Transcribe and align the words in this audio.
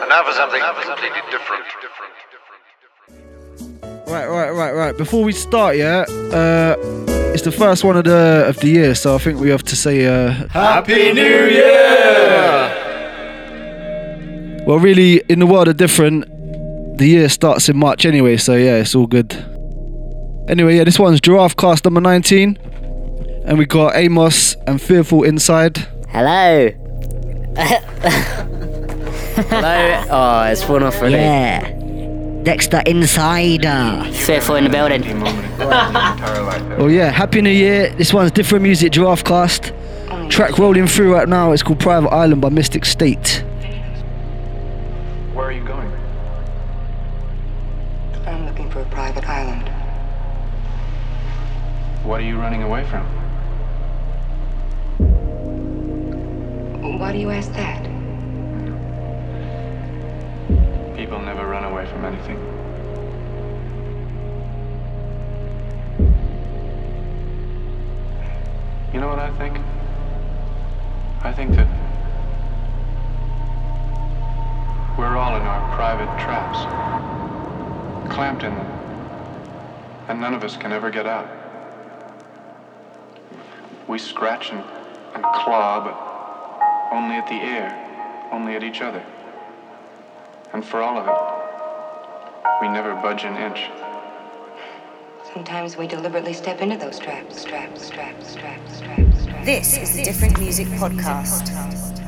And 0.00 0.08
now 0.08 0.22
for 0.24 0.32
something 0.32 0.60
completely 0.60 1.20
different. 1.30 1.64
Right, 4.08 4.26
right, 4.26 4.50
right, 4.50 4.72
right. 4.74 4.96
Before 4.96 5.22
we 5.22 5.32
start, 5.32 5.76
yeah, 5.76 6.04
uh, 6.32 6.74
it's 7.32 7.42
the 7.42 7.52
first 7.52 7.84
one 7.84 7.96
of 7.96 8.04
the 8.04 8.46
of 8.48 8.56
the 8.60 8.68
year, 8.68 8.94
so 8.94 9.14
I 9.14 9.18
think 9.18 9.38
we 9.38 9.50
have 9.50 9.62
to 9.64 9.76
say 9.76 10.06
uh, 10.06 10.48
Happy 10.48 11.12
New 11.12 11.46
Year! 11.46 12.70
Well, 14.66 14.78
really, 14.78 15.22
in 15.28 15.38
the 15.38 15.46
world 15.46 15.68
of 15.68 15.76
different, 15.76 16.24
the 16.98 17.06
year 17.06 17.28
starts 17.28 17.68
in 17.68 17.76
March 17.76 18.04
anyway, 18.04 18.36
so 18.36 18.54
yeah, 18.54 18.76
it's 18.76 18.94
all 18.94 19.06
good. 19.06 19.32
Anyway, 20.48 20.76
yeah, 20.76 20.84
this 20.84 20.98
one's 20.98 21.20
Giraffe 21.20 21.56
Cast 21.56 21.84
number 21.84 22.00
19, 22.00 22.58
and 23.50 23.58
we 23.58 23.66
got 23.66 23.96
Amos 23.96 24.54
and 24.68 24.80
Fearful 24.80 25.24
inside. 25.24 25.76
Hello. 26.10 26.70
Hello. 29.48 30.04
Oh, 30.08 30.42
it's 30.44 30.68
one 30.68 30.84
off 30.84 30.96
already. 30.98 31.16
Yeah. 31.16 32.42
Dexter 32.44 32.80
Insider. 32.86 34.04
Fearful 34.12 34.54
in 34.54 34.62
the 34.64 34.70
building. 34.70 35.02
Oh 36.78 36.86
yeah, 36.88 37.10
Happy 37.10 37.42
New 37.42 37.50
Year. 37.50 37.90
This 37.90 38.14
one's 38.14 38.30
different 38.30 38.62
music, 38.62 38.92
Giraffe 38.92 39.24
Cast. 39.24 39.72
Track 40.28 40.56
rolling 40.56 40.86
through 40.86 41.12
right 41.12 41.28
now. 41.28 41.50
It's 41.50 41.64
called 41.64 41.80
Private 41.80 42.10
Island 42.10 42.40
by 42.40 42.50
Mystic 42.50 42.84
State. 42.84 43.42
Where 45.34 45.46
are 45.46 45.52
you 45.52 45.64
going? 45.64 45.92
I'm 48.26 48.46
looking 48.46 48.70
for 48.70 48.80
a 48.80 48.84
private 48.86 49.28
island. 49.28 49.68
What 52.04 52.20
are 52.20 52.24
you 52.24 52.38
running 52.38 52.62
away 52.62 52.84
from? 52.84 53.19
Why 57.00 57.12
do 57.12 57.18
you 57.18 57.30
ask 57.30 57.50
that? 57.54 57.82
People 60.94 61.18
never 61.18 61.46
run 61.46 61.64
away 61.64 61.86
from 61.86 62.04
anything. 62.04 62.36
You 68.92 69.00
know 69.00 69.08
what 69.08 69.18
I 69.18 69.30
think? 69.38 69.56
I 71.22 71.32
think 71.32 71.56
that 71.56 71.66
we're 74.98 75.16
all 75.16 75.36
in 75.36 75.42
our 75.42 75.74
private 75.74 76.20
traps, 76.20 76.58
clamped 78.12 78.42
in 78.42 78.54
them, 78.54 78.66
and 80.08 80.20
none 80.20 80.34
of 80.34 80.44
us 80.44 80.54
can 80.58 80.70
ever 80.70 80.90
get 80.90 81.06
out. 81.06 81.30
We 83.88 83.98
scratch 83.98 84.50
and, 84.50 84.62
and 85.14 85.24
claw, 85.24 85.80
but 85.82 86.09
only 86.90 87.16
at 87.16 87.26
the 87.26 87.34
air, 87.34 88.28
only 88.32 88.56
at 88.56 88.62
each 88.62 88.80
other. 88.80 89.04
And 90.52 90.64
for 90.64 90.82
all 90.82 90.98
of 90.98 91.06
it, 91.06 92.60
we 92.60 92.68
never 92.68 92.94
budge 92.94 93.24
an 93.24 93.36
inch. 93.36 93.70
Sometimes 95.32 95.76
we 95.76 95.86
deliberately 95.86 96.32
step 96.32 96.60
into 96.60 96.76
those 96.76 96.98
traps, 96.98 97.44
traps, 97.44 97.88
traps, 97.90 98.34
traps, 98.34 98.80
traps, 98.80 99.26
traps. 99.26 99.46
This 99.46 99.78
is 99.78 99.94
the 99.94 100.02
Different 100.02 100.40
Music 100.40 100.66
Podcast. 100.68 101.99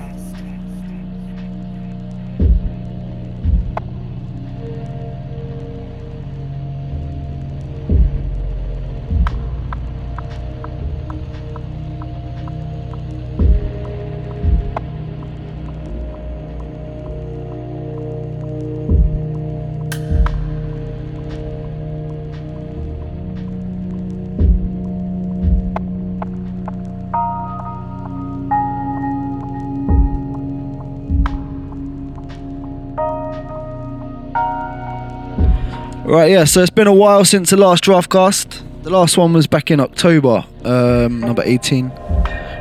Right, 36.13 36.31
yeah, 36.31 36.45
so 36.45 36.61
it's 36.61 36.69
been 36.69 36.89
a 36.89 36.93
while 36.93 37.25
since 37.25 37.49
the 37.49 37.57
last 37.57 37.85
Giraffe 37.85 38.11
Cast. 38.11 38.63
The 38.83 38.91
last 38.91 39.17
one 39.17 39.33
was 39.33 39.47
back 39.47 39.71
in 39.71 39.81
October, 39.81 40.45
um, 40.63 41.21
number 41.21 41.43
18, 41.43 41.87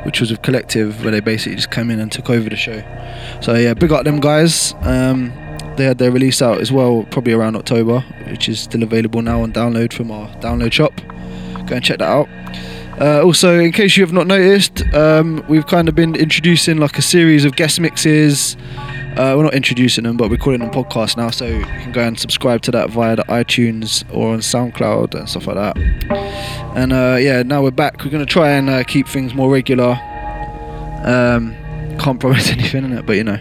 which 0.06 0.22
was 0.22 0.32
with 0.32 0.42
Collective, 0.42 1.04
where 1.04 1.12
they 1.12 1.20
basically 1.20 1.58
just 1.58 1.70
came 1.70 1.92
in 1.92 2.00
and 2.00 2.10
took 2.10 2.30
over 2.30 2.50
the 2.50 2.56
show. 2.56 2.82
So, 3.42 3.56
yeah, 3.56 3.74
big 3.74 3.92
up 3.92 4.06
them 4.06 4.22
guys. 4.22 4.74
Um, 4.84 5.34
they 5.76 5.84
had 5.84 5.98
their 5.98 6.12
release 6.12 6.42
out 6.42 6.62
as 6.62 6.72
well, 6.72 7.06
probably 7.12 7.34
around 7.34 7.58
October, 7.58 8.00
which 8.30 8.48
is 8.48 8.62
still 8.62 8.84
available 8.84 9.22
now 9.22 9.42
on 9.42 9.52
download 9.52 9.92
from 9.92 10.12
our 10.12 10.30
download 10.36 10.72
shop. 10.72 10.94
Go 11.68 11.76
and 11.76 11.84
check 11.84 12.00
that 12.00 12.08
out. 12.08 12.30
Uh, 13.02 13.22
also, 13.22 13.60
in 13.60 13.74
case 13.74 13.98
you 13.98 14.04
have 14.06 14.14
not 14.14 14.28
noticed, 14.28 14.82
um, 14.94 15.44
we've 15.50 15.68
kind 15.68 15.90
of 15.90 15.96
been 15.96 16.16
introducing 16.16 16.78
like 16.78 16.98
a 16.98 17.02
series 17.02 17.44
of 17.44 17.58
guest 17.58 17.82
mixes. 17.82 18.56
Uh, 19.18 19.36
we're 19.36 19.44
not 19.44 19.54
introducing 19.54 20.06
them, 20.06 20.16
but 20.18 20.30
we're 20.30 20.38
calling 20.38 20.60
them 20.60 20.72
podcasts 20.72 21.18
now, 21.18 21.30
so 21.30 21.46
you 21.46 21.64
can 21.64 21.92
go 21.92 22.02
and 22.02 22.18
subscribe 22.20 22.62
to 22.62 22.72
that 22.72 22.90
via 22.90 23.16
the 23.18 23.24
iTunes 23.24 24.04
or 24.14 24.34
on 24.34 24.40
SoundCloud 24.40 25.16
and 25.16 25.28
stuff 25.30 25.48
like 25.48 25.58
that. 25.58 25.78
And 26.76 26.94
uh, 26.94 27.18
yeah, 27.20 27.44
now 27.44 27.62
we're 27.62 27.72
back. 27.72 28.04
We're 28.04 28.10
gonna 28.12 28.26
try 28.26 28.52
and 28.52 28.70
uh, 28.70 28.84
keep 28.84 29.08
things 29.08 29.34
more 29.34 29.52
regular. 29.52 30.00
Um, 31.04 31.56
can't 32.00 32.20
promise 32.22 32.50
anything 32.50 32.86
in 32.86 32.94
it, 32.94 33.06
but 33.06 33.18
you 33.18 33.24
know. 33.24 33.38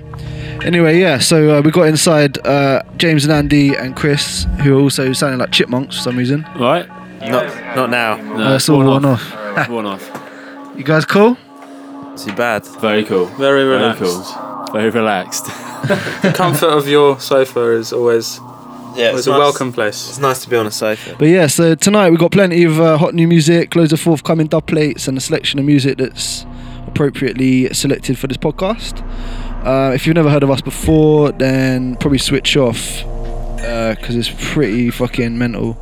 Anyway, 0.65 0.99
yeah. 1.01 1.19
So 1.19 1.59
uh, 1.59 1.63
we 1.63 1.71
got 1.71 1.85
inside 1.85 2.45
uh, 2.47 2.83
James 2.97 3.25
and 3.25 3.33
Andy 3.33 3.75
and 3.75 3.97
Chris, 3.97 4.47
who 4.63 4.77
are 4.77 4.81
also 4.81 5.13
sounding 5.13 5.39
like 5.39 5.53
chipmunks 5.53 5.97
for 5.97 6.03
some 6.03 6.17
reason. 6.19 6.43
Right? 6.59 6.87
Not, 7.21 7.77
not 7.77 7.91
now. 7.91 8.17
No, 8.17 8.57
it's 8.57 8.69
all 8.69 8.79
worn 8.85 9.05
off. 9.05 9.35
off. 9.35 9.69
one 9.69 9.87
off. 9.87 10.11
You 10.77 10.85
guys 10.85 11.05
cool? 11.05 11.37
Too 12.17 12.33
bad. 12.35 12.67
Very 12.81 13.05
cool. 13.05 13.27
Very 13.27 13.65
Very 13.65 13.77
relaxed. 13.77 14.03
cool. 14.03 14.50
Very 14.73 14.91
relaxed. 14.91 15.47
The 16.23 16.33
comfort 16.37 16.69
of 16.69 16.87
your 16.87 17.19
sofa 17.19 17.71
is 17.73 17.93
always, 17.93 18.39
Yeah, 18.95 19.09
always 19.09 19.27
a 19.27 19.31
welcome 19.31 19.73
place. 19.73 20.11
It's 20.11 20.19
nice 20.19 20.43
to 20.45 20.51
be 20.51 20.57
on 20.57 20.67
a 20.67 20.71
sofa. 20.71 21.17
But 21.19 21.29
yeah, 21.29 21.47
so 21.47 21.75
tonight 21.75 22.11
we've 22.11 22.19
got 22.19 22.33
plenty 22.33 22.65
of 22.65 22.79
uh, 22.79 22.99
hot 22.99 23.15
new 23.15 23.27
music, 23.27 23.75
loads 23.75 23.93
of 23.93 23.99
forthcoming 24.01 24.47
dub 24.47 24.67
plates, 24.67 25.09
and 25.09 25.17
a 25.17 25.21
selection 25.21 25.59
of 25.59 25.65
music 25.65 25.97
that's 25.97 26.45
appropriately 26.87 27.73
selected 27.73 28.19
for 28.19 28.27
this 28.27 28.37
podcast. 28.37 29.03
Uh, 29.65 29.93
if 29.95 30.07
you've 30.07 30.15
never 30.17 30.31
heard 30.31 30.43
of 30.43 30.51
us 30.51 30.61
before, 30.61 31.33
then 31.33 31.97
probably 31.97 32.19
switch 32.19 32.57
off 32.59 33.03
because 33.57 34.17
it's 34.17 34.31
pretty 34.53 34.91
fucking 34.91 35.37
mental. 35.39 35.79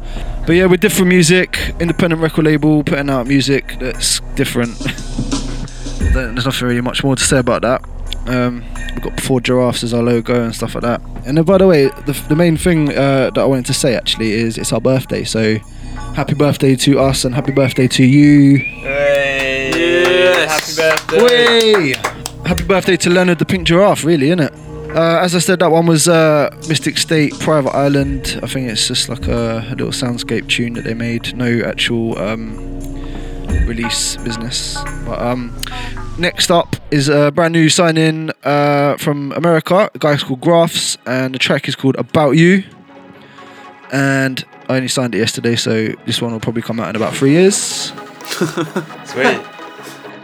But 0.46 0.52
yeah, 0.52 0.66
we're 0.66 0.76
different 0.76 1.08
music, 1.08 1.58
independent 1.80 2.22
record 2.22 2.44
label, 2.44 2.84
putting 2.84 3.10
out 3.10 3.26
music 3.26 3.76
that's 3.80 4.20
different. 4.36 4.78
There's 6.14 6.44
nothing 6.46 6.68
really 6.68 6.80
much 6.80 7.02
more 7.04 7.16
to 7.16 7.22
say 7.22 7.38
about 7.38 7.62
that. 7.62 7.82
Um, 8.28 8.64
we've 8.94 9.02
got 9.02 9.20
four 9.20 9.40
giraffes 9.40 9.82
as 9.82 9.94
our 9.94 10.02
logo 10.02 10.44
and 10.44 10.54
stuff 10.54 10.74
like 10.74 10.82
that. 10.82 11.00
And 11.26 11.36
then, 11.36 11.44
by 11.44 11.58
the 11.58 11.66
way, 11.66 11.86
the, 11.86 12.12
the 12.28 12.36
main 12.36 12.56
thing 12.56 12.90
uh, 12.90 13.30
that 13.30 13.38
I 13.38 13.44
wanted 13.44 13.66
to 13.66 13.74
say 13.74 13.94
actually 13.96 14.32
is 14.32 14.58
it's 14.58 14.72
our 14.72 14.80
birthday, 14.80 15.24
so 15.24 15.58
happy 16.14 16.34
birthday 16.34 16.76
to 16.76 16.98
us 16.98 17.24
and 17.24 17.34
happy 17.34 17.52
birthday 17.52 17.88
to 17.88 18.04
you. 18.04 18.58
Yes. 18.84 20.76
Happy 20.76 20.96
birthday. 21.10 21.22
Way! 21.24 21.94
Happy 22.44 22.64
birthday 22.64 22.96
to 22.98 23.10
Leonard 23.10 23.38
the 23.38 23.44
Pink 23.44 23.66
Giraffe, 23.66 24.04
really, 24.04 24.28
innit? 24.28 24.52
Uh, 24.94 25.20
as 25.20 25.34
I 25.34 25.38
said, 25.38 25.58
that 25.58 25.70
one 25.70 25.86
was 25.86 26.08
uh, 26.08 26.48
Mystic 26.68 26.96
State 26.96 27.38
Private 27.40 27.74
Island. 27.74 28.40
I 28.42 28.46
think 28.46 28.70
it's 28.70 28.88
just 28.88 29.08
like 29.08 29.28
a, 29.28 29.58
a 29.68 29.70
little 29.70 29.88
soundscape 29.88 30.48
tune 30.48 30.72
that 30.74 30.84
they 30.84 30.94
made. 30.94 31.36
No 31.36 31.60
actual 31.60 32.18
um, 32.18 32.56
release 33.66 34.16
business. 34.16 34.76
But 35.04 35.20
um, 35.20 35.54
next 36.18 36.50
up 36.50 36.76
is 36.90 37.08
a 37.08 37.30
brand 37.30 37.52
new 37.52 37.68
sign 37.68 37.96
in 37.96 38.32
uh, 38.44 38.96
from 38.96 39.32
America. 39.32 39.90
A 39.94 39.98
guy's 39.98 40.22
called 40.22 40.40
Graphs, 40.40 40.96
and 41.06 41.34
the 41.34 41.38
track 41.38 41.68
is 41.68 41.76
called 41.76 41.96
About 41.96 42.32
You. 42.32 42.64
And 43.92 44.44
I 44.68 44.76
only 44.76 44.88
signed 44.88 45.14
it 45.14 45.18
yesterday, 45.18 45.56
so 45.56 45.88
this 46.06 46.20
one 46.20 46.32
will 46.32 46.40
probably 46.40 46.62
come 46.62 46.80
out 46.80 46.90
in 46.90 46.96
about 46.96 47.14
three 47.14 47.32
years. 47.32 47.54
Sweet. 49.04 49.40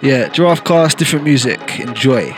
Yeah, 0.03 0.29
Giraffe 0.29 0.65
Cast, 0.65 0.99
different 0.99 1.25
music. 1.25 1.81
Enjoy. 1.81 2.35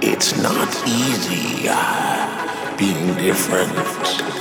It's 0.00 0.36
not 0.42 0.68
easy 0.88 1.68
uh, 1.68 2.76
being 2.76 3.14
different. 3.14 4.31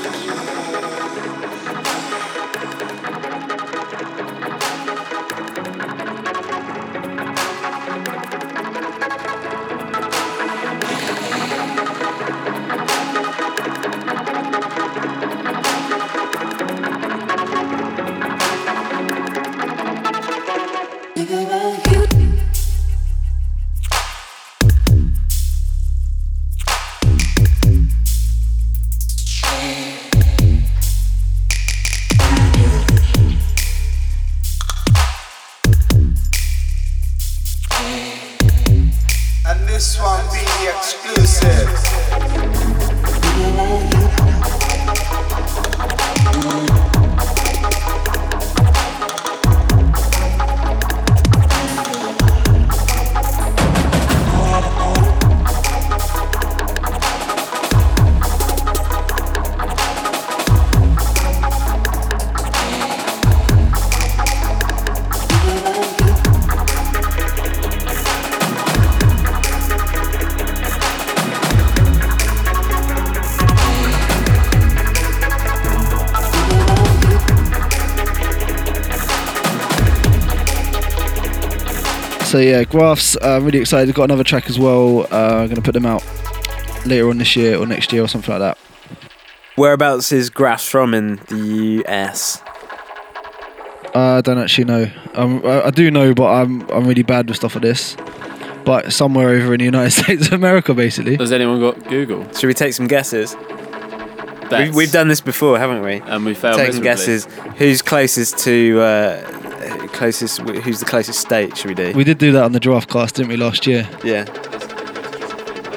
Yeah, 82.41 82.63
Graphs. 82.63 83.15
Uh, 83.17 83.37
I'm 83.37 83.45
really 83.45 83.59
excited. 83.59 83.93
Got 83.95 84.05
another 84.05 84.23
track 84.23 84.49
as 84.49 84.57
well. 84.59 85.07
Uh, 85.11 85.41
I'm 85.43 85.47
gonna 85.49 85.61
put 85.61 85.73
them 85.73 85.85
out 85.85 86.03
later 86.85 87.09
on 87.09 87.17
this 87.17 87.35
year 87.35 87.57
or 87.57 87.65
next 87.65 87.93
year 87.93 88.03
or 88.03 88.07
something 88.07 88.31
like 88.31 88.39
that. 88.39 88.57
Whereabouts 89.55 90.11
is 90.11 90.29
Graphs 90.29 90.67
from 90.67 90.93
in 90.93 91.17
the 91.27 91.83
US? 91.85 92.41
Uh, 93.93 94.17
I 94.17 94.21
don't 94.21 94.37
actually 94.37 94.63
know. 94.65 94.89
Um, 95.15 95.41
I, 95.45 95.63
I 95.67 95.69
do 95.71 95.91
know, 95.91 96.13
but 96.13 96.27
I'm 96.31 96.61
I'm 96.71 96.87
really 96.87 97.03
bad 97.03 97.27
with 97.27 97.37
stuff 97.37 97.55
like 97.55 97.61
this. 97.63 97.95
But 98.65 98.93
somewhere 98.93 99.29
over 99.29 99.53
in 99.53 99.59
the 99.59 99.65
United 99.65 99.91
States 100.03 100.27
of 100.27 100.33
America, 100.33 100.73
basically. 100.73 101.17
Has 101.17 101.31
anyone 101.31 101.59
got 101.59 101.87
Google? 101.89 102.31
Should 102.33 102.47
we 102.47 102.53
take 102.53 102.73
some 102.73 102.87
guesses? 102.87 103.33
That's- 103.35 104.67
We've, 104.67 104.75
we've 104.75 104.91
done 104.91 105.07
this 105.07 105.21
before, 105.21 105.57
haven't 105.57 105.81
we? 105.81 105.93
And 106.01 106.25
we 106.25 106.33
failed 106.33 106.57
Taking 106.57 106.81
guesses. 106.81 107.25
Who's 107.57 107.81
closest 107.81 108.37
to 108.39 108.79
uh, 108.81 109.50
closest? 109.91 110.39
Who's 110.41 110.79
the 110.79 110.85
closest 110.85 111.19
state? 111.19 111.57
Should 111.57 111.69
we 111.69 111.75
do? 111.75 111.91
We 111.93 112.03
did 112.03 112.17
do 112.17 112.31
that 112.33 112.43
on 112.43 112.51
the 112.51 112.59
Giraffe 112.59 112.87
Cast, 112.87 113.15
didn't 113.15 113.29
we, 113.29 113.37
last 113.37 113.65
year? 113.67 113.87
Yeah. 114.03 114.25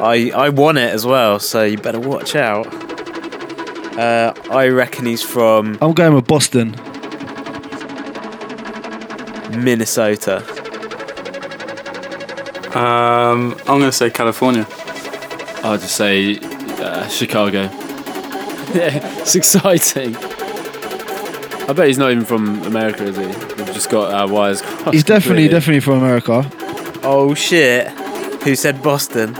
I 0.01 0.31
I 0.35 0.49
won 0.51 0.77
it 0.77 0.93
as 0.93 1.07
well, 1.07 1.39
so 1.39 1.65
you 1.65 1.79
better 1.79 2.01
watch 2.01 2.35
out. 2.35 2.67
Uh, 3.99 4.35
I 4.51 4.67
reckon 4.69 5.07
he's 5.07 5.23
from 5.23 5.79
I'm 5.81 5.93
going 5.93 6.15
with 6.15 6.27
Boston. 6.27 6.73
Minnesota. 9.63 10.39
Um, 12.77 13.53
I'm 13.69 13.79
gonna 13.79 13.93
say 13.93 14.11
California. 14.11 14.67
I'll 15.63 15.79
just 15.79 15.95
say 15.97 16.39
uh, 16.41 17.07
Chicago. 17.09 17.63
yeah, 18.75 19.21
it's 19.21 19.37
exciting. 19.37 20.17
I 21.69 21.73
bet 21.73 21.87
he's 21.87 21.99
not 21.99 22.11
even 22.11 22.25
from 22.25 22.63
America, 22.65 23.05
is 23.05 23.17
he? 23.17 23.25
We've 23.27 23.73
just 23.73 23.89
got 23.91 24.13
our 24.13 24.29
wires 24.29 24.61
crossed. 24.61 24.93
He's 24.93 25.03
definitely 25.05 25.49
completely. 25.49 25.49
definitely 25.49 25.81
from 25.81 25.95
America. 26.03 26.51
Oh 27.03 27.35
shit! 27.35 27.89
Who 28.43 28.55
said 28.55 28.83
Boston? 28.83 29.35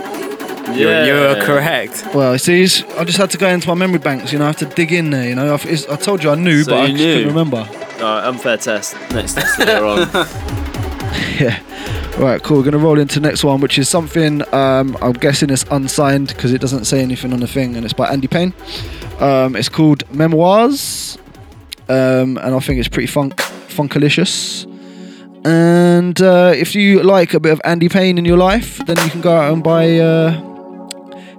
You're, 0.75 1.05
you're 1.05 1.35
Yeah. 1.37 1.45
correct. 1.45 2.07
Well, 2.15 2.37
see, 2.39 2.61
he's- 2.61 2.83
I 2.97 3.03
just 3.03 3.19
had 3.19 3.29
to 3.31 3.37
go 3.37 3.47
into 3.47 3.67
my 3.67 3.75
memory 3.75 3.99
banks. 3.99 4.33
You 4.33 4.39
know, 4.39 4.45
I 4.45 4.47
have 4.47 4.57
to 4.57 4.65
dig 4.65 4.91
in 4.91 5.11
there. 5.11 5.29
You 5.29 5.35
know, 5.35 5.51
I, 5.51 5.55
it's- 5.55 5.85
I 5.87 5.95
told 5.95 6.23
you 6.23 6.31
I 6.31 6.35
knew, 6.35 6.63
So 6.63 6.71
but 6.71 6.79
I 6.79 6.85
you 6.87 6.97
just 6.97 7.03
couldn't 7.03 7.27
remember. 7.27 7.57
Alright, 7.57 8.23
unfair 8.25 8.57
test. 8.57 8.95
Next 9.11 9.35
test 9.35 9.59
later 9.59 9.85
on. 9.85 9.99
yeah. 11.39 11.59
Right, 12.17 12.41
cool. 12.41 12.57
We're 12.57 12.63
gonna 12.63 12.77
roll 12.79 12.97
into 12.97 13.19
the 13.19 13.27
next 13.27 13.43
one, 13.43 13.61
which 13.61 13.77
is 13.77 13.87
something 13.89 14.41
um, 14.53 14.97
I'm 15.01 15.13
guessing 15.13 15.49
is 15.51 15.65
unsigned 15.69 16.29
because 16.29 16.51
it 16.53 16.61
doesn't 16.61 16.85
say 16.85 17.01
anything 17.01 17.31
on 17.33 17.41
the 17.41 17.47
thing, 17.47 17.75
and 17.75 17.85
it's 17.85 17.93
by 17.93 18.07
Andy 18.09 18.27
Payne. 18.27 18.53
Um, 19.19 19.55
it's 19.55 19.69
called 19.69 20.03
Memoirs, 20.13 21.17
um, 21.89 22.37
and 22.37 22.55
I 22.55 22.59
think 22.59 22.79
it's 22.79 22.89
pretty 22.89 23.07
funk, 23.07 23.35
funkalicious. 23.67 24.65
And 25.45 26.19
uh, 26.21 26.53
if 26.55 26.73
you 26.73 27.03
like 27.03 27.33
a 27.33 27.39
bit 27.39 27.51
of 27.53 27.61
Andy 27.63 27.87
Payne 27.87 28.17
in 28.17 28.25
your 28.25 28.37
life, 28.37 28.79
then 28.85 28.97
you 29.03 29.09
can 29.11 29.21
go 29.21 29.35
out 29.35 29.53
and 29.53 29.63
buy. 29.63 29.99
Uh, 29.99 30.31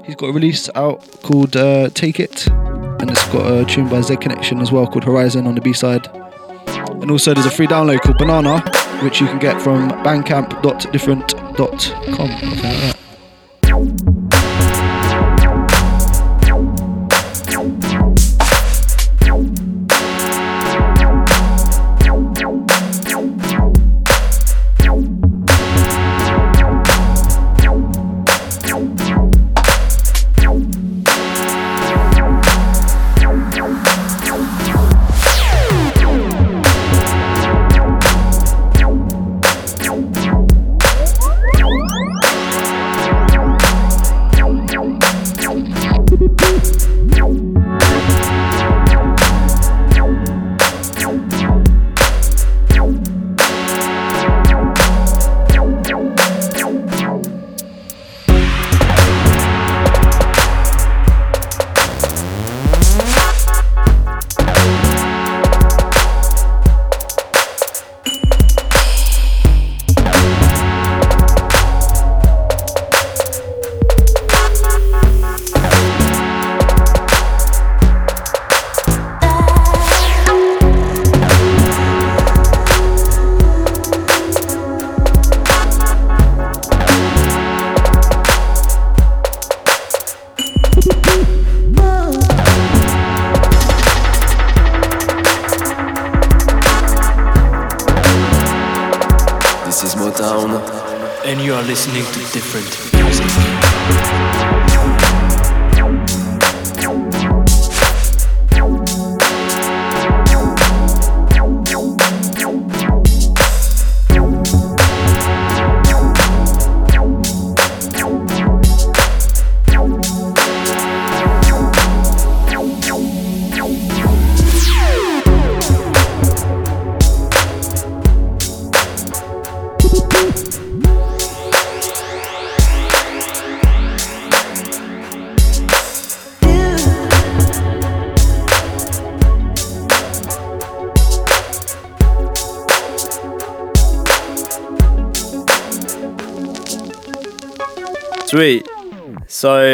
he's 0.05 0.15
got 0.15 0.29
a 0.29 0.33
release 0.33 0.71
out 0.77 1.01
called 1.23 1.57
uh, 1.57 1.89
Take 1.91 2.21
It, 2.21 2.47
and 2.47 3.11
it's 3.11 3.27
got 3.29 3.51
a 3.51 3.65
tune 3.65 3.89
by 3.89 4.01
Z 4.01 4.17
Connection 4.17 4.61
as 4.61 4.71
well 4.71 4.87
called 4.87 5.05
Horizon 5.05 5.47
on 5.47 5.57
the 5.57 5.61
B 5.61 5.73
side. 5.73 6.07
And 7.03 7.11
also 7.11 7.35
there's 7.35 7.47
a 7.47 7.51
free 7.51 7.67
download 7.67 8.01
called 8.01 8.19
Banana, 8.19 8.61
which 9.03 9.21
you 9.21 9.27
can 9.27 9.39
get 9.39 9.61
from 9.61 9.91
bandcamp.different.com. 9.91 11.79
Something 11.79 12.51
like 12.51 12.63
that. 12.63 13.06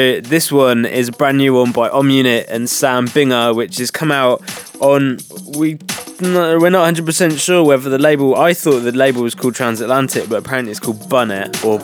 So 0.03 0.21
this 0.21 0.51
one 0.51 0.85
is 0.85 1.07
a 1.11 1.13
brand 1.13 1.39
new 1.39 1.55
one 1.55 1.71
by 1.71 1.89
Om 1.89 2.11
Unit 2.11 2.47
and 2.49 2.69
Sam 2.69 3.07
Binga, 3.07 3.55
which 3.55 3.79
has 3.79 3.93
come 3.93 4.11
out 4.11 4.43
on 4.81 5.19
we. 5.57 5.79
No, 6.21 6.59
we're 6.59 6.71
not 6.71 6.81
100 6.81 7.07
percent 7.07 7.39
sure 7.39 7.65
whether 7.65 7.89
the 7.89 7.99
label. 7.99 8.35
I 8.35 8.53
thought 8.53 8.81
the 8.81 8.91
label 8.91 9.23
was 9.23 9.37
called 9.37 9.55
Transatlantic, 9.55 10.29
but 10.29 10.45
apparently 10.45 10.73
it's 10.73 10.81
called 10.81 10.99
Bunnet 11.09 11.65
or 11.65 11.79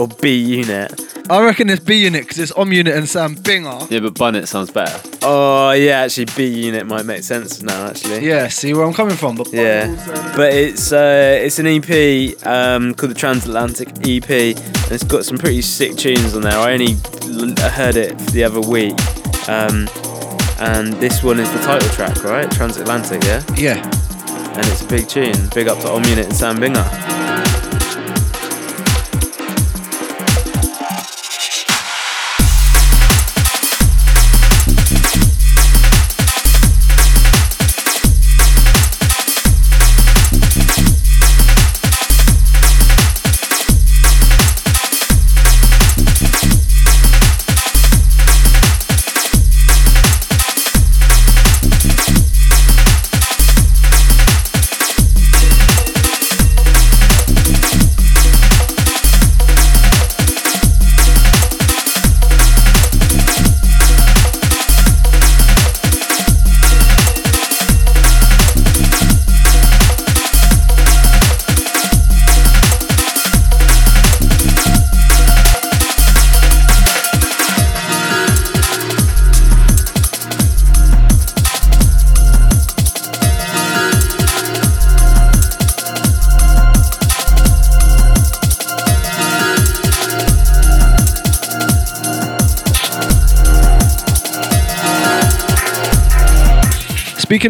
or 0.00 0.08
B 0.20 0.36
Unit. 0.36 1.00
I 1.30 1.44
reckon 1.44 1.70
it's 1.70 1.78
B 1.84 2.02
Unit 2.02 2.22
because 2.22 2.40
it's 2.40 2.50
Om 2.52 2.72
Unit 2.72 2.92
and 2.92 3.08
Sam 3.08 3.36
Binga. 3.36 3.88
Yeah, 3.88 4.00
but 4.00 4.14
Bunnet 4.14 4.48
sounds 4.48 4.72
better. 4.72 5.00
Oh 5.22 5.70
yeah, 5.70 6.00
actually 6.00 6.26
B 6.36 6.46
Unit 6.48 6.88
might 6.88 7.04
make 7.06 7.22
sense 7.22 7.62
now. 7.62 7.86
Actually. 7.86 8.26
Yeah, 8.26 8.48
see 8.48 8.74
where 8.74 8.84
I'm 8.84 8.94
coming 8.94 9.14
from. 9.14 9.36
But 9.36 9.52
Yeah, 9.52 9.94
but 10.36 10.52
it's 10.52 10.92
uh, 10.92 11.38
it's 11.40 11.60
an 11.60 11.68
EP 11.68 12.44
um, 12.44 12.94
called 12.94 13.12
the 13.12 13.14
Transatlantic 13.14 13.90
EP, 14.04 14.56
and 14.56 14.79
it's 14.90 15.04
got 15.04 15.24
some 15.24 15.38
pretty 15.38 15.62
sick 15.62 15.96
tunes 15.96 16.34
on 16.34 16.42
there. 16.42 16.58
I 16.58 16.72
only 16.72 16.94
heard 17.70 17.96
it 17.96 18.18
the 18.32 18.44
other 18.44 18.60
week, 18.60 18.94
um, 19.48 19.88
and 20.58 20.92
this 20.94 21.22
one 21.22 21.38
is 21.38 21.50
the 21.52 21.60
title 21.60 21.88
track, 21.90 22.22
right? 22.24 22.50
Transatlantic, 22.50 23.22
yeah. 23.24 23.42
Yeah. 23.56 23.84
And 24.56 24.66
it's 24.66 24.82
a 24.82 24.88
big 24.88 25.08
tune. 25.08 25.48
Big 25.54 25.68
up 25.68 25.78
to 25.80 25.90
Om 25.90 26.04
Unit 26.04 26.26
and 26.26 26.36
Sam 26.36 26.56
Binga. 26.56 27.49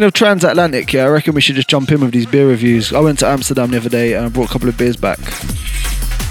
Speaking 0.01 0.07
of 0.07 0.13
transatlantic, 0.13 0.93
yeah, 0.93 1.03
I 1.03 1.09
reckon 1.09 1.35
we 1.35 1.41
should 1.41 1.53
just 1.53 1.67
jump 1.67 1.91
in 1.91 2.01
with 2.01 2.11
these 2.11 2.25
beer 2.25 2.47
reviews. 2.47 2.91
I 2.91 2.99
went 3.01 3.19
to 3.19 3.27
Amsterdam 3.27 3.69
the 3.69 3.77
other 3.77 3.87
day 3.87 4.15
and 4.15 4.25
I 4.25 4.29
brought 4.29 4.49
a 4.49 4.51
couple 4.51 4.67
of 4.67 4.75
beers 4.75 4.97
back. 4.97 5.19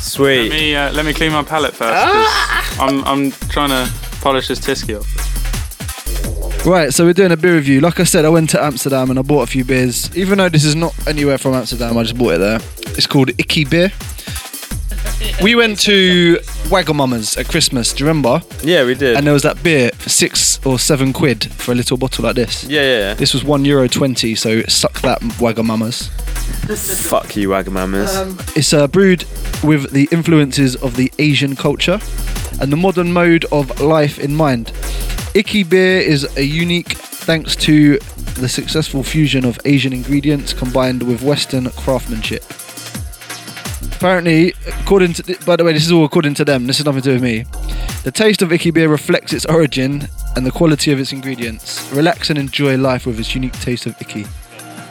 Sweet. 0.00 0.48
Let 0.48 0.50
me 0.50 0.74
uh, 0.74 0.92
let 0.92 1.06
me 1.06 1.12
clean 1.12 1.30
my 1.30 1.44
palate 1.44 1.72
first. 1.72 1.94
Ah! 1.96 2.84
I'm 2.84 3.04
I'm 3.04 3.30
trying 3.48 3.68
to 3.68 3.88
polish 4.22 4.48
this 4.48 4.58
tisky 4.58 4.96
off. 4.96 5.06
Right, 6.66 6.92
so 6.92 7.04
we're 7.04 7.12
doing 7.12 7.30
a 7.30 7.36
beer 7.36 7.54
review. 7.54 7.80
Like 7.80 8.00
I 8.00 8.02
said, 8.02 8.24
I 8.24 8.28
went 8.28 8.50
to 8.50 8.60
Amsterdam 8.60 9.08
and 9.08 9.20
I 9.20 9.22
bought 9.22 9.42
a 9.42 9.46
few 9.46 9.64
beers. 9.64 10.10
Even 10.16 10.38
though 10.38 10.48
this 10.48 10.64
is 10.64 10.74
not 10.74 10.92
anywhere 11.06 11.38
from 11.38 11.54
Amsterdam, 11.54 11.96
I 11.96 12.02
just 12.02 12.18
bought 12.18 12.32
it 12.34 12.38
there. 12.38 12.58
It's 12.98 13.06
called 13.06 13.28
IKKI 13.28 13.70
Beer. 13.70 13.92
We 15.44 15.54
went 15.54 15.78
to 15.80 16.40
Wagamama's 16.69 17.37
at 17.37 17.49
Christmas, 17.49 17.93
do 17.93 18.05
you 18.05 18.09
remember? 18.09 18.43
Yeah, 18.62 18.85
we 18.85 18.95
did. 18.95 19.17
And 19.17 19.26
there 19.26 19.35
was 19.35 19.43
that 19.43 19.62
beer 19.62 19.90
for 19.95 20.09
six 20.09 20.64
or 20.64 20.79
seven 20.79 21.12
quid 21.12 21.45
for 21.52 21.73
a 21.73 21.75
little 21.75 21.97
bottle 21.97 22.25
like 22.25 22.37
this. 22.37 22.64
Yeah, 22.64 22.83
yeah. 22.83 22.99
yeah. 22.99 23.14
This 23.14 23.35
was 23.35 23.43
one 23.45 23.64
euro 23.64 23.88
twenty, 23.88 24.35
so 24.35 24.62
suck 24.62 25.00
that 25.00 25.21
Wagamama's. 25.40 26.09
Fuck 27.00 27.37
you, 27.37 27.49
Wagamamas. 27.49 28.57
It's 28.57 28.73
uh, 28.73 28.87
brewed 28.87 29.25
with 29.64 29.90
the 29.90 30.09
influences 30.12 30.76
of 30.76 30.97
the 30.97 31.12
Asian 31.19 31.57
culture 31.57 31.99
and 32.61 32.71
the 32.73 32.76
modern 32.76 33.12
mode 33.12 33.45
of 33.50 33.81
life 33.81 34.19
in 34.19 34.37
mind. 34.37 34.67
IKKI 35.35 35.69
beer 35.69 36.00
is 36.00 36.37
a 36.37 36.43
unique 36.43 36.93
thanks 36.93 37.57
to 37.57 37.99
the 38.37 38.49
successful 38.49 39.02
fusion 39.02 39.45
of 39.45 39.59
Asian 39.64 39.93
ingredients 39.93 40.52
combined 40.52 41.02
with 41.02 41.23
Western 41.23 41.71
craftsmanship. 41.71 42.45
Apparently, 44.00 44.54
according 44.66 45.12
to, 45.12 45.37
by 45.45 45.57
the 45.57 45.62
way, 45.62 45.75
this 45.75 45.85
is 45.85 45.92
all 45.92 46.07
according 46.07 46.33
to 46.33 46.42
them. 46.42 46.66
This 46.66 46.78
has 46.78 46.87
nothing 46.87 47.02
to 47.02 47.09
do 47.11 47.12
with 47.12 47.23
me. 47.23 47.45
The 48.02 48.11
taste 48.11 48.40
of 48.40 48.49
IKKI 48.49 48.73
beer 48.73 48.88
reflects 48.88 49.35
its 49.35 49.45
origin 49.45 50.09
and 50.35 50.47
the 50.47 50.50
quality 50.50 50.90
of 50.90 50.99
its 50.99 51.12
ingredients. 51.12 51.87
Relax 51.92 52.30
and 52.30 52.38
enjoy 52.38 52.78
life 52.78 53.04
with 53.04 53.21
its 53.21 53.35
unique 53.35 53.52
taste 53.61 53.85
of 53.85 53.95
IKKI. 53.99 54.26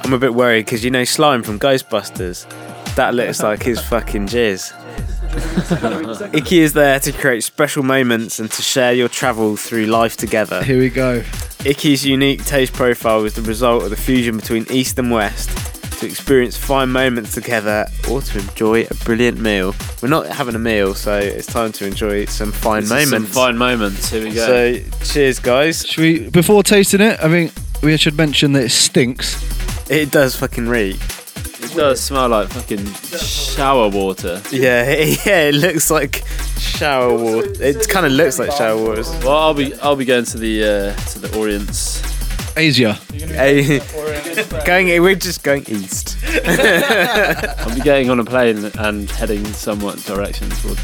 I'm 0.06 0.14
a 0.14 0.20
bit 0.20 0.36
worried 0.36 0.66
because 0.66 0.86
you 0.86 0.92
know 0.92 1.06
Slime 1.06 1.42
from 1.42 1.58
Ghostbusters? 1.58 2.48
That 2.94 3.16
looks 3.16 3.42
like 3.42 3.64
his 3.64 3.82
fucking 3.82 4.28
jizz. 4.28 4.74
IKKI 6.32 6.60
is 6.60 6.74
there 6.74 7.00
to 7.00 7.12
create 7.12 7.44
special 7.44 7.82
moments 7.82 8.40
and 8.40 8.52
to 8.52 8.62
share 8.62 8.94
your 8.94 9.10
travel 9.10 9.56
through 9.58 9.88
life 9.88 10.18
together. 10.18 10.64
Here 10.64 10.78
we 10.78 10.92
go. 10.92 11.22
IKKI's 11.22 12.06
unique 12.06 12.46
taste 12.46 12.74
profile 12.74 13.26
is 13.26 13.34
the 13.34 13.42
result 13.42 13.86
of 13.86 13.90
the 13.90 13.98
fusion 13.98 14.38
between 14.38 14.68
East 14.70 15.00
and 15.00 15.10
West 15.10 15.79
to 16.00 16.06
experience 16.06 16.56
fine 16.58 16.90
moments 16.90 17.34
together 17.34 17.86
or 18.10 18.22
to 18.22 18.40
enjoy 18.40 18.84
a 18.90 18.94
brilliant 19.04 19.40
meal. 19.40 19.76
We're 20.02 20.10
not 20.10 20.28
having 20.28 20.56
a 20.56 20.60
meal, 20.60 20.96
so 20.96 21.18
it's 21.18 21.46
time 21.48 21.72
to 21.74 21.86
enjoy 21.86 22.26
some 22.26 22.52
fine 22.52 22.82
This 22.82 22.90
moments. 22.90 23.10
Some 23.12 23.26
fine 23.26 23.58
moments. 23.58 24.10
Here 24.10 24.24
we 24.24 24.32
go. 24.34 24.46
So, 24.46 24.80
cheers, 25.04 25.40
guys. 25.40 25.86
Should 25.86 26.02
we, 26.02 26.30
before 26.30 26.64
tasting 26.64 27.02
it, 27.02 27.20
I 27.22 27.28
think 27.28 27.52
we 27.84 27.96
should 27.98 28.18
mention 28.18 28.54
that 28.54 28.64
it 28.64 28.70
stinks. 28.72 29.36
It 29.90 30.12
does 30.12 30.36
fucking 30.36 30.68
reek. 30.70 30.96
it 30.96 31.74
does 31.76 32.00
smell 32.00 32.30
like 32.30 32.48
fucking 32.50 32.86
shower 33.18 33.90
water. 33.90 34.42
Yeah, 34.52 34.90
yeah, 35.26 35.50
it 35.50 35.56
looks 35.56 35.92
like 35.92 36.24
shower 36.58 37.14
water. 37.14 37.52
It 37.62 37.90
kind 37.90 38.06
of 38.06 38.14
looks 38.14 38.40
like 38.40 38.52
shower 38.52 38.78
water. 38.82 39.04
Well, 39.26 39.36
I'll 39.38 39.54
be 39.54 39.74
I'll 39.76 39.96
be 39.98 40.06
going 40.06 40.26
to 40.26 40.38
the 40.38 40.64
uh, 40.64 40.94
to 41.12 41.20
the 41.20 41.38
Orients. 41.38 42.02
Asia. 42.60 42.94
Hey, 43.14 43.80
going, 44.66 45.02
we're 45.02 45.16
just 45.16 45.44
going 45.44 45.64
east. 45.68 46.18
I'll 46.46 47.74
be 47.74 47.80
getting 47.82 48.10
on 48.10 48.20
a 48.20 48.26
plane 48.26 48.66
and 48.78 49.10
heading 49.12 49.46
somewhat 49.46 49.98
direction 50.06 50.50
toward. 50.50 50.78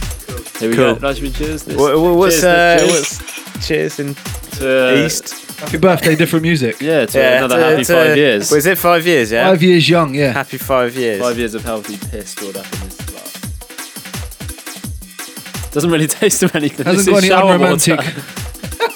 Here 0.58 0.70
we 0.70 0.76
Cool. 0.76 0.96
go. 0.96 1.00
Nice 1.02 1.20
to 1.20 1.30
cheers. 1.32 1.64
This. 1.66 1.76
What, 1.78 2.00
what- 2.00 2.16
what's, 2.16 2.40
cheers, 2.40 2.46
uh, 2.46 2.78
cheers 2.80 3.20
what's 3.20 3.68
cheers 3.68 4.00
in 4.00 4.16
to, 4.60 5.06
east? 5.06 5.60
Happy 5.60 5.78
birthday, 5.78 6.16
different 6.16 6.44
music. 6.44 6.80
Yeah, 6.80 7.06
to 7.08 7.18
Yeah, 7.18 7.38
another 7.40 7.58
to- 7.58 7.64
happy 7.64 7.84
to- 7.84 7.94
five 7.94 8.16
years. 8.18 8.52
Was 8.52 8.66
it 8.66 8.78
five 8.78 9.06
years? 9.06 9.32
Yeah. 9.32 9.50
Five 9.50 9.62
years 9.62 9.90
young, 9.90 10.16
yeah. 10.16 10.32
Happy 10.32 10.58
five 10.58 10.96
years. 10.96 11.20
Five 11.22 11.38
years 11.38 11.56
of 11.56 11.64
healthy 11.66 11.98
piss 12.10 12.30
stored 12.30 12.56
up 12.58 12.66
in 12.74 12.80
this 12.82 12.96
glass. 13.02 13.34
Doesn't 15.72 15.92
really 15.92 16.08
taste 16.22 16.42
of 16.44 16.56
anything. 16.56 16.86
Hasn't 16.86 17.06
This 17.06 17.14
got 17.14 17.18
is 17.18 17.24
any 17.26 17.30
shower 17.30 17.54
unromantic. 17.56 17.98
water. 17.98 18.22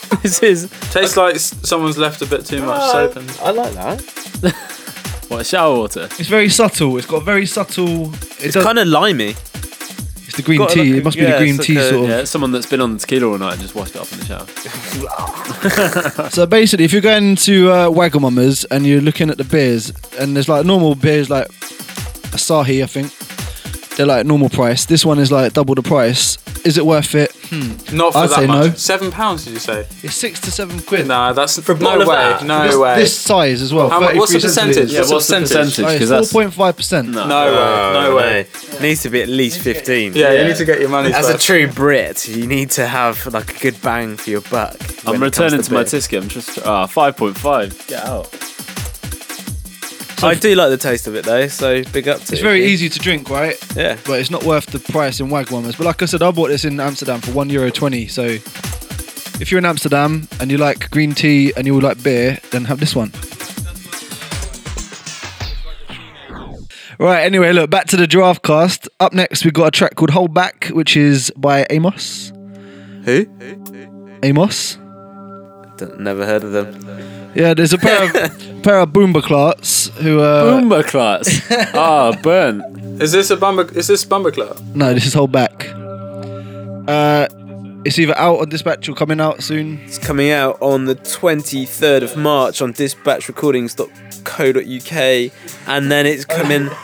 this 0.23 0.41
is 0.43 0.69
Tastes 0.91 1.17
like 1.17 1.35
s- 1.35 1.55
someone's 1.67 1.97
left 1.97 2.21
a 2.21 2.25
bit 2.25 2.45
too 2.45 2.61
much 2.63 2.91
soap 2.91 3.17
in. 3.17 3.25
I 3.41 3.51
like 3.51 3.73
that. 3.73 4.01
what 5.29 5.45
shower 5.45 5.77
water. 5.77 6.05
It's 6.17 6.27
very 6.29 6.49
subtle. 6.49 6.97
It's 6.97 7.07
got 7.07 7.23
very 7.23 7.45
subtle. 7.45 8.13
It 8.13 8.45
It's 8.45 8.55
kind 8.55 8.79
of 8.79 8.87
limey. 8.87 9.29
it's 9.29 10.35
the 10.35 10.41
green 10.43 10.57
got 10.59 10.69
tea. 10.71 10.91
like 10.93 10.99
it 10.99 11.03
must 11.03 11.17
be 11.17 11.23
yeah, 11.23 11.31
the 11.33 11.37
green 11.37 11.55
it's 11.55 11.65
tea 11.65 11.75
like 11.75 11.83
a- 11.83 11.89
sort 11.89 12.03
of. 12.03 12.09
Yeah, 12.09 12.23
someone 12.23 12.51
that's 12.51 12.69
been 12.69 12.81
on 12.81 12.93
the 12.93 12.99
tequila 12.99 13.31
all 13.31 13.37
night 13.37 13.53
and 13.53 13.61
just 13.61 13.75
washed 13.75 13.95
it 13.95 14.01
off 14.01 14.11
in 14.13 14.19
the 14.19 14.25
shower. 14.25 14.45
So 16.29 16.45
basically, 16.45 16.85
if 16.85 16.93
you're 16.93 17.01
going 17.01 17.35
to 17.37 17.71
uh, 17.71 17.89
Wagamama's 17.89 18.65
and 18.65 18.85
you're 18.85 19.01
looking 19.01 19.29
at 19.29 19.37
the 19.37 19.43
beers, 19.43 19.91
and 20.19 20.35
there's 20.35 20.49
like 20.49 20.65
normal 20.65 20.95
beers 20.95 21.29
like 21.29 21.47
Asahi, 22.31 22.83
I 22.83 22.87
think 22.87 23.11
they're 23.97 24.05
like 24.05 24.25
normal 24.25 24.49
price. 24.49 24.85
This 24.85 25.05
one 25.05 25.19
is 25.19 25.31
like 25.31 25.53
double 25.53 25.75
the 25.75 25.81
price. 25.83 26.37
Is 26.65 26.77
it 26.77 26.85
worth 26.85 27.15
it? 27.15 27.31
Hmm. 27.49 27.97
Not 27.97 28.13
for 28.13 28.19
I'd 28.19 28.29
that 28.29 28.35
say 28.35 28.47
much. 28.47 28.67
no. 28.67 28.73
Seven 28.75 29.11
pounds, 29.11 29.45
did 29.45 29.53
you 29.53 29.59
say? 29.59 29.87
It's 30.03 30.13
six 30.15 30.39
to 30.41 30.51
seven 30.51 30.79
quid. 30.81 31.07
Nah, 31.07 31.33
that's 31.33 31.59
For 31.59 31.71
a 31.71 31.75
no 31.75 31.81
bottle 31.85 32.01
of 32.03 32.07
way. 32.09 32.15
that? 32.15 32.43
No 32.45 32.63
this, 32.67 32.75
way. 32.77 32.95
this 32.99 33.17
size 33.17 33.61
as 33.61 33.73
well. 33.73 33.89
How 33.89 33.99
mu- 33.99 34.17
what's 34.19 34.31
the 34.33 34.39
percentage? 34.39 34.75
centiliters. 34.89 34.91
Yeah, 34.93 34.99
What's 34.99 35.11
what's 35.11 35.27
the 35.27 35.35
the 35.35 35.41
percentage? 35.41 35.67
percentage? 35.69 35.85
Oh, 35.89 35.93
Because 35.93 36.11
it's 36.11 36.19
that's 36.19 36.31
four 36.31 36.41
point 36.43 36.53
five 36.53 36.75
percent. 36.77 37.09
no. 37.09 37.27
no 37.27 37.45
way. 37.51 38.01
No 38.09 38.15
way. 38.15 38.39
It 38.41 38.81
needs 38.81 39.01
to 39.03 39.09
be 39.09 39.21
at 39.21 39.29
least 39.29 39.61
15. 39.61 40.13
Yeah, 40.13 40.31
you 40.33 40.47
need 40.47 40.57
to 40.57 40.65
get 40.65 40.79
your 40.79 40.89
money 40.89 41.11
As 41.13 41.27
a 41.29 41.37
true 41.37 41.67
Brit, 41.67 42.27
you 42.27 42.45
need 42.45 42.69
to 42.71 42.85
have 42.85 43.25
like 43.33 43.55
a 43.55 43.59
good 43.59 43.81
bang 43.81 44.15
for 44.17 44.29
your 44.29 44.41
buck. 44.41 44.75
I'm 44.79 45.15
it 45.15 45.19
comes 45.19 45.19
returning 45.21 45.61
to 45.63 45.73
my 45.73 45.79
beer. 45.83 45.85
Tisky. 45.89 46.17
I'm 46.17 46.27
just 46.27 46.59
ah 46.65 46.85
five 46.85 47.17
point 47.17 47.37
five. 47.37 47.75
Get 47.87 48.03
out. 48.05 48.27
I 50.21 50.35
do 50.35 50.53
like 50.55 50.69
the 50.69 50.77
taste 50.77 51.07
of 51.07 51.15
it 51.15 51.23
though, 51.25 51.47
so 51.47 51.83
big 51.85 52.07
up 52.07 52.17
to 52.17 52.23
It's 52.23 52.33
it, 52.33 52.41
very 52.41 52.65
easy 52.65 52.89
to 52.89 52.99
drink, 52.99 53.29
right? 53.29 53.55
Yeah. 53.75 53.97
But 54.05 54.19
it's 54.19 54.29
not 54.29 54.43
worth 54.43 54.65
the 54.67 54.79
price 54.79 55.19
in 55.19 55.27
Wagamama's. 55.27 55.75
But 55.77 55.85
like 55.85 56.01
I 56.01 56.05
said, 56.05 56.21
I 56.21 56.31
bought 56.31 56.49
this 56.49 56.65
in 56.65 56.79
Amsterdam 56.79 57.21
for 57.21 57.31
one 57.31 57.49
euro 57.49 57.71
twenty. 57.71 58.07
So 58.07 58.23
if 58.25 59.49
you're 59.51 59.59
in 59.59 59.65
Amsterdam 59.65 60.27
and 60.41 60.51
you 60.51 60.57
like 60.57 60.89
green 60.91 61.13
tea 61.13 61.53
and 61.55 61.65
you 61.65 61.79
like 61.79 62.03
beer, 62.03 62.38
then 62.51 62.65
have 62.65 62.79
this 62.79 62.95
one. 62.95 63.11
Right, 66.99 67.21
anyway, 67.23 67.53
look, 67.53 67.69
back 67.69 67.85
to 67.88 67.95
the 67.95 68.05
Giraffe 68.05 68.41
Cast. 68.41 68.89
Up 68.99 69.13
next, 69.13 69.45
we've 69.45 69.53
got 69.53 69.67
a 69.67 69.71
track 69.71 69.95
called 69.95 70.09
Hold 70.09 70.33
Back, 70.33 70.65
which 70.73 70.97
is 70.97 71.31
by 71.38 71.65
Amos. 71.69 72.33
Who? 73.05 73.25
Amos? 74.21 74.75
Don't- 75.77 76.01
Never 76.01 76.25
heard 76.25 76.43
of 76.43 76.51
them. 76.51 76.75
Yeah, 77.36 77.53
there's 77.53 77.74
a 77.74 77.77
pair 77.77 78.05
of 78.05 78.13
pair 78.63 78.79
of 78.79 78.89
Boomba 78.89 79.21
Clarts 79.21 79.89
who 80.00 80.19
uh 80.19 80.59
Boomba 80.59 80.83
class. 80.86 81.41
Ah, 81.74 82.12
burn. 82.21 82.62
Is 83.01 83.12
this 83.12 83.29
a 83.29 83.38
bumper? 83.38 83.71
Is 83.77 83.88
this 83.88 84.03
Bumper 84.03 84.31
Club? 84.31 84.59
No, 84.75 84.93
this 84.93 85.05
is 85.05 85.13
Hold 85.13 85.31
Back. 85.31 85.67
Uh 86.88 87.27
it's 87.86 87.98
either 87.98 88.17
out 88.17 88.41
on 88.41 88.50
dispatch 88.50 88.89
or 88.89 88.93
coming 88.93 89.21
out 89.21 89.41
soon. 89.41 89.79
It's 89.86 89.98
coming 89.98 90.31
out 90.31 90.62
on 90.62 90.83
the 90.83 90.95
23rd 90.95 92.03
of 92.03 92.17
March 92.17 92.62
on 92.62 92.74
dispatchrecordings.co.uk, 92.74 95.31
and 95.67 95.89
then 95.91 96.05
it's 96.05 96.25
coming. 96.25 96.67
Uh, 96.67 96.75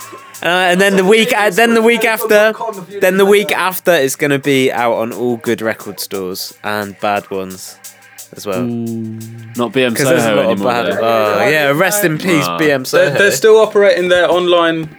and 0.43 0.79
then 0.79 0.95
the 0.95 1.03
week, 1.03 1.33
uh, 1.35 1.49
then 1.49 1.73
the 1.73 1.81
week 1.81 2.05
after, 2.05 2.53
then 3.01 3.17
the 3.17 3.25
week 3.25 3.51
after, 3.51 3.91
is 3.91 4.15
going 4.15 4.31
to 4.31 4.39
be 4.39 4.71
out 4.71 4.93
on 4.93 5.11
all 5.11 5.35
good 5.35 5.61
record 5.61 5.99
stores 5.99 6.57
and 6.63 6.97
bad 7.01 7.29
ones 7.29 7.77
as 8.33 8.45
well. 8.45 8.63
Not 8.63 9.71
BM 9.71 9.89
Because 9.91 10.07
there's 10.09 10.21
a 10.23 10.25
Soho 10.25 10.35
lot 10.35 10.45
of 10.45 10.51
anymore. 10.51 10.71
bad. 10.71 10.85
though. 10.93 11.39
Oh 11.41 11.47
yeah, 11.47 11.71
rest 11.71 12.03
in 12.03 12.17
peace, 12.17 12.43
Ah. 12.45 12.57
BM 12.59 12.89
They're, 12.89 13.11
they're 13.11 13.31
still 13.31 13.57
operating 13.57 14.09
their 14.09 14.29
online 14.29 14.89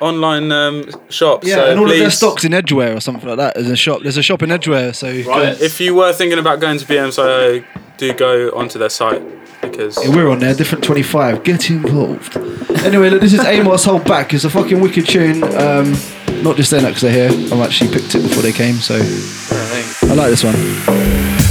online 0.00 0.50
um, 0.50 0.84
shops. 1.10 1.46
Yeah, 1.46 1.54
so 1.56 1.70
and 1.70 1.78
all 1.80 1.86
please, 1.86 1.94
of 1.94 2.00
their 2.00 2.10
stocks 2.10 2.44
in 2.44 2.52
Edgware 2.52 2.96
or 2.96 3.00
something 3.00 3.28
like 3.28 3.38
that. 3.38 3.54
There's 3.54 3.70
a 3.70 3.76
shop. 3.76 4.00
There's 4.02 4.16
a 4.16 4.22
shop 4.22 4.42
in 4.42 4.50
Edgware. 4.50 4.92
So 4.92 5.06
Right. 5.08 5.60
If 5.60 5.80
you 5.80 5.94
were 5.94 6.12
thinking 6.12 6.38
about 6.40 6.60
going 6.60 6.78
to 6.78 6.84
BM 6.84 7.12
Soho, 7.12 7.64
do 7.98 8.12
go 8.14 8.50
onto 8.50 8.78
their 8.80 8.88
site 8.90 9.22
because 9.60 9.96
Yeah, 10.04 10.14
we're 10.14 10.28
on 10.28 10.40
there. 10.40 10.54
Different 10.54 10.82
twenty 10.82 11.02
five. 11.04 11.44
Get 11.44 11.70
involved. 11.70 12.36
anyway, 12.84 13.10
look, 13.10 13.20
this 13.20 13.32
is 13.32 13.40
Amos 13.44 13.84
Hold 13.84 14.04
Back. 14.04 14.34
It's 14.34 14.42
a 14.44 14.50
fucking 14.50 14.80
wicked 14.80 15.06
tune. 15.06 15.44
Um, 15.44 15.94
not 16.42 16.56
just 16.56 16.70
saying 16.70 16.82
that 16.82 16.88
because 16.90 17.02
they're 17.02 17.30
here. 17.30 17.52
I've 17.54 17.60
actually 17.60 17.92
picked 17.92 18.14
it 18.16 18.22
before 18.22 18.42
they 18.42 18.52
came, 18.52 18.74
so 18.74 18.96
I 18.96 20.14
like 20.14 20.30
this 20.30 20.42
one. 20.42 21.41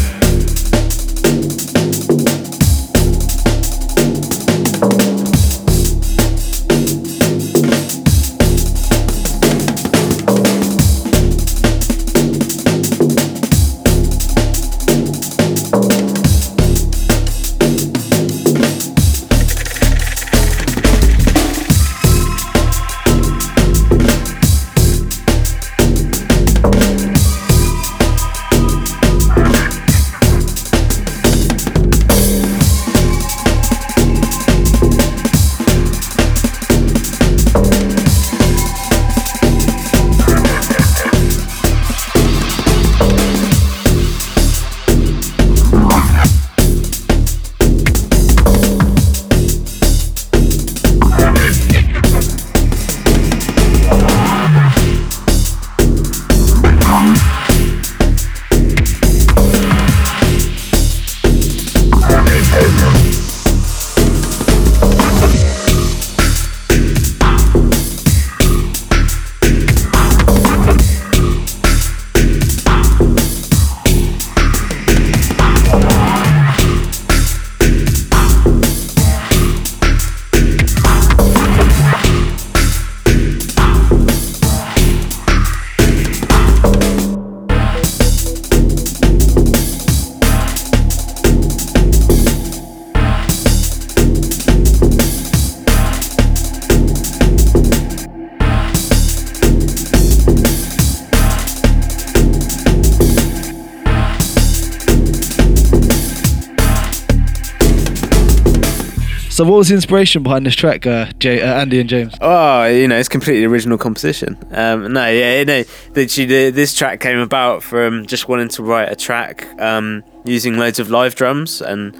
What 109.51 109.57
was 109.57 109.67
the 109.67 109.75
inspiration 109.75 110.23
behind 110.23 110.45
this 110.45 110.55
track, 110.55 110.87
uh, 110.87 111.11
Jay, 111.19 111.41
uh, 111.41 111.59
Andy 111.59 111.81
and 111.81 111.89
James? 111.89 112.13
Oh, 112.21 112.65
you 112.67 112.87
know, 112.87 112.97
it's 112.97 113.09
completely 113.09 113.43
original 113.43 113.77
composition. 113.77 114.37
Um, 114.51 114.93
no, 114.93 115.09
yeah, 115.09 115.43
no, 115.43 115.63
that 115.91 116.51
this 116.55 116.73
track 116.73 117.01
came 117.01 117.19
about 117.19 117.61
from 117.61 118.05
just 118.05 118.29
wanting 118.29 118.47
to 118.47 118.63
write 118.63 118.89
a 118.89 118.95
track 118.95 119.45
um, 119.59 120.05
using 120.23 120.57
loads 120.57 120.79
of 120.79 120.89
live 120.89 121.15
drums, 121.15 121.61
and 121.61 121.93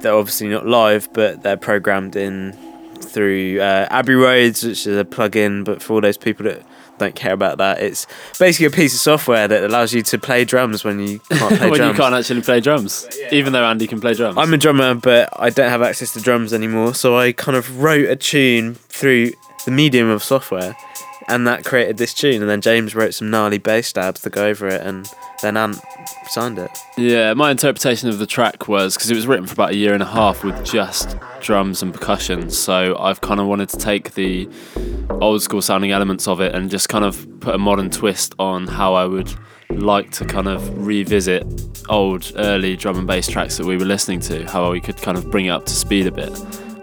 they're 0.00 0.14
obviously 0.14 0.48
not 0.48 0.66
live, 0.66 1.08
but 1.12 1.44
they're 1.44 1.56
programmed 1.56 2.16
in 2.16 2.52
through 3.00 3.60
uh, 3.60 3.86
Abbey 3.90 4.14
Roads, 4.14 4.64
which 4.64 4.84
is 4.84 4.98
a 4.98 5.04
plugin. 5.04 5.64
But 5.64 5.84
for 5.84 5.92
all 5.92 6.00
those 6.00 6.18
people 6.18 6.44
that 6.46 6.62
don't 6.98 7.14
care 7.14 7.32
about 7.32 7.58
that, 7.58 7.80
it's 7.80 8.06
basically 8.38 8.66
a 8.66 8.70
piece 8.70 8.94
of 8.94 9.00
software 9.00 9.46
that 9.48 9.64
allows 9.64 9.92
you 9.92 10.02
to 10.02 10.18
play 10.18 10.44
drums 10.44 10.84
when 10.84 11.00
you 11.00 11.18
can't 11.30 11.40
play 11.40 11.48
drums. 11.48 11.60
when 11.60 11.78
drums. 11.78 11.96
you 11.96 12.02
can't 12.02 12.14
actually 12.14 12.42
play 12.42 12.60
drums, 12.60 13.08
even 13.30 13.52
though 13.52 13.64
Andy 13.64 13.86
can 13.86 14.00
play 14.00 14.14
drums. 14.14 14.36
I'm 14.38 14.52
a 14.52 14.58
drummer, 14.58 14.94
but 14.94 15.28
I 15.38 15.50
don't 15.50 15.70
have 15.70 15.82
access 15.82 16.12
to 16.14 16.20
drums 16.20 16.52
anymore. 16.52 16.94
So 16.94 17.16
I 17.18 17.32
kind 17.32 17.56
of 17.56 17.82
wrote 17.82 18.08
a 18.08 18.16
tune 18.16 18.74
through 18.88 19.32
the 19.64 19.70
medium 19.70 20.08
of 20.08 20.22
software, 20.22 20.76
and 21.28 21.46
that 21.46 21.64
created 21.64 21.96
this 21.96 22.14
tune. 22.14 22.40
And 22.40 22.50
then 22.50 22.60
James 22.60 22.94
wrote 22.94 23.14
some 23.14 23.30
gnarly 23.30 23.58
bass 23.58 23.88
stabs 23.88 24.20
to 24.22 24.30
go 24.30 24.46
over 24.46 24.66
it, 24.66 24.80
and 24.82 25.08
then 25.42 25.56
Ant 25.56 25.78
signed 26.28 26.58
it. 26.58 26.70
Yeah, 26.96 27.34
my 27.34 27.50
interpretation 27.50 28.08
of 28.08 28.18
the 28.18 28.26
track 28.26 28.68
was 28.68 28.96
because 28.96 29.10
it 29.10 29.14
was 29.14 29.26
written 29.26 29.46
for 29.46 29.52
about 29.54 29.70
a 29.70 29.76
year 29.76 29.94
and 29.94 30.02
a 30.02 30.06
half 30.06 30.44
with 30.44 30.64
just 30.64 31.16
drums 31.40 31.82
and 31.82 31.92
percussion. 31.92 32.50
So 32.50 32.96
I've 32.98 33.20
kind 33.20 33.40
of 33.40 33.46
wanted 33.46 33.68
to 33.70 33.76
take 33.76 34.14
the 34.14 34.48
old 35.10 35.42
school 35.42 35.62
sounding 35.62 35.92
elements 35.92 36.26
of 36.28 36.40
it 36.40 36.54
and 36.54 36.70
just 36.70 36.88
kind 36.88 37.04
of 37.04 37.26
put 37.40 37.54
a 37.54 37.58
modern 37.58 37.90
twist 37.90 38.34
on 38.38 38.66
how 38.66 38.94
I 38.94 39.04
would 39.04 39.32
like 39.70 40.10
to 40.12 40.24
kind 40.24 40.48
of 40.48 40.86
revisit 40.86 41.44
old 41.88 42.32
early 42.36 42.76
drum 42.76 42.98
and 42.98 43.06
bass 43.06 43.28
tracks 43.28 43.56
that 43.56 43.66
we 43.66 43.76
were 43.76 43.84
listening 43.84 44.20
to, 44.20 44.44
how 44.46 44.70
we 44.72 44.80
could 44.80 44.96
kind 44.96 45.18
of 45.18 45.30
bring 45.30 45.46
it 45.46 45.50
up 45.50 45.66
to 45.66 45.72
speed 45.72 46.06
a 46.06 46.12
bit. 46.12 46.32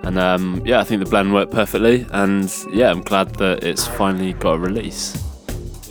And 0.04 0.20
um, 0.20 0.62
yeah, 0.66 0.80
I 0.80 0.84
think 0.84 1.04
the 1.04 1.10
blend 1.10 1.34
worked 1.34 1.52
perfectly. 1.52 2.06
And 2.12 2.54
yeah, 2.72 2.92
I'm 2.92 3.02
glad 3.02 3.36
that 3.36 3.64
it's 3.64 3.88
finally 3.88 4.34
got 4.34 4.56
a 4.56 4.60
release. 4.60 5.22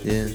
Yeah. 0.03 0.27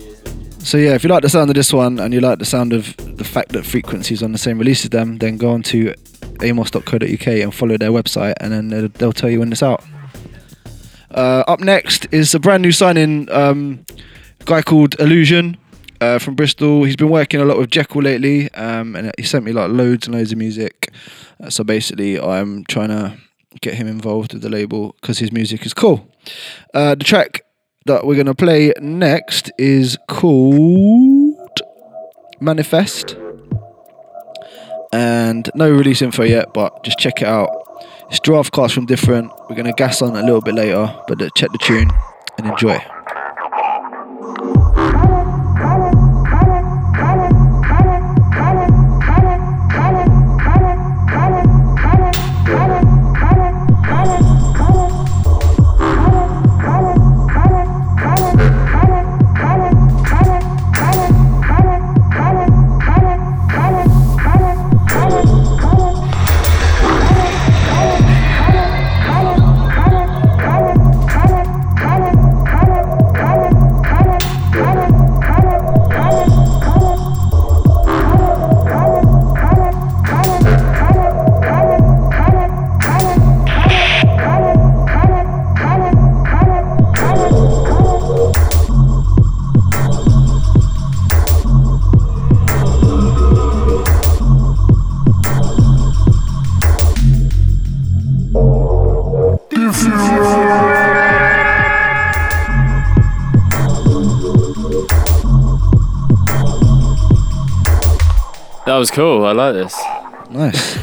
So 0.58 0.76
yeah, 0.76 0.94
if 0.94 1.04
you 1.04 1.08
like 1.08 1.22
the 1.22 1.28
sound 1.28 1.50
of 1.50 1.54
this 1.54 1.72
one 1.72 1.98
and 1.98 2.12
you 2.12 2.20
like 2.20 2.40
the 2.40 2.44
sound 2.44 2.72
of 2.72 2.94
the 3.16 3.24
fact 3.24 3.50
that 3.50 3.64
frequencies 3.64 4.22
on 4.22 4.32
the 4.32 4.38
same 4.38 4.58
release 4.58 4.84
as 4.84 4.90
them, 4.90 5.18
then 5.18 5.36
go 5.36 5.50
on 5.50 5.62
to 5.64 5.94
amos.co.uk 6.42 7.26
and 7.26 7.54
follow 7.54 7.76
their 7.76 7.90
website, 7.90 8.34
and 8.40 8.52
then 8.52 8.68
they'll, 8.68 8.88
they'll 8.88 9.12
tell 9.12 9.30
you 9.30 9.40
when 9.40 9.52
it's 9.52 9.62
out. 9.62 9.82
Uh, 11.10 11.44
up 11.48 11.60
next 11.60 12.06
is 12.12 12.34
a 12.34 12.38
brand 12.38 12.62
new 12.62 12.72
signing, 12.72 13.30
um, 13.30 13.84
guy 14.44 14.62
called 14.62 14.98
Illusion 15.00 15.56
uh, 16.00 16.18
from 16.18 16.34
Bristol. 16.34 16.84
He's 16.84 16.96
been 16.96 17.08
working 17.10 17.40
a 17.40 17.44
lot 17.44 17.58
with 17.58 17.70
Jekyll 17.70 18.02
lately, 18.02 18.52
um, 18.54 18.94
and 18.94 19.12
he 19.16 19.24
sent 19.24 19.44
me 19.44 19.52
like 19.52 19.70
loads 19.70 20.06
and 20.06 20.14
loads 20.14 20.32
of 20.32 20.38
music. 20.38 20.92
Uh, 21.42 21.50
so 21.50 21.64
basically, 21.64 22.20
I'm 22.20 22.64
trying 22.64 22.88
to 22.88 23.16
get 23.60 23.74
him 23.74 23.86
involved 23.86 24.32
with 24.32 24.42
the 24.42 24.48
label 24.48 24.94
because 25.00 25.18
his 25.18 25.32
music 25.32 25.64
is 25.66 25.74
cool. 25.74 26.06
Uh, 26.74 26.94
the 26.94 27.04
track 27.04 27.42
that 27.86 28.06
we're 28.06 28.14
going 28.14 28.26
to 28.26 28.34
play 28.34 28.72
next 28.80 29.50
is 29.58 29.96
called 30.08 31.60
Manifest. 32.40 33.16
And 34.92 35.50
no 35.54 35.70
release 35.70 36.00
info 36.00 36.22
yet, 36.22 36.54
but 36.54 36.82
just 36.82 36.98
check 36.98 37.20
it 37.20 37.28
out. 37.28 37.50
It's 38.10 38.20
Giraffe 38.20 38.50
Cast 38.50 38.74
from 38.74 38.86
different. 38.86 39.30
We're 39.48 39.56
going 39.56 39.66
to 39.66 39.72
gas 39.72 40.00
on 40.00 40.16
a 40.16 40.22
little 40.22 40.40
bit 40.40 40.54
later, 40.54 40.94
but 41.06 41.18
check 41.34 41.50
the 41.52 41.58
tune 41.58 41.90
and 42.38 42.46
enjoy. 42.46 42.82
Was 108.78 108.92
cool. 108.92 109.24
I 109.26 109.32
like 109.32 109.54
this. 109.54 109.76
Nice. 110.30 110.76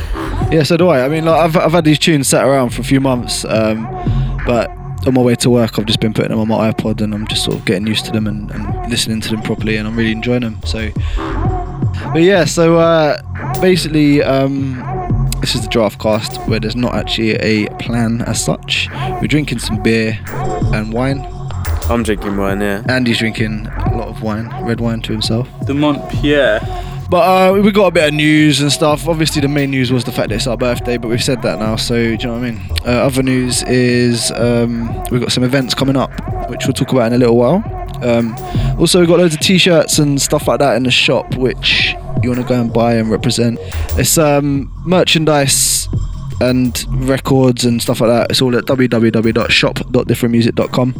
Yeah, 0.51 0.63
so 0.63 0.75
do 0.75 0.89
I. 0.89 1.05
I 1.05 1.07
mean, 1.07 1.23
like, 1.23 1.39
I've, 1.39 1.55
I've 1.55 1.71
had 1.71 1.85
these 1.85 1.97
tunes 1.97 2.27
sat 2.27 2.45
around 2.45 2.71
for 2.71 2.81
a 2.81 2.83
few 2.83 2.99
months, 2.99 3.45
um, 3.45 3.85
but 4.45 4.69
on 5.07 5.13
my 5.13 5.21
way 5.21 5.35
to 5.35 5.49
work, 5.49 5.79
I've 5.79 5.85
just 5.85 6.01
been 6.01 6.13
putting 6.13 6.31
them 6.31 6.39
on 6.39 6.49
my 6.49 6.71
iPod 6.71 6.99
and 6.99 7.13
I'm 7.13 7.25
just 7.25 7.45
sort 7.45 7.55
of 7.55 7.63
getting 7.63 7.87
used 7.87 8.03
to 8.05 8.11
them 8.11 8.27
and, 8.27 8.51
and 8.51 8.91
listening 8.91 9.21
to 9.21 9.29
them 9.29 9.41
properly, 9.43 9.77
and 9.77 9.87
I'm 9.87 9.95
really 9.95 10.11
enjoying 10.11 10.41
them. 10.41 10.59
So, 10.65 10.89
but 12.11 12.21
yeah, 12.21 12.43
so 12.43 12.79
uh, 12.79 13.21
basically, 13.61 14.21
um, 14.21 15.29
this 15.39 15.55
is 15.55 15.61
the 15.61 15.69
Giraffe 15.69 15.97
Cast 15.97 16.35
where 16.49 16.59
there's 16.59 16.75
not 16.75 16.95
actually 16.95 17.35
a 17.35 17.69
plan 17.77 18.23
as 18.23 18.43
such. 18.43 18.89
We're 19.21 19.27
drinking 19.27 19.59
some 19.59 19.81
beer 19.81 20.19
and 20.73 20.91
wine. 20.91 21.25
I'm 21.89 22.03
drinking 22.03 22.35
wine, 22.35 22.59
yeah. 22.59 22.83
Andy's 22.89 23.19
drinking 23.19 23.67
a 23.67 23.95
lot 23.95 24.09
of 24.09 24.21
wine, 24.21 24.49
red 24.65 24.81
wine 24.81 25.01
to 25.03 25.13
himself. 25.13 25.47
The 25.65 25.73
Montpierre. 25.73 26.59
But 27.09 27.51
uh, 27.51 27.53
we 27.61 27.71
got 27.71 27.87
a 27.87 27.91
bit 27.91 28.07
of 28.07 28.13
news 28.15 28.61
and 28.61 28.71
stuff. 28.71 29.07
Obviously, 29.07 29.41
the 29.41 29.47
main 29.47 29.69
news 29.69 29.91
was 29.91 30.03
the 30.03 30.11
fact 30.11 30.29
that 30.29 30.35
it's 30.35 30.47
our 30.47 30.57
birthday, 30.57 30.97
but 30.97 31.09
we've 31.09 31.23
said 31.23 31.43
that 31.43 31.59
now, 31.59 31.75
so 31.75 31.93
do 31.95 32.01
you 32.11 32.17
know 32.17 32.33
what 32.33 32.43
I 32.43 32.51
mean? 32.51 32.59
Uh, 32.85 33.05
other 33.05 33.21
news 33.21 33.61
is 33.63 34.31
um, 34.31 34.87
we've 35.11 35.21
got 35.21 35.31
some 35.31 35.43
events 35.43 35.75
coming 35.75 35.95
up, 35.95 36.09
which 36.49 36.65
we'll 36.65 36.73
talk 36.73 36.91
about 36.91 37.05
in 37.07 37.13
a 37.13 37.17
little 37.17 37.37
while. 37.37 37.63
Um, 38.03 38.35
also, 38.79 38.99
we've 38.99 39.07
got 39.07 39.19
loads 39.19 39.35
of 39.35 39.39
t-shirts 39.39 39.99
and 39.99 40.19
stuff 40.21 40.47
like 40.47 40.59
that 40.59 40.75
in 40.77 40.83
the 40.83 40.91
shop, 40.91 41.35
which 41.35 41.93
you 42.23 42.29
want 42.29 42.41
to 42.41 42.47
go 42.47 42.59
and 42.59 42.73
buy 42.73 42.95
and 42.95 43.09
represent. 43.11 43.59
It's 43.97 44.17
um, 44.17 44.71
merchandise 44.85 45.87
and 46.41 46.83
records 47.07 47.63
and 47.65 47.81
stuff 47.81 48.01
like 48.01 48.09
that. 48.09 48.31
It's 48.31 48.41
all 48.41 48.53
at 48.57 48.65
www.shop.differentmusic.com. 48.65 50.93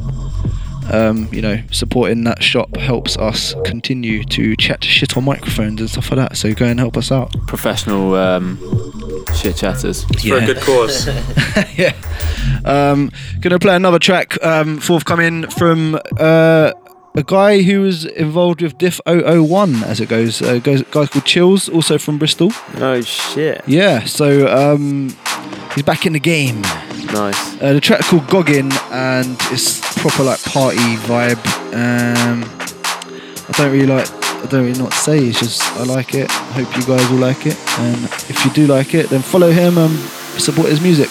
Um, 0.91 1.28
you 1.32 1.41
know, 1.41 1.62
supporting 1.71 2.24
that 2.26 2.43
shop 2.43 2.76
helps 2.78 3.17
us 3.17 3.56
continue 3.65 4.24
to 4.26 4.56
chat 4.56 4.84
shit 4.84 5.17
on 5.17 5.24
microphones 5.26 5.82
and 5.82 5.89
stuff 5.89 6.12
like 6.12 6.30
that. 6.30 6.38
So 6.38 6.54
go 6.54 6.65
and 6.65 6.80
help 6.80 6.95
us 6.98 7.12
out. 7.12 7.36
Professional 7.48 8.15
um, 8.15 8.58
shit 9.36 9.58
chatters. 9.58 10.06
It's 10.12 10.28
for 10.28 10.38
a 10.38 10.45
good 10.45 10.62
cause. 10.62 11.08
yeah. 11.78 11.93
Um, 12.63 13.12
gonna 13.41 13.60
play 13.60 13.76
another 13.76 14.00
track 14.00 14.41
um, 14.43 14.80
forthcoming 14.80 15.50
from 15.50 16.00
uh, 16.17 16.71
a 17.15 17.24
guy 17.24 17.62
who 17.62 17.82
was 17.82 18.06
involved 18.06 18.62
with 18.62 18.78
Diff 18.78 19.00
001 19.06 19.76
as 19.84 20.00
it 20.00 20.10
goes. 20.10 20.41
A 20.41 20.60
guy 20.60 20.78
guy 20.91 21.08
called 21.08 21.26
Chills, 21.26 21.69
also 21.69 21.98
from 21.98 22.17
Bristol. 22.17 22.52
Oh 22.76 23.02
shit. 23.02 23.62
Yeah, 23.67 24.04
so 24.04 24.48
um, 24.48 25.15
he's 25.76 25.84
back 25.84 26.06
in 26.06 26.14
the 26.14 26.20
game. 26.20 26.62
Nice. 27.14 27.62
Uh, 27.62 27.74
the 27.74 27.82
track 27.82 28.02
called 28.02 28.28
Goggin 28.28 28.72
and 28.92 29.38
it's 29.52 29.80
proper 30.02 30.24
like 30.24 30.42
party 30.44 30.78
vibe. 31.06 31.38
Um, 31.74 32.44
I 33.48 33.52
don't 33.58 33.72
really 33.72 33.86
like. 33.86 34.10
I 34.12 34.48
don't 34.48 34.66
really 34.66 34.78
know 34.78 34.86
what 34.86 34.94
to 34.94 35.00
say. 35.00 35.20
It's 35.20 35.40
just 35.40 35.62
I 35.78 35.84
like 35.84 36.14
it. 36.14 36.30
I 36.30 36.64
hope 36.64 36.78
you 36.78 36.84
guys 36.86 37.10
will 37.10 37.20
like 37.20 37.46
it. 37.46 37.58
And 37.80 38.04
if 38.06 38.44
you 38.46 38.52
do 38.52 38.68
like 38.68 38.94
it, 38.94 39.10
then 39.10 39.22
follow 39.22 39.52
him 39.52 39.78
and 39.78 39.94
support 40.40 40.70
his 40.70 40.82
music. 40.82 41.10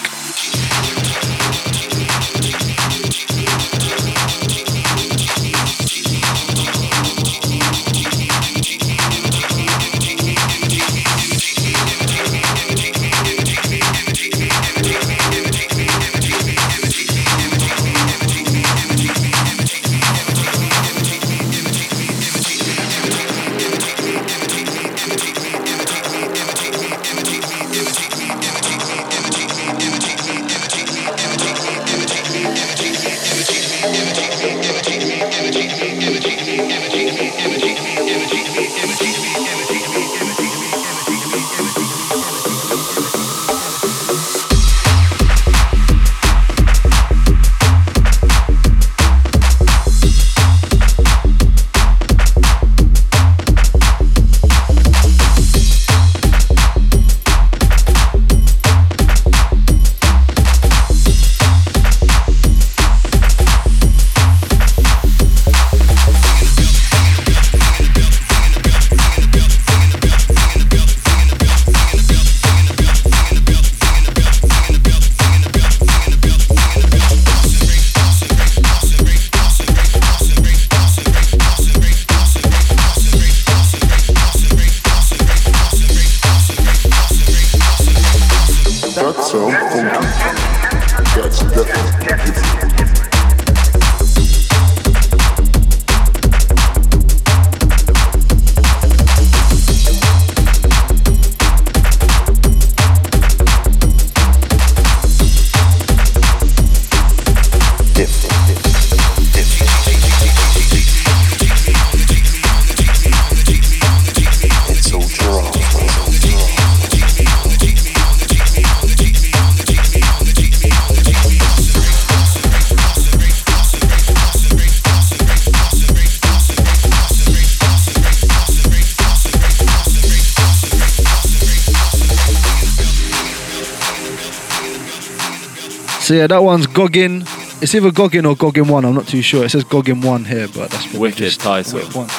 So 136.05 136.13
yeah, 136.13 136.27
that 136.27 136.43
one's 136.43 136.67
Goggin. 136.67 137.23
It's 137.63 137.73
either 137.73 137.89
Goggin 137.89 138.27
or 138.27 138.35
Goggin 138.35 138.67
One. 138.67 138.85
I'm 138.85 138.93
not 138.93 139.07
too 139.07 139.23
sure. 139.23 139.43
It 139.43 139.49
says 139.49 139.63
Goggin 139.63 140.01
One 140.01 140.23
here, 140.23 140.47
but 140.47 140.69
that's 140.69 140.83
probably 140.83 140.99
Wicked 140.99 141.17
just 141.17 141.39
title. 141.39 141.79
One. 141.79 142.09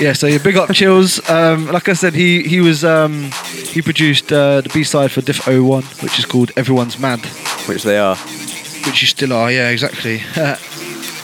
Yeah, 0.00 0.14
so 0.14 0.26
yeah, 0.26 0.38
big 0.38 0.56
up 0.56 0.72
Chills. 0.72 1.20
Um, 1.30 1.68
like 1.68 1.88
I 1.88 1.92
said, 1.92 2.14
he 2.14 2.42
he 2.42 2.60
was 2.60 2.82
um, 2.82 3.30
he 3.52 3.82
produced 3.82 4.32
uh, 4.32 4.62
the 4.62 4.68
B 4.70 4.82
side 4.82 5.12
for 5.12 5.20
Diff 5.20 5.46
01, 5.46 5.84
which 6.02 6.18
is 6.18 6.24
called 6.24 6.50
Everyone's 6.56 6.98
Mad. 6.98 7.20
Which 7.68 7.84
they 7.84 7.98
are. 7.98 8.16
Which 8.16 9.00
you 9.00 9.06
still 9.06 9.32
are, 9.32 9.48
yeah, 9.48 9.68
exactly. 9.68 10.18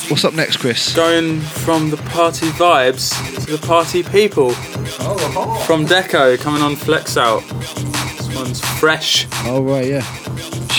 What's 0.08 0.24
up 0.24 0.34
next, 0.34 0.58
Chris? 0.58 0.94
Going 0.94 1.40
from 1.40 1.90
the 1.90 1.96
party 1.96 2.50
vibes 2.50 3.10
to 3.46 3.56
the 3.56 3.66
party 3.66 4.04
people. 4.04 4.52
From 5.66 5.86
Deco 5.86 6.38
coming 6.38 6.62
on 6.62 6.76
Flex 6.76 7.16
Out. 7.16 7.42
This 7.42 8.32
one's 8.36 8.60
fresh. 8.78 9.26
Oh 9.44 9.60
right, 9.64 9.88
yeah. 9.88 10.29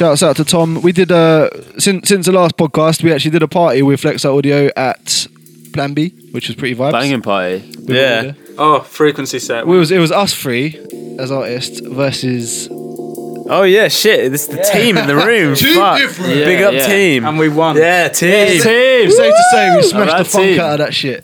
Shouts 0.02 0.24
out 0.24 0.36
to 0.38 0.44
Tom. 0.44 0.82
We 0.82 0.94
did 0.94 1.12
uh 1.12 1.52
since 1.78 2.10
since 2.10 2.26
the 2.26 2.32
last 2.32 2.58
podcast, 2.58 3.04
we 3.04 3.14
actually 3.14 3.30
did 3.30 3.44
a 3.44 3.48
party 3.48 3.84
with 3.84 4.00
Flex 4.00 4.26
Audio 4.26 4.72
at 4.76 5.28
Plan 5.74 5.94
B, 5.94 6.10
which 6.32 6.48
was 6.48 6.56
pretty 6.56 6.74
vibes. 6.74 6.94
Banging 6.94 7.22
party. 7.22 7.72
We 7.86 7.94
were. 7.94 8.36
Oh, 8.58 8.80
frequency 8.80 9.38
set. 9.38 9.60
It 9.60 9.68
was 9.68 9.92
it 9.92 10.00
was 10.00 10.12
us 10.12 10.34
three 10.34 10.76
as 11.20 11.32
artists 11.32 11.82
versus 11.82 12.68
Oh 12.72 13.62
yeah, 13.62 13.90
shit! 13.90 14.32
This 14.32 14.50
is 14.50 14.56
the 14.56 14.64
team 14.64 14.98
in 14.98 15.06
the 15.06 15.16
room. 15.16 15.54
Two 15.56 15.76
Fuck. 15.76 16.00
different. 16.00 16.34
Big 16.34 16.64
up 16.64 16.74
yeah. 16.74 16.88
team. 16.88 17.24
And 17.24 17.38
we 17.38 17.50
won. 17.50 17.78
Yeah, 17.78 18.08
team. 18.08 18.60
Team. 18.60 19.12
Safe 19.12 19.34
to 19.36 19.44
say 19.52 19.76
we 19.76 19.84
smashed 19.84 20.18
the 20.18 20.26
funk 20.26 20.46
team. 20.46 20.60
out 20.60 20.72
of 20.72 20.78
that 20.80 20.94
shit. 20.96 21.22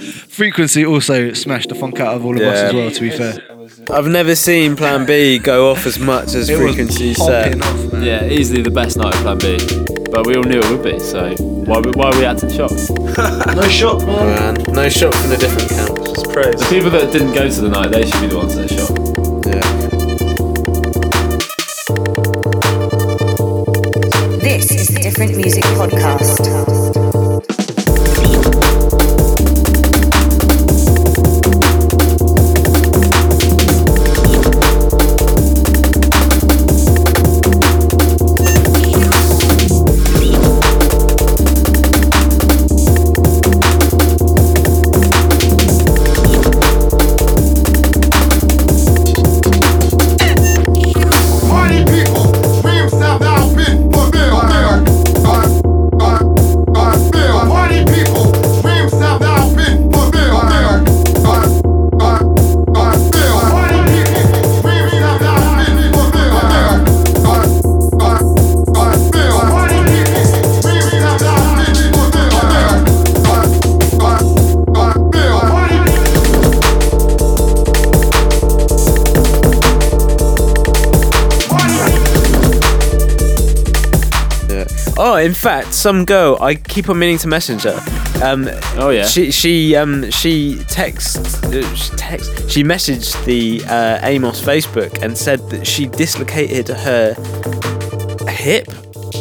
Frequency 0.30 0.86
also 0.86 1.32
smashed 1.32 1.70
the 1.70 1.74
funk 1.74 1.98
out 1.98 2.14
of 2.14 2.24
all 2.24 2.36
of 2.36 2.42
us 2.42 2.58
as 2.58 2.72
well. 2.72 2.90
To 2.92 3.00
be 3.00 3.10
fair, 3.10 3.40
I've 3.90 4.06
never 4.06 4.34
seen 4.34 4.76
Plan 4.76 5.06
B 5.06 5.38
go 5.38 5.70
off 5.70 5.86
as 5.86 5.98
much 5.98 6.34
as 6.34 6.48
It 6.50 6.58
was 6.58 6.74
Frequency 6.74 7.14
popping 7.14 7.62
set. 7.62 7.94
off. 7.94 8.02
Yeah, 8.02 8.24
easily 8.26 8.60
the 8.62 8.70
best 8.70 8.96
night 8.98 9.14
of 9.14 9.20
Plan 9.22 9.38
B. 9.38 9.58
But 10.10 10.26
we 10.26 10.36
all 10.36 10.42
knew 10.44 10.60
it 10.60 10.70
would 10.70 10.82
be, 10.82 10.98
so 10.98 11.34
why, 11.38 11.78
we- 11.80 11.90
why 11.92 12.10
are 12.10 12.18
we 12.18 12.24
acting 12.24 12.50
shocked? 12.50 12.90
no 13.56 13.62
shot, 13.68 14.04
man. 14.06 14.54
Man, 14.54 14.74
no 14.74 14.88
shot 14.88 15.14
from 15.14 15.30
the 15.30 15.36
different 15.38 15.68
camps. 15.70 16.10
It's 16.10 16.22
praise. 16.32 16.56
The 16.60 16.66
people 16.68 16.90
that 16.90 17.12
didn't 17.12 17.32
go 17.32 17.48
to 17.48 17.60
the 17.60 17.68
night, 17.68 17.90
they 17.90 18.04
should 18.06 18.20
be 18.20 18.26
the 18.26 18.36
ones 18.36 18.54
that 18.56 18.70
are 18.70 18.76
shocked. 18.76 18.98
Yeah. 19.46 19.88
This 24.38 24.70
is 24.70 24.88
the 24.88 25.00
Different 25.02 25.36
Music 25.36 25.64
Podcast. 25.64 26.37
Fact, 85.38 85.72
some 85.74 86.04
girl 86.04 86.36
I 86.40 86.54
keep 86.56 86.88
on 86.88 86.98
meaning 86.98 87.18
to 87.18 87.28
message 87.28 87.62
her. 87.62 87.78
Um, 88.22 88.48
Oh, 88.76 88.90
yeah. 88.90 89.06
She 89.06 89.30
she 89.30 89.76
um 89.76 90.10
she 90.10 90.58
text 90.68 91.44
uh, 91.44 91.74
she 91.74 91.96
text 91.96 92.50
she 92.50 92.62
messaged 92.64 93.24
the 93.24 93.62
uh, 93.66 94.00
Amos 94.02 94.40
Facebook 94.42 95.02
and 95.02 95.16
said 95.16 95.40
that 95.50 95.66
she 95.66 95.86
dislocated 95.86 96.68
her 96.68 97.14
hip 98.28 98.66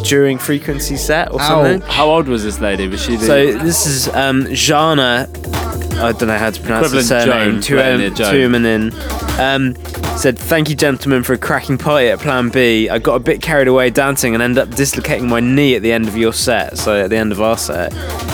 during 0.04 0.38
frequency 0.38 0.98
set 0.98 1.32
or 1.32 1.40
something. 1.40 1.82
How 1.82 2.10
old 2.10 2.28
was 2.28 2.44
this 2.44 2.60
lady? 2.60 2.88
Was 2.88 3.02
she 3.04 3.16
the 3.16 3.26
So 3.26 3.54
this 3.60 3.86
is 3.86 4.08
um 4.10 4.48
Jana. 4.54 5.28
I 6.00 6.12
don't 6.12 6.28
know 6.28 6.38
how 6.38 6.52
to 6.52 6.62
pronounce 6.62 6.92
the 6.92 7.00
Equivalent 7.00 7.08
surname. 7.08 7.52
Joan, 7.54 7.62
Two 7.62 7.76
but 7.78 7.86
M, 7.86 8.16
Joan. 8.16 8.32
two 8.32 8.40
M 8.42 8.56
and 8.56 8.66
in. 8.66 8.94
Um, 9.40 9.74
said 10.18 10.38
thank 10.38 10.70
you, 10.70 10.76
gentlemen, 10.76 11.24
for 11.24 11.34
a 11.34 11.38
cracking 11.38 11.78
party 11.78 12.08
at 12.08 12.20
Plan 12.20 12.50
B. 12.50 12.90
I 12.90 12.98
got 13.00 13.16
a 13.16 13.20
bit 13.20 13.42
carried 13.42 13.68
away 13.68 13.90
dancing 13.92 14.34
and 14.34 14.42
ended 14.42 14.58
up 14.68 14.76
dislocating 14.76 15.28
my 15.30 15.40
knee 15.40 15.76
at 15.76 15.84
the 15.84 15.92
end 15.92 16.08
of 16.08 16.18
your 16.18 16.34
set. 16.34 16.78
So 16.78 17.04
at 17.04 17.10
the 17.12 17.18
end 17.18 17.32
of 17.32 17.42
our 17.42 17.58
set, 17.58 17.94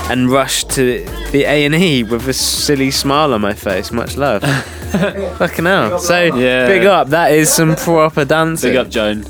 and 0.10 0.30
rushed 0.32 0.70
to 0.72 1.04
the 1.32 1.44
A 1.44 1.66
and 1.66 1.76
E 1.76 2.04
with 2.04 2.28
a 2.28 2.34
silly 2.34 2.90
smile 2.90 3.34
on 3.34 3.42
my 3.42 3.54
face. 3.54 3.92
Much 3.92 4.16
love. 4.18 4.42
Fucking 4.94 5.66
hell. 5.66 6.00
So 6.00 6.36
Yeah. 6.36 6.68
big 6.68 6.86
up. 6.86 7.10
That 7.10 7.32
is 7.34 7.54
some 7.54 7.76
proper 7.76 8.24
dancing. 8.26 8.72
Big 8.72 8.78
up, 8.78 8.90
Joan. 8.90 9.24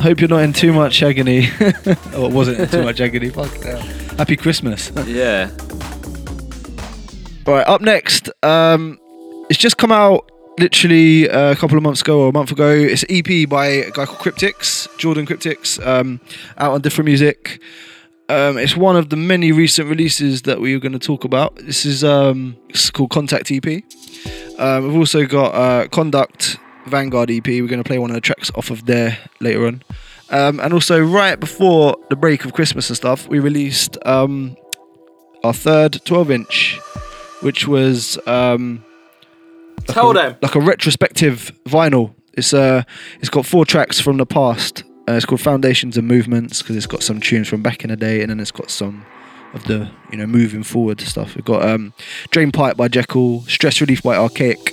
Hope 0.00 0.20
you're 0.20 0.28
not 0.28 0.42
in 0.42 0.52
too 0.52 0.72
much 0.72 1.02
agony. 1.02 1.48
or 2.16 2.30
wasn't 2.30 2.58
in 2.60 2.68
too 2.68 2.82
much 2.82 3.00
agony. 3.00 3.30
Fuck 3.30 3.54
hell. 3.62 3.80
Happy 4.18 4.36
Christmas. 4.36 4.90
Yeah. 5.06 5.50
Right, 7.44 7.66
up 7.66 7.80
next, 7.80 8.30
um, 8.44 9.00
it's 9.50 9.58
just 9.58 9.76
come 9.76 9.90
out 9.90 10.30
literally 10.58 11.28
uh, 11.28 11.52
a 11.52 11.56
couple 11.56 11.76
of 11.76 11.82
months 11.82 12.00
ago 12.00 12.20
or 12.20 12.28
a 12.28 12.32
month 12.32 12.52
ago. 12.52 12.70
It's 12.70 13.04
an 13.04 13.08
EP 13.10 13.48
by 13.48 13.66
a 13.66 13.90
guy 13.90 14.06
called 14.06 14.18
Cryptics, 14.18 14.88
Jordan 14.98 15.26
Cryptics, 15.26 15.84
um, 15.84 16.20
out 16.58 16.72
on 16.72 16.80
different 16.80 17.06
music. 17.06 17.60
Um, 18.28 18.56
it's 18.56 18.76
one 18.76 18.96
of 18.96 19.10
the 19.10 19.16
many 19.16 19.52
recent 19.52 19.88
releases 19.88 20.42
that 20.42 20.60
we 20.60 20.74
are 20.74 20.78
going 20.78 20.92
to 20.92 20.98
talk 20.98 21.24
about. 21.24 21.56
This 21.56 21.84
is 21.84 22.02
um, 22.02 22.56
it's 22.68 22.90
called 22.90 23.10
Contact 23.10 23.50
EP. 23.50 23.82
Um, 24.58 24.84
we've 24.84 24.96
also 24.96 25.26
got 25.26 25.54
uh, 25.54 25.88
Conduct 25.88 26.56
Vanguard 26.86 27.30
EP. 27.30 27.46
We're 27.46 27.66
going 27.66 27.82
to 27.82 27.86
play 27.86 27.98
one 27.98 28.10
of 28.10 28.14
the 28.14 28.20
tracks 28.20 28.50
off 28.54 28.70
of 28.70 28.86
there 28.86 29.18
later 29.40 29.66
on. 29.66 29.82
Um, 30.30 30.60
and 30.60 30.72
also, 30.72 30.98
right 31.02 31.38
before 31.38 31.96
the 32.08 32.16
break 32.16 32.46
of 32.46 32.54
Christmas 32.54 32.88
and 32.88 32.96
stuff, 32.96 33.28
we 33.28 33.38
released 33.38 33.98
um, 34.06 34.56
our 35.44 35.52
third 35.52 36.00
12 36.04 36.30
inch, 36.30 36.80
which 37.40 37.68
was 37.68 38.18
um, 38.26 38.82
like 39.78 39.86
Tell 39.86 40.10
a, 40.10 40.14
them. 40.14 40.36
like 40.42 40.54
a 40.54 40.60
retrospective 40.60 41.52
vinyl. 41.66 42.14
It's 42.34 42.54
uh, 42.54 42.82
it's 43.20 43.28
got 43.28 43.46
four 43.46 43.64
tracks 43.64 44.00
from 44.00 44.16
the 44.16 44.26
past. 44.26 44.84
Uh, 45.08 45.12
it's 45.12 45.26
called 45.26 45.40
Foundations 45.40 45.96
and 45.96 46.06
Movements 46.06 46.62
because 46.62 46.76
it's 46.76 46.86
got 46.86 47.02
some 47.02 47.20
tunes 47.20 47.48
from 47.48 47.62
back 47.62 47.84
in 47.84 47.90
the 47.90 47.96
day, 47.96 48.20
and 48.22 48.30
then 48.30 48.40
it's 48.40 48.52
got 48.52 48.70
some 48.70 49.04
of 49.54 49.64
the 49.64 49.90
you 50.10 50.18
know 50.18 50.26
moving 50.26 50.62
forward 50.62 51.00
stuff. 51.00 51.34
We've 51.34 51.44
got 51.44 51.68
um, 51.68 51.92
Drain 52.30 52.52
Pipe 52.52 52.76
by 52.76 52.88
Jekyll, 52.88 53.42
Stress 53.42 53.80
Relief 53.80 54.02
by 54.02 54.16
Archaic, 54.16 54.72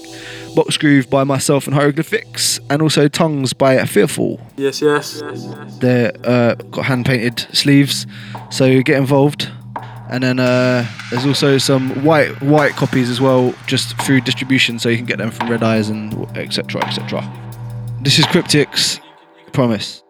Box 0.55 0.77
Groove 0.77 1.09
by 1.09 1.23
myself 1.23 1.65
and 1.65 1.75
Hieroglyphics, 1.75 2.59
and 2.69 2.81
also 2.81 3.07
Tongues 3.07 3.53
by 3.53 3.83
Fearful. 3.85 4.39
Yes, 4.57 4.81
yes. 4.81 5.21
yes. 5.23 5.77
They're 5.79 6.13
uh, 6.23 6.55
got 6.55 6.85
hand 6.85 7.05
painted 7.05 7.39
sleeves, 7.55 8.05
so 8.49 8.81
get 8.83 8.97
involved. 8.97 9.49
And 10.09 10.23
then 10.23 10.39
uh, 10.39 10.85
there's 11.11 11.25
also 11.25 11.57
some 11.59 12.03
white 12.03 12.41
white 12.41 12.73
copies 12.73 13.09
as 13.09 13.21
well, 13.21 13.53
just 13.67 13.95
through 14.01 14.21
distribution, 14.21 14.79
so 14.79 14.89
you 14.89 14.97
can 14.97 15.05
get 15.05 15.19
them 15.19 15.29
from 15.29 15.49
Red 15.49 15.61
Eyes 15.61 15.89
and 15.89 16.13
etc. 16.35 16.83
etc. 16.83 17.21
This 18.01 18.17
is 18.17 18.25
Cryptics, 18.25 18.99
promise. 19.51 20.03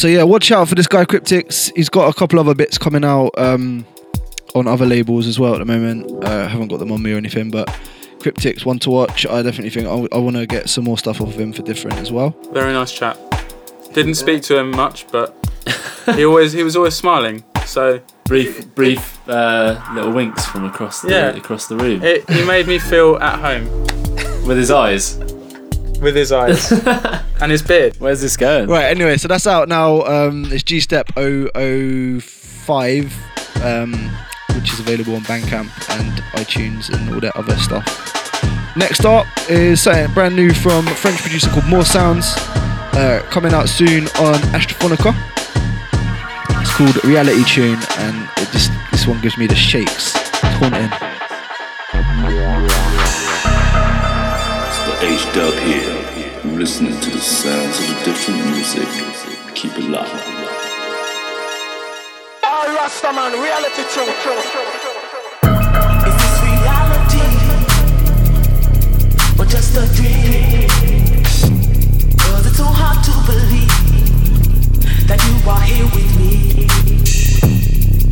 So 0.00 0.08
yeah, 0.08 0.22
watch 0.22 0.50
out 0.50 0.66
for 0.66 0.74
this 0.74 0.86
guy 0.86 1.04
Cryptics. 1.04 1.70
He's 1.76 1.90
got 1.90 2.08
a 2.08 2.18
couple 2.18 2.40
other 2.40 2.54
bits 2.54 2.78
coming 2.78 3.04
out 3.04 3.32
um, 3.36 3.84
on 4.54 4.66
other 4.66 4.86
labels 4.86 5.26
as 5.26 5.38
well 5.38 5.52
at 5.52 5.58
the 5.58 5.66
moment. 5.66 6.24
Uh, 6.24 6.48
haven't 6.48 6.68
got 6.68 6.78
them 6.78 6.90
on 6.90 7.02
me 7.02 7.12
or 7.12 7.18
anything, 7.18 7.50
but 7.50 7.68
Cryptics 8.18 8.64
one 8.64 8.78
to 8.78 8.88
watch. 8.88 9.26
I 9.26 9.42
definitely 9.42 9.68
think 9.68 9.86
I, 9.86 10.16
I 10.16 10.18
want 10.18 10.36
to 10.36 10.46
get 10.46 10.70
some 10.70 10.84
more 10.84 10.96
stuff 10.96 11.20
off 11.20 11.28
of 11.28 11.38
him 11.38 11.52
for 11.52 11.60
different 11.60 11.98
as 11.98 12.10
well. 12.10 12.30
Very 12.52 12.72
nice 12.72 12.92
chap. 12.92 13.18
Didn't 13.92 14.14
speak 14.14 14.42
to 14.44 14.58
him 14.58 14.70
much, 14.70 15.06
but 15.12 15.36
he 16.14 16.24
always 16.24 16.54
he 16.54 16.62
was 16.62 16.76
always 16.76 16.94
smiling. 16.94 17.44
So 17.66 18.00
brief 18.24 18.74
brief 18.74 19.28
uh, 19.28 19.78
little 19.92 20.12
winks 20.12 20.46
from 20.46 20.64
across 20.64 21.02
the 21.02 21.10
Yeah. 21.10 21.36
across 21.36 21.66
the 21.68 21.76
room 21.76 22.02
it, 22.02 22.26
he 22.30 22.42
made 22.44 22.66
me 22.66 22.78
feel 22.78 23.16
at 23.18 23.38
home 23.38 23.68
with 24.46 24.56
his 24.56 24.70
eyes. 24.70 25.18
With 26.00 26.16
his 26.16 26.32
eyes 26.32 26.72
and 27.40 27.52
his 27.52 27.62
beard. 27.62 27.96
Where's 27.98 28.20
this 28.20 28.36
going? 28.36 28.68
Right, 28.68 28.86
anyway, 28.86 29.16
so 29.16 29.28
that's 29.28 29.46
out 29.46 29.68
now. 29.68 30.02
Um, 30.02 30.46
it's 30.50 30.62
G 30.62 30.80
Step 30.80 31.12
005, 31.14 33.62
um, 33.62 34.10
which 34.54 34.72
is 34.72 34.80
available 34.80 35.14
on 35.14 35.22
Bandcamp 35.22 35.70
and 35.98 36.12
iTunes 36.34 36.92
and 36.92 37.14
all 37.14 37.20
that 37.20 37.36
other 37.36 37.56
stuff. 37.56 37.86
Next 38.76 39.04
up 39.04 39.26
is 39.48 39.82
something 39.82 40.12
brand 40.14 40.36
new 40.36 40.52
from 40.52 40.86
a 40.88 40.94
French 40.94 41.18
producer 41.18 41.50
called 41.50 41.66
More 41.66 41.84
Sounds, 41.84 42.34
uh, 42.94 43.24
coming 43.30 43.52
out 43.52 43.68
soon 43.68 44.04
on 44.18 44.34
Astrophonica. 44.54 45.14
It's 46.60 46.74
called 46.74 47.02
Reality 47.04 47.44
Tune, 47.44 47.78
and 47.98 48.28
it 48.38 48.50
just 48.52 48.70
this 48.90 49.06
one 49.06 49.20
gives 49.20 49.36
me 49.36 49.46
the 49.46 49.56
shakes. 49.56 50.14
It's 50.14 50.56
haunting. 50.58 51.19
H 55.02 55.24
dub 55.32 55.54
here. 55.54 55.96
You're 56.44 56.58
listening 56.58 57.00
to 57.00 57.10
the 57.10 57.20
sounds 57.20 57.80
of 57.80 57.86
the 57.88 58.04
different 58.04 58.44
music. 58.50 58.86
Keep 59.54 59.78
it 59.78 59.88
locked. 59.88 60.12
All 62.44 62.66
Rastaman, 62.76 63.32
reality 63.32 63.82
tune. 63.94 64.10
or 69.40 69.46
just 69.46 69.74
a 69.74 69.86
dream. 69.96 70.68
Cause 72.18 72.46
it's 72.46 72.58
so 72.58 72.64
hard 72.64 73.02
to 73.08 73.12
believe 73.24 73.72
that 75.08 75.18
you 75.24 75.34
are 75.48 75.62
here 75.62 75.88
with 75.96 76.12
me. 76.20 76.68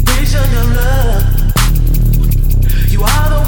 Vision 0.08 0.50
of 0.56 0.68
love. 0.80 1.24
You 2.90 3.02
are 3.02 3.28
the 3.28 3.47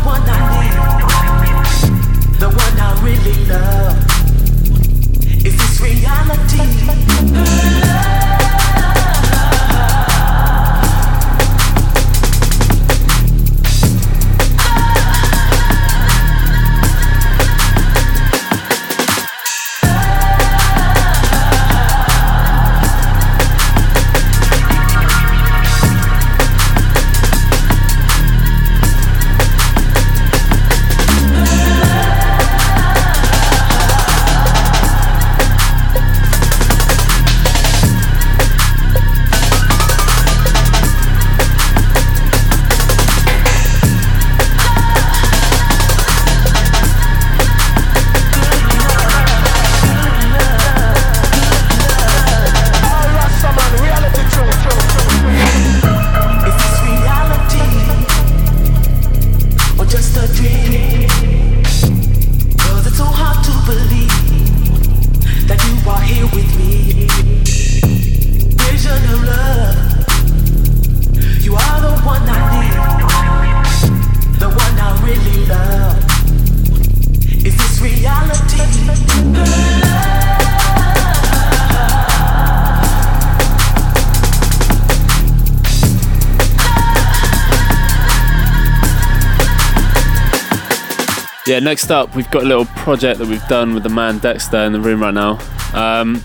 next 91.60 91.90
up, 91.90 92.14
we've 92.14 92.30
got 92.30 92.42
a 92.42 92.46
little 92.46 92.64
project 92.66 93.18
that 93.18 93.28
we've 93.28 93.46
done 93.48 93.74
with 93.74 93.82
the 93.82 93.88
man 93.88 94.18
Dexter 94.18 94.58
in 94.58 94.72
the 94.72 94.80
room 94.80 95.00
right 95.00 95.14
now. 95.14 95.32
Um, 95.74 96.22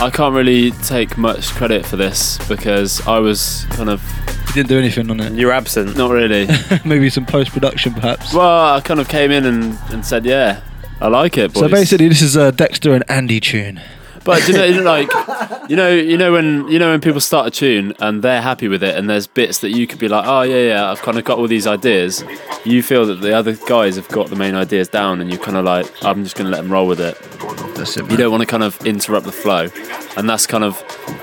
I 0.00 0.10
can't 0.12 0.34
really 0.34 0.70
take 0.70 1.18
much 1.18 1.48
credit 1.50 1.84
for 1.84 1.96
this 1.96 2.38
because 2.48 3.06
I 3.06 3.18
was 3.18 3.66
kind 3.70 3.90
of. 3.90 4.02
You 4.48 4.54
didn't 4.54 4.68
do 4.68 4.78
anything 4.78 5.10
on 5.10 5.20
it. 5.20 5.32
You're 5.34 5.52
absent. 5.52 5.96
Not 5.96 6.10
really. 6.10 6.48
Maybe 6.84 7.10
some 7.10 7.26
post 7.26 7.50
production, 7.50 7.92
perhaps. 7.94 8.32
well, 8.32 8.74
I 8.74 8.80
kind 8.80 8.98
of 9.00 9.08
came 9.08 9.30
in 9.30 9.44
and, 9.44 9.78
and 9.90 10.06
said, 10.06 10.24
yeah, 10.24 10.62
I 11.00 11.08
like 11.08 11.36
it. 11.36 11.54
So 11.54 11.68
basically, 11.68 12.08
this 12.08 12.22
is 12.22 12.36
a 12.36 12.50
Dexter 12.52 12.94
and 12.94 13.04
Andy 13.10 13.40
tune. 13.40 13.80
But 14.24 14.44
do 14.44 14.52
you 14.52 14.58
know, 14.58 14.64
you 14.64 14.74
know, 14.76 14.82
like 14.82 15.08
you 15.68 15.76
know, 15.76 15.90
you 15.90 16.16
know 16.16 16.32
when 16.32 16.66
you 16.68 16.78
know 16.78 16.90
when 16.90 17.00
people 17.00 17.20
start 17.20 17.46
a 17.46 17.50
tune 17.50 17.92
and 18.00 18.22
they're 18.22 18.42
happy 18.42 18.68
with 18.68 18.82
it, 18.82 18.96
and 18.96 19.08
there's 19.08 19.26
bits 19.26 19.58
that 19.58 19.70
you 19.70 19.86
could 19.86 19.98
be 19.98 20.08
like, 20.08 20.24
oh 20.26 20.42
yeah, 20.42 20.68
yeah, 20.68 20.90
I've 20.90 21.02
kind 21.02 21.18
of 21.18 21.24
got 21.24 21.38
all 21.38 21.46
these 21.46 21.66
ideas. 21.66 22.24
You 22.64 22.82
feel 22.82 23.06
that 23.06 23.20
the 23.20 23.32
other 23.32 23.54
guys 23.66 23.96
have 23.96 24.08
got 24.08 24.28
the 24.28 24.36
main 24.36 24.54
ideas 24.54 24.88
down, 24.88 25.20
and 25.20 25.30
you're 25.30 25.42
kind 25.42 25.56
of 25.56 25.64
like, 25.64 25.86
I'm 26.04 26.24
just 26.24 26.36
going 26.36 26.46
to 26.46 26.50
let 26.50 26.62
them 26.62 26.72
roll 26.72 26.86
with 26.86 27.00
it. 27.00 27.16
That's 27.78 27.96
it. 27.96 28.10
You 28.10 28.16
don't 28.16 28.30
want 28.30 28.42
to 28.42 28.46
kind 28.46 28.62
of 28.62 28.78
interrupt 28.86 29.24
the 29.26 29.32
flow, 29.32 29.68
and 30.16 30.28
that's 30.28 30.46
kind 30.46 30.64
of 30.64 30.80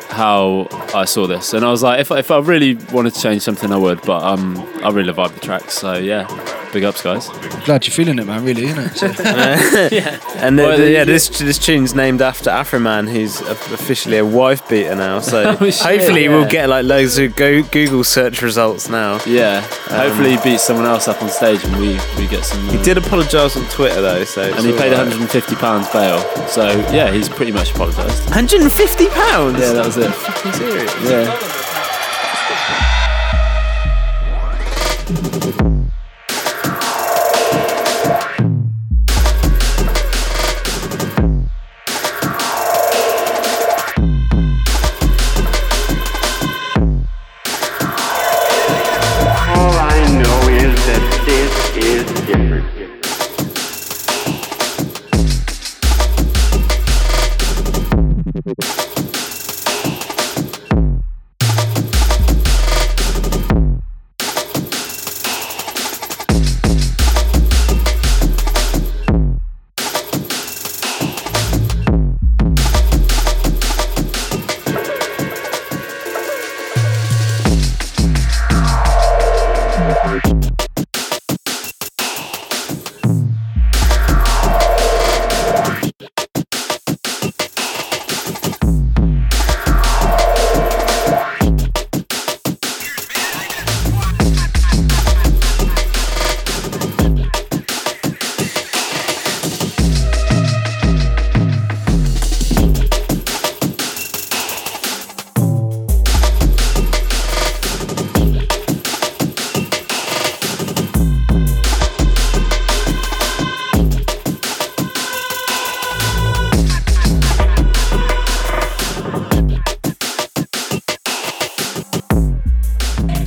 how 0.10 0.68
I 0.93 1.06
saw 1.06 1.28
this. 1.28 1.53
And 1.53 1.66
I 1.66 1.70
was 1.72 1.84
like, 1.84 1.99
if 1.99 2.12
I- 2.12 2.20
if 2.20 2.32
I 2.32 2.39
really 2.39 2.76
wanted 2.91 3.14
to 3.14 3.22
change 3.22 3.41
something, 3.41 3.72
I 3.72 3.78
would. 3.78 4.01
But 4.01 4.24
um, 4.24 4.58
I 4.84 4.89
really 4.89 5.14
vibe 5.14 5.34
the 5.34 5.39
track, 5.41 5.70
so 5.72 5.93
yeah, 5.97 6.26
big 6.74 6.84
ups, 6.84 7.01
guys. 7.01 7.28
Glad 7.66 7.86
you're 7.86 7.93
feeling 7.93 8.20
it, 8.20 8.26
man. 8.26 8.43
Really, 8.45 8.66
isn't 8.66 8.80
it? 8.80 8.95
So- 8.97 9.08
And 10.36 10.60
the, 10.60 10.64
Well, 10.64 10.78
the- 10.78 10.91
yeah, 10.91 11.03
this 11.06 11.30
this 11.39 11.58
tune's 11.58 11.93
named 11.95 12.22
after 12.22 12.49
Afroman, 12.49 13.10
who's 13.10 13.41
officially 13.41 14.18
a 14.18 14.26
wife 14.26 14.68
beater 14.70 14.95
now. 14.95 15.20
So 15.20 15.58
Oh, 15.60 15.70
shit, 15.70 15.82
hopefully 15.82 16.24
yeah. 16.26 16.30
we'll 16.30 16.49
get 16.49 16.70
like 16.70 16.86
loads 16.86 17.18
of 17.18 17.36
go- 17.36 17.64
Google 17.64 18.03
search 18.03 18.41
results 18.41 18.89
now. 18.89 19.20
Yeah, 19.26 19.66
Um, 19.89 19.99
hopefully 19.99 20.32
he 20.36 20.43
beats 20.43 20.64
someone 20.64 20.86
else 20.86 21.08
up 21.08 21.22
on 21.24 21.30
stage, 21.30 21.64
and 21.66 21.76
we 21.78 21.99
we 22.18 22.28
get 22.28 22.43
some. 22.45 22.62
He 22.70 22.78
uh, 22.78 22.84
did 22.84 22.97
apologise 22.97 23.56
on 23.58 23.66
Twitter 23.70 24.01
though, 24.01 24.24
so 24.24 24.41
and 24.43 24.66
he 24.66 24.72
paid 24.78 24.91
150 24.91 25.56
pounds 25.56 25.89
bail. 25.91 26.20
So 26.48 26.68
yeah, 26.91 27.12
he's 27.12 27.28
pretty 27.30 27.52
much 27.52 27.72
apologised. 27.72 28.24
150 28.26 29.08
pounds. 29.10 29.60
Yeah, 29.60 29.74
that 29.74 29.86
was 29.86 29.98
it. 29.98 30.12
Fucking 30.12 30.54
serious. 30.54 30.93
Yeah. 31.04 31.55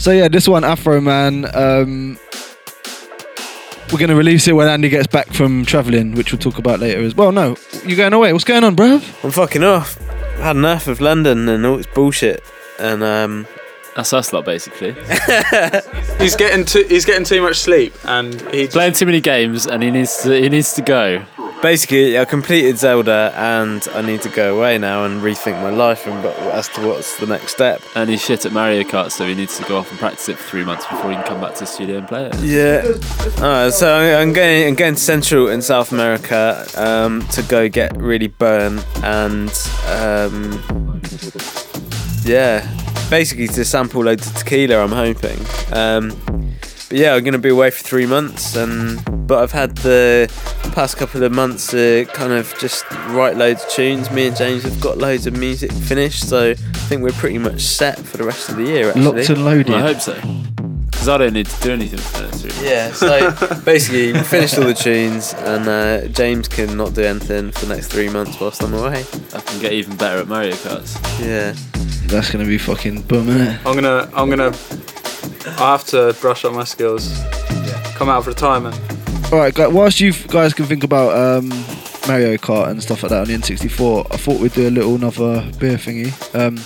So 0.09 0.13
yeah, 0.13 0.29
this 0.29 0.49
one, 0.49 0.65
Afro 0.65 1.03
Man. 1.03 1.45
Um, 1.55 2.19
we're 3.93 3.99
gonna 3.99 4.17
release 4.17 4.49
it 4.49 4.53
when 4.53 4.67
Andy 4.67 4.89
gets 4.89 5.07
back 5.07 5.27
from 5.35 5.67
travelling, 5.67 6.15
which 6.15 6.33
we'll 6.33 6.39
talk 6.39 6.57
about 6.57 6.81
later 6.81 7.03
as 7.03 7.15
well. 7.15 7.31
No, 7.31 7.59
you're 7.85 7.99
going 7.99 8.15
away? 8.15 8.33
What's 8.33 8.47
going 8.47 8.65
on, 8.65 8.75
bruv? 8.75 9.05
I'm 9.23 9.31
fucking 9.31 9.63
off. 9.63 10.01
I've 10.01 10.39
had 10.39 10.57
enough 10.57 10.89
of 10.89 11.03
London 11.03 11.47
and 11.51 11.67
all 11.67 11.77
its 11.77 11.87
bullshit. 11.89 12.43
And 12.81 13.03
um, 13.03 13.47
That's 13.97 14.15
us 14.15 14.33
lot, 14.33 14.47
basically. 14.47 14.93
He's 16.19 16.37
getting 16.37 16.65
too 16.65 16.87
he's 16.89 17.05
getting 17.05 17.27
too 17.27 17.43
much 17.43 17.59
sleep, 17.59 17.93
and 18.05 18.41
he's 18.51 18.73
Playing 18.73 18.95
too 18.95 19.05
many 19.05 19.21
games, 19.21 19.67
and 19.67 19.83
he 19.83 19.91
needs 19.91 20.23
to 20.23 20.41
he 20.41 20.49
needs 20.49 20.73
to 20.73 20.81
go. 20.81 21.23
Basically, 21.63 22.19
I 22.19 22.25
completed 22.25 22.79
Zelda, 22.79 23.33
and 23.37 23.87
I 23.95 24.03
need 24.03 24.23
to 24.23 24.29
go 24.29 24.57
away 24.57 24.79
now 24.79 25.05
and 25.05 25.21
rethink 25.23 25.61
my 25.63 25.71
life 25.71 26.07
and 26.07 26.23
but 26.23 26.37
as 26.53 26.69
to 26.71 26.87
what's 26.87 27.19
the 27.19 27.27
next 27.27 27.53
step. 27.53 27.83
And 27.95 28.11
he's 28.11 28.23
shit 28.23 28.47
at 28.47 28.53
Mario 28.53 28.83
Kart, 28.83 29.11
so 29.11 29.27
he 29.27 29.35
needs 29.35 29.57
to 29.59 29.65
go 29.65 29.79
off 29.79 29.91
and 29.91 29.99
practice 29.99 30.29
it 30.29 30.39
for 30.39 30.49
three 30.49 30.65
months 30.65 30.87
before 30.87 31.11
he 31.11 31.17
can 31.17 31.25
come 31.25 31.41
back 31.41 31.55
to 31.55 31.61
the 31.61 31.67
studio 31.67 31.99
and 31.99 32.09
play 32.09 32.27
it. 32.27 32.35
Yeah. 32.41 32.83
Alright, 33.43 33.73
so 33.73 34.19
I'm 34.19 34.33
going, 34.33 34.69
I'm 34.69 34.75
going 34.75 34.95
to 34.95 35.01
Central 35.01 35.49
and 35.49 35.63
South 35.63 35.93
America 35.93 36.67
um, 36.77 37.27
to 37.29 37.43
go 37.43 37.69
get 37.69 37.97
really 37.97 38.29
burned 38.29 38.85
and 39.03 39.51
um, 39.87 40.63
yeah, 42.25 42.67
basically 43.11 43.49
to 43.49 43.65
sample 43.65 44.05
loads 44.05 44.27
of 44.27 44.35
tequila. 44.37 44.83
I'm 44.83 44.93
hoping. 44.93 45.39
Um, 45.73 46.13
but 46.89 46.97
yeah, 46.97 47.15
I'm 47.15 47.25
gonna 47.25 47.39
be 47.39 47.51
away 47.51 47.71
for 47.71 47.83
three 47.83 48.07
months, 48.07 48.57
and 48.57 49.03
but 49.27 49.43
I've 49.43 49.53
had 49.53 49.77
the 49.79 50.31
past 50.73 50.97
couple 50.97 51.23
of 51.23 51.33
months 51.33 51.69
to 51.69 52.07
kind 52.15 52.33
of 52.33 52.55
just 52.59 52.91
write 53.09 53.37
loads 53.37 53.63
of 53.63 53.71
tunes. 53.71 54.11
Me 54.11 54.29
and 54.29 54.37
James 54.37 54.63
have 54.63 54.81
got 54.81 54.97
loads 54.97 55.27
of 55.27 55.37
music 55.37 55.71
finished, 55.71 56.29
so 56.29 56.51
I 56.51 56.55
think 56.55 57.03
we're 57.03 57.13
pretty 57.13 57.39
much 57.39 57.61
set 57.61 57.99
for 57.99 58.17
the 58.17 58.25
rest 58.25 58.49
of 58.49 58.57
the 58.57 58.65
year. 58.65 58.89
Actually. 58.89 59.05
Locked 59.05 59.29
and 59.29 59.45
loaded. 59.45 59.75
I 59.75 59.81
hope 59.81 60.01
so. 60.01 60.15
Because 60.91 61.09
I 61.09 61.19
don't 61.19 61.35
need 61.35 61.47
to 61.47 61.61
do 61.61 61.73
anything 61.73 61.99
for 61.99 62.19
the 62.19 62.25
next 62.25 62.41
three 62.41 62.51
months. 62.51 62.63
Yeah, 62.63 62.93
so 62.93 63.61
basically 63.65 64.13
we 64.15 64.21
finished 64.21 64.57
all 64.59 64.65
the 64.65 64.75
tunes, 64.75 65.35
and 65.35 65.69
uh, 65.69 66.09
James 66.09 66.49
can 66.49 66.77
not 66.77 66.95
do 66.95 67.03
anything 67.03 67.53
for 67.53 67.67
the 67.67 67.75
next 67.75 67.89
three 67.89 68.09
months 68.09 68.41
whilst 68.41 68.63
I'm 68.63 68.73
away. 68.73 69.05
I 69.35 69.41
can 69.41 69.61
get 69.61 69.73
even 69.73 69.97
better 69.97 70.21
at 70.21 70.27
Mario 70.29 70.55
Karts. 70.55 70.97
Yeah. 71.21 71.55
That's 72.09 72.31
gonna 72.31 72.47
be 72.47 72.57
fucking 72.57 73.03
boom, 73.03 73.27
innit? 73.27 73.59
I'm 73.67 73.75
gonna 73.75 74.11
I'm 74.15 74.31
gonna 74.31 74.53
I 75.47 75.73
have 75.73 75.85
to 75.87 76.15
brush 76.21 76.45
up 76.45 76.53
my 76.53 76.65
skills. 76.65 77.13
Come 77.95 78.09
out 78.09 78.19
of 78.19 78.27
retirement. 78.27 78.79
All 79.33 79.39
right, 79.39 79.53
guys, 79.55 79.73
whilst 79.73 80.01
you 80.01 80.13
guys 80.29 80.55
can 80.55 80.65
think 80.67 80.85
about 80.85 81.15
um, 81.17 81.49
Mario 82.07 82.37
Kart 82.37 82.71
and 82.71 82.83
stuff 82.83 83.03
like 83.03 83.11
that 83.11 83.21
on 83.23 83.27
the 83.27 83.35
N64, 83.35 84.07
I 84.11 84.17
thought 84.17 84.41
we'd 84.41 84.53
do 84.53 84.69
a 84.69 84.71
little 84.71 84.95
another 84.95 85.43
beer 85.59 85.77
thingy. 85.77 86.13
Um, 86.35 86.57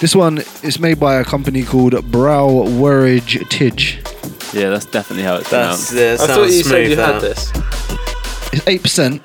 this 0.00 0.14
one 0.14 0.38
is 0.62 0.78
made 0.78 1.00
by 1.00 1.14
a 1.16 1.24
company 1.24 1.62
called 1.64 1.94
Brouwerij 1.94 3.40
't 3.40 3.48
IJ. 3.48 4.54
Yeah, 4.54 4.70
that's 4.70 4.86
definitely 4.86 5.24
how 5.24 5.36
it's 5.36 5.50
That's, 5.50 5.90
pronounced. 5.90 5.94
yeah, 5.94 6.12
I 6.14 6.16
thought 6.16 6.36
sounds 6.36 6.56
you 6.56 6.62
said 6.62 6.70
smooth, 6.70 6.90
you 6.90 6.96
had 6.96 7.20
this. 7.20 7.52
It's 8.52 8.66
eight 8.68 8.82
percent. 8.82 9.22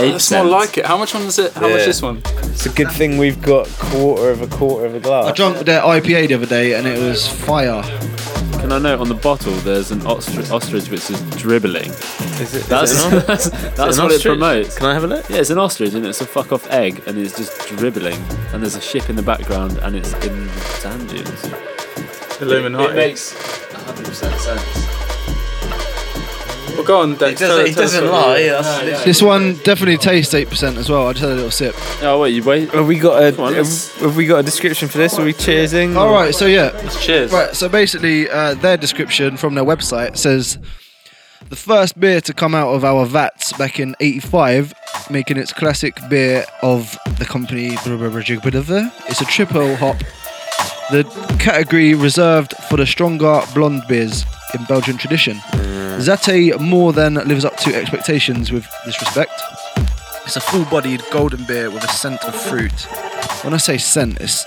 Oh, 0.00 0.10
that's 0.12 0.30
more 0.30 0.44
like 0.44 0.78
it. 0.78 0.86
How 0.86 0.96
much 0.96 1.12
one 1.14 1.24
is 1.24 1.38
it? 1.38 1.52
How 1.54 1.62
much 1.62 1.80
Yeah. 1.80 1.86
this 1.86 2.00
one? 2.02 2.22
It's 2.44 2.66
a 2.66 2.70
good 2.70 2.90
thing 2.92 3.18
we've 3.18 3.40
got 3.42 3.66
quarter 3.68 4.30
of 4.30 4.42
a 4.42 4.46
quarter 4.46 4.86
of 4.86 4.94
a 4.94 5.00
glass. 5.00 5.26
I 5.26 5.32
drank 5.32 5.58
their 5.66 5.80
IPA 5.82 6.28
the 6.28 6.34
other 6.34 6.46
day 6.46 6.74
and 6.74 6.86
it 6.86 6.98
was 7.02 7.26
fire. 7.26 7.82
Can 8.60 8.72
I 8.72 8.78
note 8.78 9.00
on 9.00 9.08
the 9.08 9.14
bottle 9.14 9.52
there's 9.58 9.90
an 9.92 10.00
ostri- 10.00 10.50
ostrich 10.52 10.88
which 10.90 11.10
is 11.10 11.20
dribbling? 11.36 11.90
Is 12.40 12.54
it? 12.54 12.64
That's 12.68 12.90
is 12.92 13.04
it 13.04 13.12
an- 13.12 13.24
that's, 13.26 13.46
is 13.46 13.52
that's 13.52 13.78
an 13.98 14.02
what 14.04 14.12
it 14.12 14.16
ostrich? 14.16 14.22
promotes. 14.22 14.76
Can 14.78 14.86
I 14.86 14.94
have 14.94 15.04
a 15.04 15.06
look? 15.06 15.28
Yeah, 15.30 15.38
it's 15.38 15.50
an 15.50 15.58
ostrich 15.58 15.94
and 15.94 16.04
it's 16.06 16.20
a 16.20 16.26
fuck 16.26 16.52
off 16.52 16.68
egg 16.70 17.02
and 17.06 17.18
it's 17.18 17.36
just 17.36 17.68
dribbling 17.76 18.20
and 18.52 18.62
there's 18.62 18.74
a 18.76 18.80
ship 18.80 19.08
in 19.10 19.16
the 19.16 19.22
background 19.22 19.78
and 19.78 19.94
it's 19.96 20.12
in 20.14 20.46
the 20.46 20.60
sand 20.80 21.08
dunes. 21.08 21.44
Illuminati. 22.40 22.92
It 22.92 22.96
makes 22.96 23.32
100% 23.34 24.14
sense. 24.38 24.87
Well, 26.74 26.84
go 26.84 27.00
on, 27.00 27.14
Dex. 27.16 27.40
He 27.40 27.46
doesn't- 27.46 27.56
tell- 27.56 27.66
he 27.66 27.72
tell 27.72 27.82
doesn't 27.82 28.04
what 28.10 28.40
you- 28.40 28.50
lie, 28.52 28.62
that's 28.62 28.82
literally- 28.84 29.04
This 29.04 29.22
one 29.22 29.54
definitely 29.64 29.96
tastes 29.98 30.34
eight 30.34 30.48
percent 30.48 30.76
as 30.78 30.88
well. 30.88 31.06
I 31.08 31.12
just 31.12 31.22
had 31.24 31.32
a 31.32 31.34
little 31.34 31.50
sip. 31.50 31.74
Oh 32.02 32.20
wait, 32.20 32.34
you 32.34 32.42
wait. 32.42 32.70
Have 32.70 32.86
we 32.86 32.96
got 32.98 33.22
a 33.22 33.32
Come 33.32 33.44
on, 33.46 33.54
have, 33.54 33.66
let's- 33.66 33.94
have 34.00 34.16
we 34.16 34.26
got 34.26 34.38
a 34.38 34.42
description 34.42 34.88
for 34.88 34.98
this? 34.98 35.18
Are 35.18 35.24
we 35.24 35.32
cheersing? 35.32 35.96
All 35.96 36.12
right, 36.12 36.34
so 36.34 36.46
yeah, 36.46 36.70
Cheers. 37.00 37.32
Right, 37.32 37.54
so 37.54 37.68
basically, 37.68 38.28
uh, 38.30 38.54
their 38.54 38.76
description 38.76 39.36
from 39.36 39.54
their 39.54 39.64
website 39.64 40.16
says 40.16 40.58
the 41.48 41.56
first 41.56 41.98
beer 41.98 42.20
to 42.20 42.32
come 42.34 42.54
out 42.54 42.68
of 42.74 42.84
our 42.84 43.06
vats 43.06 43.52
back 43.54 43.80
in 43.80 43.94
'85, 44.00 44.74
making 45.10 45.36
its 45.36 45.52
classic 45.52 45.96
beer 46.08 46.44
of 46.62 46.98
the 47.18 47.24
company. 47.24 47.76
It's 47.76 49.20
a 49.20 49.24
triple 49.24 49.76
hop, 49.76 49.96
the 50.90 51.04
category 51.38 51.94
reserved 51.94 52.54
for 52.68 52.76
the 52.76 52.86
stronger 52.86 53.40
blonde 53.54 53.82
beers 53.88 54.24
in 54.54 54.64
Belgian 54.64 54.96
tradition. 54.98 55.40
Zatte 55.98 56.58
more 56.60 56.92
than 56.92 57.14
lives 57.14 57.44
up 57.44 57.56
to 57.58 57.74
expectations 57.74 58.52
with 58.52 58.66
this 58.84 59.00
respect. 59.00 59.32
It's 60.24 60.36
a 60.36 60.40
full-bodied 60.40 61.02
golden 61.10 61.44
beer 61.44 61.70
with 61.70 61.84
a 61.84 61.88
scent 61.88 62.22
of 62.24 62.34
fruit. 62.34 62.86
When 63.42 63.54
I 63.54 63.56
say 63.56 63.78
scent, 63.78 64.20
it's 64.20 64.44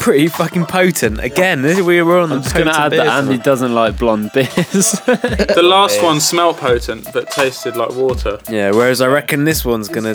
Pretty 0.00 0.28
fucking 0.28 0.64
potent. 0.64 1.20
Again, 1.20 1.60
this, 1.60 1.78
we 1.78 2.00
were 2.00 2.20
on 2.20 2.32
I'm 2.32 2.38
the 2.38 2.44
just 2.44 2.54
gonna 2.56 2.70
add 2.70 2.92
that 2.92 3.06
Andy 3.06 3.32
one. 3.36 3.40
doesn't 3.40 3.74
like 3.74 3.98
blonde 3.98 4.30
beers. 4.32 4.46
The 5.06 5.60
last 5.62 6.02
one 6.02 6.20
smelt 6.20 6.56
potent, 6.56 7.06
but 7.12 7.30
tasted 7.30 7.76
like 7.76 7.90
water. 7.90 8.38
Yeah, 8.48 8.70
whereas 8.70 9.02
I 9.02 9.08
reckon 9.08 9.44
this 9.44 9.62
one's 9.62 9.90
gonna. 9.90 10.14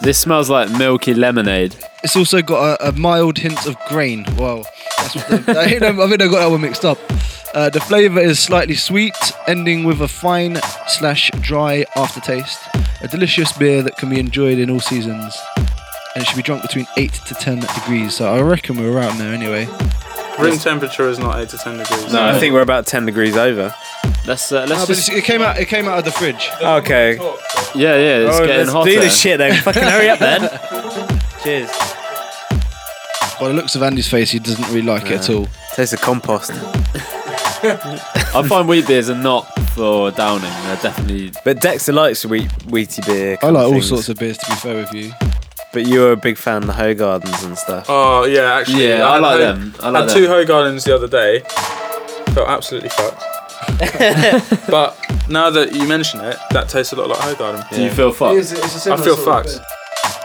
this 0.00 0.18
smells 0.18 0.48
like 0.48 0.70
milky 0.70 1.12
lemonade. 1.12 1.76
It's 2.02 2.16
also 2.16 2.40
got 2.40 2.80
a, 2.80 2.88
a 2.88 2.92
mild 2.92 3.36
hint 3.36 3.66
of 3.66 3.76
grain. 3.86 4.24
Well, 4.38 4.64
that's 4.96 5.14
what 5.14 5.28
the, 5.28 5.34
I, 5.60 5.68
think 5.68 5.82
I 5.82 6.08
think 6.08 6.22
I 6.22 6.26
got 6.28 6.38
that 6.38 6.50
one 6.50 6.62
mixed 6.62 6.86
up. 6.86 6.98
Uh, 7.54 7.68
the 7.68 7.80
flavour 7.80 8.18
is 8.20 8.38
slightly 8.38 8.74
sweet, 8.74 9.14
ending 9.46 9.84
with 9.84 10.00
a 10.00 10.08
fine 10.08 10.58
slash 10.88 11.30
dry 11.40 11.84
aftertaste. 11.96 12.58
A 13.02 13.08
delicious 13.08 13.52
beer 13.52 13.82
that 13.82 13.96
can 13.96 14.08
be 14.08 14.18
enjoyed 14.18 14.58
in 14.58 14.70
all 14.70 14.80
seasons, 14.80 15.36
and 16.14 16.22
it 16.22 16.26
should 16.26 16.36
be 16.36 16.42
drunk 16.42 16.62
between 16.62 16.86
eight 16.96 17.12
to 17.12 17.34
ten 17.34 17.60
degrees. 17.60 18.14
So 18.16 18.32
I 18.32 18.40
reckon 18.40 18.76
we're 18.78 18.92
around 18.92 19.18
there 19.18 19.34
anyway. 19.34 19.66
Room 20.38 20.56
temperature 20.58 21.08
is 21.10 21.18
not 21.18 21.38
8 21.38 21.48
to 21.50 21.58
10 21.58 21.76
degrees. 21.76 22.10
No, 22.10 22.22
I 22.24 22.38
think 22.38 22.54
we're 22.54 22.62
about 22.62 22.86
ten 22.86 23.04
degrees 23.04 23.36
over. 23.36 23.74
Let's 24.26 24.50
uh, 24.50 24.64
let's 24.66 24.86
but 24.86 24.94
just 24.94 25.08
it's- 25.10 25.18
it 25.18 25.24
came 25.24 25.42
out. 25.42 25.58
It 25.58 25.66
came 25.66 25.86
out 25.86 25.98
of 25.98 26.04
the 26.06 26.10
fridge. 26.10 26.48
Okay. 26.62 27.16
yeah 27.74 27.96
yeah 27.96 28.18
it's 28.28 28.36
Oh, 28.38 28.46
getting 28.46 28.56
let's 28.60 28.70
hotter. 28.72 28.90
do 28.90 29.00
this 29.00 29.20
shit 29.20 29.36
then. 29.36 29.60
Fucking 29.60 29.82
hurry 29.82 30.08
up 30.08 30.18
then. 30.20 30.40
Cheers. 31.44 31.70
By 33.38 33.48
the 33.48 33.54
looks 33.54 33.74
of 33.76 33.82
Andy's 33.82 34.08
face, 34.08 34.30
he 34.30 34.38
doesn't 34.38 34.66
really 34.68 34.82
like 34.82 35.04
it 35.10 35.20
at 35.20 35.28
all. 35.30 35.48
Tastes 35.74 35.92
of 35.92 36.00
compost. 36.00 36.50
I 38.34 38.46
find 38.48 38.68
wheat 38.68 38.86
beers 38.86 39.08
are 39.10 39.14
not 39.14 39.42
for 39.70 40.10
downing. 40.10 40.42
They're 40.64 40.76
definitely. 40.76 41.32
But 41.44 41.60
Dexter 41.60 41.92
likes 41.92 42.24
wheat 42.26 42.48
wheaty 42.66 43.04
beer. 43.06 43.34
I 43.34 43.36
kind 43.36 43.54
like 43.54 43.62
of 43.62 43.66
all 43.68 43.72
things. 43.74 43.88
sorts 43.88 44.08
of 44.08 44.18
beers. 44.18 44.38
To 44.38 44.50
be 44.50 44.56
fair 44.56 44.76
with 44.76 44.92
you, 44.94 45.12
But 45.72 45.86
you're 45.86 46.12
a 46.12 46.16
big 46.16 46.36
fan 46.36 46.62
of 46.62 46.66
the 46.66 46.72
Hoegaardens 46.74 47.44
and 47.46 47.56
stuff. 47.56 47.86
Oh, 47.88 48.24
yeah, 48.24 48.54
actually. 48.54 48.88
Yeah, 48.88 49.06
I 49.08 49.12
had 49.14 49.22
like 49.22 49.32
Ho- 49.32 49.38
them. 49.38 49.74
I 49.80 49.88
like 49.90 50.08
had 50.08 50.14
two 50.16 50.22
them. 50.22 50.30
Hoegaardens 50.32 50.84
the 50.84 50.94
other 50.94 51.08
day. 51.08 51.40
Felt 52.34 52.48
absolutely 52.48 52.88
fucked. 52.90 53.22
but 54.70 54.96
now 55.28 55.48
that 55.50 55.72
you 55.74 55.86
mention 55.86 56.20
it, 56.20 56.36
that 56.50 56.68
tastes 56.68 56.92
a 56.92 56.96
lot 56.96 57.08
like 57.08 57.18
Hoegaarden. 57.18 57.70
Do 57.70 57.82
you 57.82 57.90
feel 57.90 58.12
fucked? 58.12 58.86
I 58.88 58.96
feel 59.02 59.16
fucked. 59.16 59.58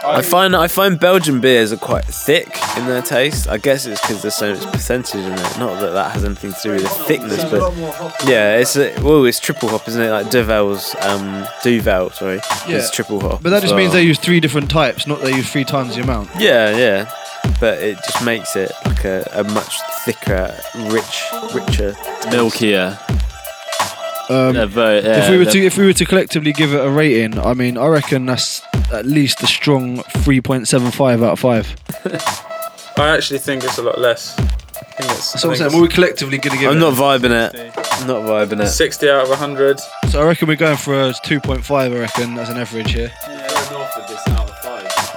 I 0.08 0.22
find 0.22 0.56
I 0.56 0.68
find 0.68 0.98
Belgian 0.98 1.40
beers 1.40 1.72
are 1.72 1.76
quite 1.76 2.04
thick 2.04 2.48
in 2.76 2.86
their 2.86 3.02
taste. 3.02 3.48
I 3.48 3.58
guess 3.58 3.84
it's 3.86 4.00
because 4.00 4.22
there's 4.22 4.34
so 4.34 4.54
much 4.54 4.64
percentage 4.72 5.14
in 5.24 5.32
it. 5.32 5.58
Not 5.58 5.80
that 5.80 5.90
that 5.92 6.12
has 6.12 6.24
anything 6.24 6.52
to 6.52 6.62
do 6.62 6.70
with 6.72 6.82
the 6.82 6.88
thickness, 6.88 7.44
but 7.44 7.72
yeah, 8.26 8.56
it's 8.56 8.76
a, 8.76 8.94
well, 9.02 9.24
it's 9.26 9.38
triple 9.38 9.68
hop, 9.68 9.86
isn't 9.88 10.00
it? 10.00 10.10
Like 10.10 10.30
Duvel's, 10.30 10.94
um, 11.02 11.46
Duvel, 11.62 12.10
sorry, 12.10 12.40
Yeah. 12.66 12.76
it's 12.78 12.90
triple 12.90 13.20
hop. 13.20 13.42
but 13.42 13.50
that 13.50 13.56
as 13.56 13.62
just 13.64 13.74
means 13.76 13.92
they 13.92 14.02
use 14.02 14.18
three 14.18 14.40
different 14.40 14.70
types, 14.70 15.06
not 15.06 15.20
they 15.20 15.34
use 15.34 15.50
three 15.50 15.64
times 15.64 15.94
the 15.94 16.02
amount. 16.02 16.30
Yeah, 16.38 16.76
yeah, 16.76 17.10
but 17.60 17.78
it 17.82 17.96
just 17.96 18.24
makes 18.24 18.56
it 18.56 18.72
like 18.86 19.04
a, 19.04 19.28
a 19.34 19.44
much 19.44 19.78
thicker, 20.04 20.56
rich, 20.76 21.24
richer, 21.54 21.92
Milkier. 22.30 22.98
Um, 24.30 24.52
They're 24.54 24.66
very, 24.66 25.00
yeah, 25.02 25.24
if 25.24 25.30
we 25.30 25.38
were 25.38 25.46
to 25.46 25.58
if 25.58 25.78
we 25.78 25.86
were 25.86 25.92
to 25.94 26.04
collectively 26.04 26.52
give 26.52 26.74
it 26.74 26.84
a 26.84 26.90
rating, 26.90 27.38
I 27.38 27.54
mean, 27.54 27.78
I 27.78 27.86
reckon 27.86 28.26
that's 28.26 28.60
at 28.92 29.06
least 29.06 29.42
a 29.42 29.46
strong 29.46 29.98
3.75 29.98 31.24
out 31.24 31.32
of 31.32 31.38
five. 31.40 31.76
I 32.96 33.08
actually 33.14 33.38
think 33.38 33.64
it's 33.64 33.78
a 33.78 33.82
lot 33.82 33.98
less. 33.98 34.38
I 34.38 34.42
think 35.02 35.10
it's, 35.12 35.32
That's 35.32 35.44
what 35.44 35.44
I'm 35.44 35.50
I 35.50 35.56
saying. 35.56 35.72
What 35.72 35.78
are 35.78 35.82
we 35.82 35.88
collectively 35.88 36.38
going 36.38 36.56
to 36.56 36.60
give 36.60 36.70
I'm 36.70 36.76
it? 36.76 36.80
not 36.80 36.94
vibing 36.94 37.30
it. 37.30 37.54
I'm 37.76 38.06
not 38.08 38.22
vibing 38.22 38.60
it's 38.60 38.72
it. 38.72 38.76
60 38.76 39.08
out 39.10 39.22
of 39.24 39.28
100. 39.30 39.78
So 40.10 40.20
I 40.20 40.24
reckon 40.26 40.48
we're 40.48 40.56
going 40.56 40.76
for 40.76 40.94
a 40.94 41.10
2.5. 41.12 41.70
I 41.70 41.88
reckon 41.98 42.38
as 42.38 42.48
an 42.48 42.56
average 42.56 42.92
here. 42.92 43.12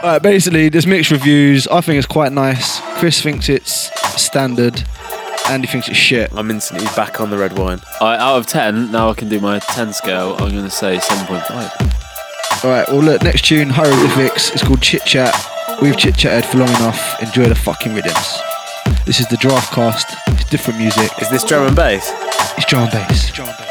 Alright, 0.04 0.22
basically, 0.24 0.70
there's 0.70 0.88
mixed 0.88 1.12
reviews. 1.12 1.68
I 1.68 1.82
think 1.82 1.98
it's 1.98 2.08
quite 2.08 2.32
nice. 2.32 2.80
Chris 3.00 3.22
thinks 3.22 3.50
it's 3.50 3.92
standard. 4.22 4.84
Andy 5.48 5.68
thinks 5.68 5.88
it's 5.90 5.98
shit. 5.98 6.32
I'm 6.34 6.50
instantly 6.50 6.88
back 6.96 7.20
on 7.22 7.30
the 7.30 7.38
red 7.38 7.58
wine. 7.58 7.82
I, 8.00 8.16
out 8.18 8.38
of 8.38 8.48
10, 8.48 8.92
now 8.92 9.10
I 9.10 9.14
can 9.14 9.30
do 9.30 9.40
my 9.40 9.60
10 9.60 9.94
scale. 9.94 10.34
I'm 10.40 10.52
going 10.52 10.64
to 10.64 10.70
say 10.72 10.98
7.5. 10.98 12.01
Alright, 12.64 12.88
well, 12.90 13.02
look, 13.02 13.24
next 13.24 13.46
tune, 13.46 13.70
Hieroglyphics. 13.72 14.52
It's 14.52 14.64
called 14.64 14.84
Chit 14.84 15.04
Chat. 15.04 15.34
We've 15.82 15.98
chit 15.98 16.16
chatted 16.16 16.46
for 16.46 16.60
long 16.60 16.70
enough. 16.70 17.20
Enjoy 17.20 17.46
the 17.46 17.56
fucking 17.56 17.96
rhythms. 17.96 18.40
This 19.08 19.20
is 19.20 19.28
the 19.30 19.38
draft 19.38 19.74
cast. 19.74 20.16
It's 20.28 20.48
different 20.48 20.78
music. 20.78 21.10
Is 21.20 21.30
this 21.32 21.44
drum 21.44 21.66
and 21.66 21.76
bass? 21.76 22.12
It's 22.56 22.68
drum 22.68 22.84
and 22.84 22.92
bass. 22.92 23.71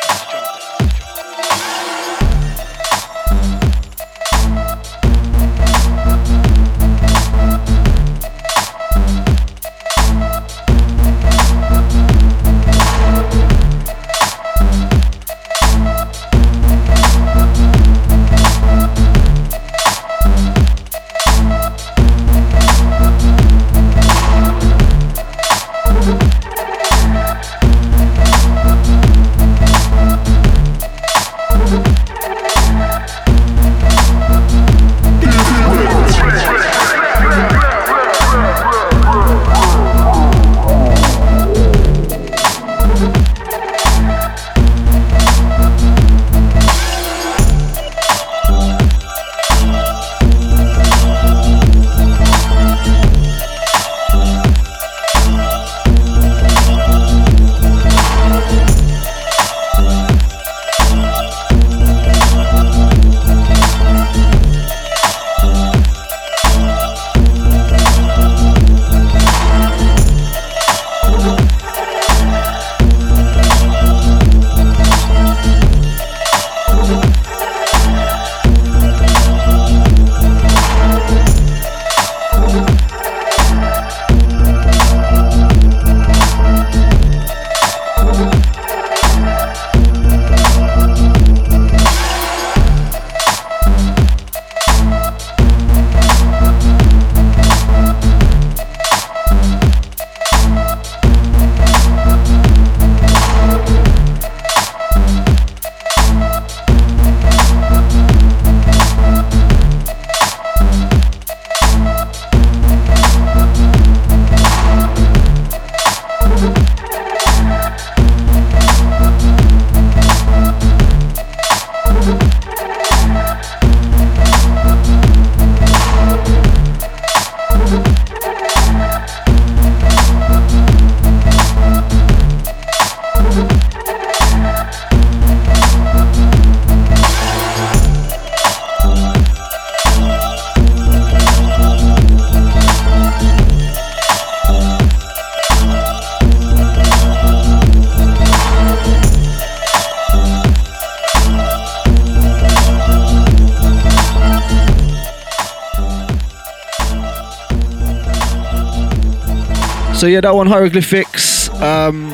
So 160.01 160.07
yeah, 160.07 160.22
that 160.22 160.34
one 160.34 160.46
hieroglyphics. 160.46 161.51
Um, 161.61 162.11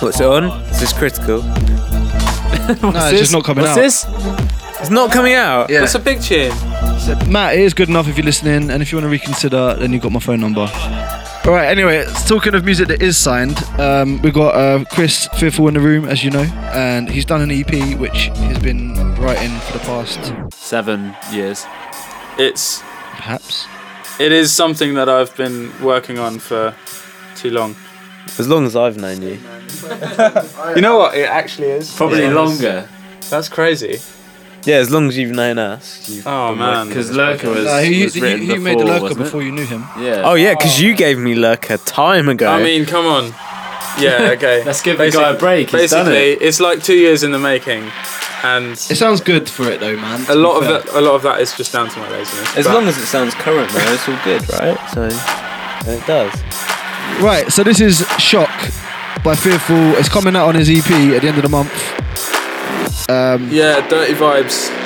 What's 0.00 0.20
it 0.20 0.26
on? 0.26 0.44
Is 0.68 0.80
this 0.80 0.92
critical? 0.92 1.38
no, 1.42 2.92
it's 3.08 3.18
just 3.18 3.32
not 3.32 3.42
coming 3.42 3.64
What's 3.64 3.78
out. 3.78 3.80
this? 3.80 4.04
It's 4.80 4.90
not 4.90 5.10
coming 5.10 5.32
out. 5.32 5.70
Yeah. 5.70 5.82
It's 5.82 5.94
a 5.94 5.98
big 5.98 6.20
tune. 6.20 6.50
Matt, 7.32 7.54
it 7.54 7.60
is 7.60 7.72
good 7.72 7.88
enough 7.88 8.06
if 8.06 8.18
you're 8.18 8.26
listening, 8.26 8.70
and 8.70 8.82
if 8.82 8.92
you 8.92 8.98
want 8.98 9.06
to 9.06 9.08
reconsider, 9.08 9.76
then 9.76 9.94
you've 9.94 10.02
got 10.02 10.12
my 10.12 10.20
phone 10.20 10.40
number. 10.40 10.60
All 11.46 11.52
right. 11.52 11.68
Anyway, 11.68 12.04
talking 12.26 12.54
of 12.54 12.66
music 12.66 12.88
that 12.88 13.00
is 13.00 13.16
signed, 13.16 13.56
um, 13.80 14.20
we've 14.20 14.34
got 14.34 14.54
uh, 14.54 14.84
Chris 14.90 15.26
Fearful 15.38 15.68
in 15.68 15.74
the 15.74 15.80
room, 15.80 16.04
as 16.04 16.22
you 16.22 16.30
know, 16.30 16.44
and 16.74 17.08
he's 17.08 17.24
done 17.24 17.40
an 17.40 17.50
EP 17.50 17.98
which 17.98 18.30
he's 18.36 18.58
been 18.58 18.92
writing 19.14 19.58
for 19.60 19.72
the 19.72 19.84
past 19.86 20.34
seven 20.52 21.16
years. 21.32 21.64
It's 22.36 22.80
perhaps. 23.14 23.66
It 24.20 24.32
is 24.32 24.52
something 24.52 24.92
that 24.96 25.08
I've 25.08 25.34
been 25.34 25.72
working 25.80 26.18
on 26.18 26.40
for 26.40 26.76
too 27.40 27.50
long. 27.50 27.74
As 28.38 28.46
long 28.48 28.66
as 28.66 28.76
I've 28.76 28.96
known 28.96 29.22
you. 29.22 29.38
You 30.76 30.82
know 30.82 30.98
what? 30.98 31.16
It 31.16 31.28
actually 31.28 31.68
is. 31.68 31.94
Probably 31.96 32.22
Yeah. 32.22 32.32
longer. 32.34 32.88
That's 33.30 33.48
crazy. 33.48 33.98
Yeah, 34.64 34.76
as 34.76 34.90
long 34.90 35.08
as 35.08 35.16
you've 35.16 35.30
known 35.34 35.58
us. 35.58 36.06
You've 36.08 36.26
Oh, 36.26 36.54
man. 36.54 36.88
Because. 36.88 37.10
Lurker 37.10 37.48
was- 37.50 37.66
Uh, 37.66 37.78
he, 37.78 38.04
was 38.04 38.14
he- 38.14 38.20
written 38.20 38.40
he 38.42 38.58
made 38.58 38.78
the 38.78 38.84
before, 38.84 38.84
lurker 38.92 39.02
wasn't 39.02 39.20
it? 39.20 39.24
before 39.24 39.42
you 39.42 39.52
knew 39.52 39.64
him. 39.64 39.84
Yeah. 39.98 40.22
Oh 40.28 40.34
yeah, 40.34 40.54
because 40.54 40.78
you 40.80 40.94
gave 40.94 41.18
me 41.18 41.34
Lurker 41.34 41.78
time 41.78 42.28
ago. 42.28 42.48
I 42.50 42.62
mean, 42.62 42.84
come 42.84 43.06
on. 43.06 43.32
Yeah, 43.98 44.30
okay. 44.36 44.62
Let's 44.64 44.82
give 44.82 44.98
the 44.98 45.10
guy 45.10 45.30
a 45.30 45.38
break, 45.38 45.70
he's 45.70 45.90
done 45.90 46.04
basically, 46.04 46.32
it. 46.32 46.42
it's 46.42 46.60
like 46.60 46.82
two 46.82 46.94
years 46.94 47.22
in 47.22 47.32
the 47.32 47.38
making, 47.38 47.90
and 48.44 48.72
It 48.72 48.96
sounds 49.04 49.20
good 49.22 49.48
for 49.48 49.64
it 49.70 49.80
though, 49.80 49.96
man. 49.96 50.26
a 50.28 50.34
lot 50.34 50.58
of 50.62 50.64
that, 50.68 50.94
a 50.94 51.00
lot 51.00 51.14
of 51.14 51.22
that 51.22 51.40
is 51.40 51.56
just 51.56 51.72
down 51.72 51.88
to 51.88 51.98
my 51.98 52.08
laziness. 52.10 52.56
as 52.58 52.66
but- 52.66 52.74
long 52.74 52.86
as 52.86 52.98
it 52.98 53.06
sounds 53.06 53.34
current 53.34 53.70
though, 53.72 53.92
it's 53.94 54.06
all 54.08 54.18
good, 54.24 54.42
right? 54.60 54.78
So 54.94 55.02
and 55.88 55.96
it 56.00 56.06
does. 56.06 56.32
Right, 57.18 57.52
so 57.52 57.62
this 57.62 57.80
is 57.80 58.06
Shock 58.18 58.50
by 59.22 59.34
Fearful. 59.34 59.76
It's 59.96 60.08
coming 60.08 60.34
out 60.36 60.48
on 60.48 60.54
his 60.54 60.70
EP 60.70 60.90
at 60.90 61.22
the 61.22 61.28
end 61.28 61.36
of 61.36 61.42
the 61.42 61.48
month. 61.48 61.70
Um, 63.10 63.48
yeah, 63.50 63.86
dirty 63.88 64.14
vibes. 64.14 64.79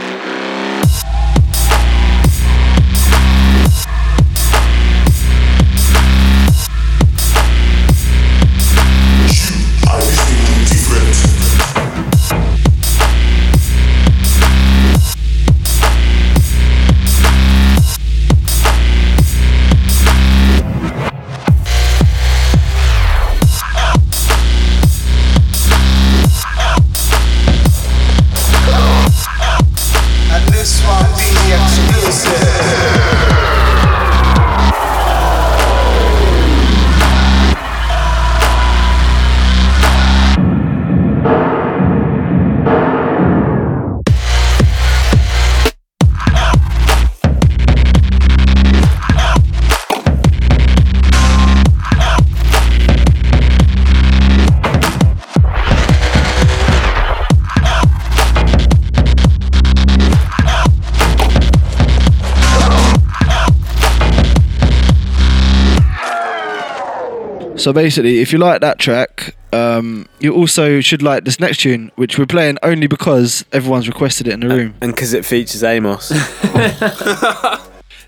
So 67.65 67.73
basically, 67.73 68.21
if 68.21 68.31
you 68.31 68.37
like 68.37 68.61
that 68.61 68.79
track, 68.79 69.35
um, 69.55 70.07
you 70.21 70.35
also 70.35 70.83
should 70.83 71.01
like 71.01 71.25
this 71.25 71.41
next 71.41 71.61
tune, 71.61 71.91
which 71.97 72.19
we're 72.19 72.27
playing 72.27 72.59
only 72.63 72.87
because 72.87 73.43
everyone's 73.53 73.89
requested 73.89 74.29
it 74.29 74.35
in 74.35 74.41
the 74.41 74.49
room. 74.51 74.75
And 74.83 74.93
because 74.95 75.15
it 75.15 75.25
features 75.25 75.63
Amos. 75.65 76.13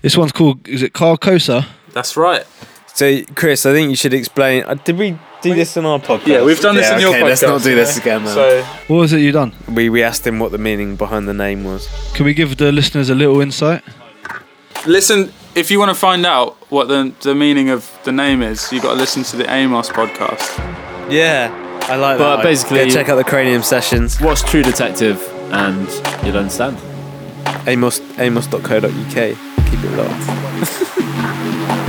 This 0.03 0.15
one's 0.15 0.31
called, 0.31 0.67
is 0.67 0.83
it 0.83 0.93
Carcosa? 0.93 1.65
That's 1.91 2.15
right. 2.15 2.45
So, 2.93 3.23
Chris, 3.33 3.65
I 3.65 3.73
think 3.73 3.89
you 3.89 3.95
should 3.95 4.13
explain. 4.13 4.63
Uh, 4.63 4.75
did 4.75 4.95
we 4.95 5.17
do 5.41 5.55
this 5.55 5.75
on 5.75 5.87
our 5.87 5.97
podcast? 5.99 6.27
Yeah, 6.27 6.43
we've 6.43 6.61
done 6.61 6.75
this 6.75 6.91
in 6.91 6.99
your 6.99 7.13
podcast. 7.13 7.15
okay, 7.15 7.23
Let's 7.23 7.41
not 7.41 7.63
do 7.63 7.73
this 7.73 7.95
yeah. 7.95 8.01
again, 8.03 8.23
man. 8.25 8.35
So- 8.35 8.63
What 8.89 8.97
was 8.97 9.13
it 9.13 9.21
you 9.21 9.31
done? 9.31 9.53
we 9.67 9.89
we 9.89 10.03
asked 10.03 10.25
him 10.27 10.37
what 10.37 10.51
the 10.51 10.59
meaning 10.59 10.97
behind 10.97 11.27
the 11.27 11.33
name 11.33 11.63
was. 11.63 11.89
Can 12.13 12.25
we 12.25 12.35
give 12.35 12.57
the 12.57 12.71
listeners 12.71 13.09
a 13.09 13.15
little 13.15 13.41
insight? 13.41 13.81
Listen, 14.85 15.33
if 15.57 15.71
you 15.71 15.79
want 15.79 15.89
to 15.89 15.95
find 15.95 16.25
out 16.25 16.55
what 16.71 16.87
the 16.87 17.11
the 17.21 17.33
meaning 17.35 17.69
of 17.69 17.89
the 18.03 18.11
name 18.11 18.41
is, 18.41 18.71
you've 18.71 18.83
got 18.83 18.93
to 18.93 18.99
listen 18.99 19.23
to 19.23 19.35
the 19.37 19.51
Amos 19.51 19.89
podcast. 19.89 20.57
Yeah, 21.11 21.49
I 21.83 21.95
like 21.95 22.17
that. 22.17 22.37
But 22.37 22.43
basically- 22.43 22.85
Go 22.85 22.89
check 22.89 23.09
out 23.09 23.15
the 23.15 23.23
Cranium 23.23 23.63
sessions. 23.63 24.21
Watch 24.21 24.41
True 24.43 24.61
Detective 24.63 25.21
and 25.51 25.87
you'll 26.25 26.37
understand. 26.37 26.77
Amos 27.67 28.01
Amos.co.uk. 28.19 29.15
Keep 29.69 29.83
it 29.83 29.97
locked. 29.97 31.83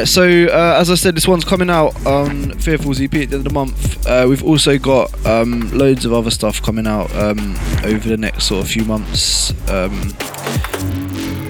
Right, 0.00 0.08
so 0.08 0.46
uh, 0.46 0.78
as 0.80 0.90
I 0.90 0.94
said, 0.94 1.14
this 1.14 1.28
one's 1.28 1.44
coming 1.44 1.68
out 1.68 2.06
on 2.06 2.52
Fearful's 2.58 3.02
EP 3.02 3.12
at 3.12 3.28
the 3.28 3.34
end 3.34 3.34
of 3.34 3.44
the 3.44 3.50
month. 3.50 4.06
Uh, 4.06 4.24
we've 4.26 4.42
also 4.42 4.78
got 4.78 5.12
um, 5.26 5.70
loads 5.76 6.06
of 6.06 6.14
other 6.14 6.30
stuff 6.30 6.62
coming 6.62 6.86
out 6.86 7.14
um, 7.14 7.54
over 7.84 8.08
the 8.08 8.16
next 8.16 8.44
sort 8.44 8.64
of 8.64 8.70
few 8.70 8.86
months. 8.86 9.50
Um, 9.68 10.14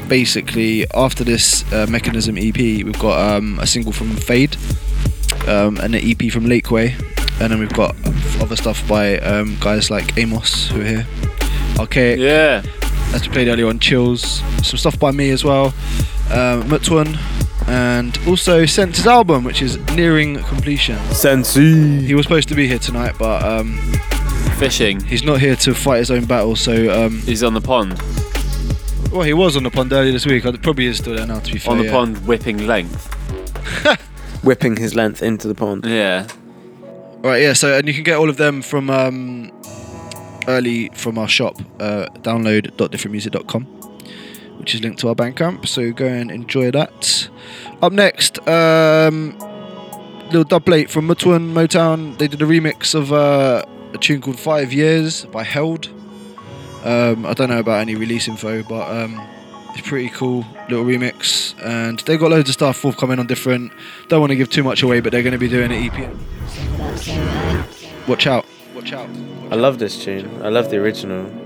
basically, 0.09 0.84
after 0.94 1.22
this 1.22 1.62
uh, 1.72 1.86
Mechanism 1.88 2.36
EP, 2.38 2.57
we've 2.57 2.98
got 2.98 3.36
um, 3.36 3.57
a 3.61 3.68
single 3.68 3.92
from 3.92 4.16
Fade 4.16 4.57
um, 5.46 5.76
and 5.76 5.94
an 5.94 6.01
EP 6.03 6.32
from 6.32 6.46
Lakeway, 6.46 6.98
and 7.40 7.53
then 7.53 7.61
we've 7.61 7.72
got 7.72 7.94
other 8.40 8.57
stuff 8.57 8.86
by 8.88 9.18
um, 9.18 9.59
guys 9.61 9.92
like 9.92 10.18
Amos 10.18 10.70
who 10.70 10.80
are 10.80 10.84
here. 10.84 11.07
Okay, 11.78 12.16
yeah, 12.16 12.64
as 13.14 13.22
we 13.22 13.32
played 13.32 13.46
earlier 13.46 13.68
on, 13.68 13.78
Chills. 13.78 14.42
Some 14.66 14.76
stuff 14.76 14.98
by 14.98 15.12
me 15.12 15.30
as 15.30 15.44
well. 15.44 15.66
Um, 16.30 16.64
Mutwan, 16.64 17.16
and 17.71 18.18
also 18.27 18.66
Sense's 18.66 19.07
album, 19.07 19.45
which 19.45 19.62
is 19.62 19.79
nearing 19.95 20.43
completion. 20.45 20.99
Sensi. 21.12 22.05
He 22.05 22.14
was 22.14 22.25
supposed 22.25 22.49
to 22.49 22.55
be 22.57 22.66
here 22.66 22.79
tonight, 22.81 23.14
but 23.18 23.45
um, 23.45 23.79
Fishing. 24.59 25.01
he's 25.01 25.23
not 25.23 25.41
here 25.41 25.55
to 25.57 25.75
fight 25.75 25.99
his 25.99 26.11
own 26.11 26.25
battle. 26.25 26.57
So 26.57 26.91
um, 27.07 27.21
He's 27.21 27.43
on 27.45 27.55
the 27.55 27.61
pond. 27.61 27.93
well, 29.12 29.23
he 29.23 29.33
was 29.35 29.57
on 29.57 29.62
the 29.62 29.71
pond 29.71 29.93
earlier 29.93 30.12
this 30.12 30.27
week. 30.27 30.45
I 30.45 30.53
probably 30.57 30.87
is 30.87 30.99
still 30.99 31.14
there 31.14 31.27
now. 31.27 31.39
To 31.39 31.53
be 31.53 31.59
fair, 31.59 31.73
on 31.73 31.79
the 31.79 31.85
yeah. 31.85 31.93
pond 31.93 32.27
whipping 32.27 32.66
length. 32.66 33.16
Whipping 34.43 34.77
his 34.77 34.95
length 34.95 35.23
into 35.23 35.47
the 35.49 35.55
pond. 35.55 35.85
Yeah. 35.85 36.27
Right, 37.23 37.43
yeah. 37.43 37.53
So 37.53 37.77
and 37.77 37.87
you 37.87 37.93
can 37.95 38.03
get 38.03 38.16
all 38.16 38.31
of 38.31 38.39
them 38.39 38.62
from 38.62 38.89
um, 38.89 39.53
early 40.49 40.89
from 40.95 41.18
our 41.18 41.29
shop. 41.29 41.57
Uh, 41.79 42.07
download.differentmusic.com, 42.23 43.66
which 44.61 44.74
is 44.74 44.82
linked 44.82 45.00
to 45.00 45.08
our 45.08 45.14
Bandcamp. 45.14 45.66
So 45.66 45.90
go 45.90 46.06
and 46.06 46.30
enjoy 46.30 46.70
that. 46.70 47.28
Up 47.82 47.92
next, 47.92 48.38
um, 48.46 49.36
little 50.26 50.44
dubplate 50.44 50.90
from 50.90 51.08
Mutwan 51.08 51.52
Motown. 51.52 52.18
They 52.18 52.28
did 52.28 52.42
a 52.42 52.44
remix 52.44 52.94
of 52.94 53.12
uh, 53.12 53.64
a 53.94 53.98
tune 53.98 54.20
called 54.20 54.38
Five 54.38 54.72
Years 54.72 55.24
by 55.26 55.42
Held. 55.42 55.88
Um, 56.84 57.26
I 57.26 57.34
don't 57.34 57.48
know 57.48 57.58
about 57.58 57.80
any 57.80 57.94
release 57.94 58.28
info, 58.28 58.62
but 58.62 58.88
um, 58.90 59.20
it's 59.74 59.86
pretty 59.88 60.11
cool 60.11 60.44
little 60.68 60.84
remix. 60.84 61.54
And 61.64 61.98
they 62.00 62.18
got 62.18 62.30
loads 62.30 62.50
of 62.50 62.54
stuff 62.54 62.76
forthcoming 62.76 63.18
on 63.18 63.26
different. 63.26 63.72
Don't 64.08 64.20
want 64.20 64.30
to 64.30 64.36
give 64.36 64.50
too 64.50 64.62
much 64.62 64.82
away, 64.82 65.00
but 65.00 65.11
they're 65.11 65.22
going 65.22 65.32
to 65.32 65.38
be 65.38 65.48
doing 65.48 65.72
an 65.72 65.90
EP. 65.90 66.16
Watch 68.06 68.26
out! 68.26 68.44
Watch 68.74 68.92
out! 68.92 69.08
I 69.50 69.56
love 69.56 69.78
this 69.78 70.04
tune. 70.04 70.42
I 70.42 70.48
love 70.48 70.70
the 70.70 70.76
original. 70.76 71.39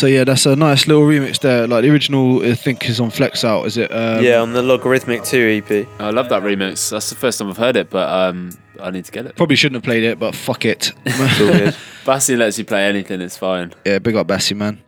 So 0.00 0.06
yeah, 0.06 0.24
that's 0.24 0.46
a 0.46 0.56
nice 0.56 0.86
little 0.86 1.02
remix 1.02 1.40
there. 1.40 1.66
Like 1.66 1.82
the 1.82 1.90
original, 1.90 2.42
I 2.42 2.54
think 2.54 2.88
is 2.88 3.00
on 3.00 3.10
Flexout. 3.10 3.66
Is 3.66 3.76
it? 3.76 3.92
Um, 3.92 4.24
yeah, 4.24 4.40
on 4.40 4.54
the 4.54 4.62
Logarithmic 4.62 5.24
2 5.24 5.62
EP. 5.62 5.86
I 6.00 6.08
love 6.08 6.30
that 6.30 6.42
remix. 6.42 6.88
That's 6.88 7.10
the 7.10 7.16
first 7.16 7.38
time 7.38 7.50
I've 7.50 7.58
heard 7.58 7.76
it, 7.76 7.90
but 7.90 8.08
um, 8.08 8.48
I 8.80 8.90
need 8.92 9.04
to 9.04 9.12
get 9.12 9.26
it. 9.26 9.36
Probably 9.36 9.56
shouldn't 9.56 9.76
have 9.76 9.82
played 9.82 10.02
it, 10.02 10.18
but 10.18 10.34
fuck 10.34 10.64
it. 10.64 10.94
Bassi 12.06 12.34
lets 12.34 12.58
you 12.58 12.64
play 12.64 12.88
anything. 12.88 13.20
It's 13.20 13.36
fine. 13.36 13.74
Yeah, 13.84 13.98
big 13.98 14.16
up 14.16 14.26
Bassie, 14.26 14.56
man. 14.56 14.80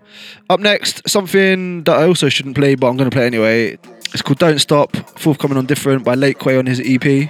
Up 0.49 0.61
next, 0.61 1.07
something 1.07 1.85
that 1.85 1.95
I 1.95 2.07
also 2.07 2.31
shouldn't 2.31 2.57
play, 2.57 2.75
but 2.75 2.89
I'm 2.89 2.97
going 2.97 3.11
to 3.11 3.15
play 3.15 3.27
anyway. 3.27 3.79
It's 4.15 4.23
called 4.23 4.39
Don't 4.39 4.61
Stop, 4.61 4.97
forthcoming 5.19 5.59
on 5.59 5.67
Different 5.67 6.05
by 6.05 6.15
Lakeway 6.15 6.59
on 6.59 6.65
his 6.65 6.81
EP. 6.83 7.29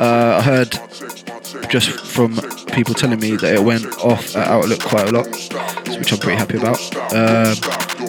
Uh, 0.00 0.36
I 0.38 0.42
heard 0.42 0.78
just 1.70 1.88
from 1.90 2.36
people 2.72 2.94
telling 2.94 3.18
me 3.18 3.34
that 3.36 3.54
it 3.54 3.64
went 3.64 3.86
off 4.04 4.36
at 4.36 4.46
Outlook 4.46 4.80
quite 4.80 5.08
a 5.08 5.12
lot, 5.12 5.26
which 5.98 6.12
I'm 6.12 6.18
pretty 6.18 6.38
happy 6.38 6.56
about. 6.58 6.78
Um, 7.12 7.56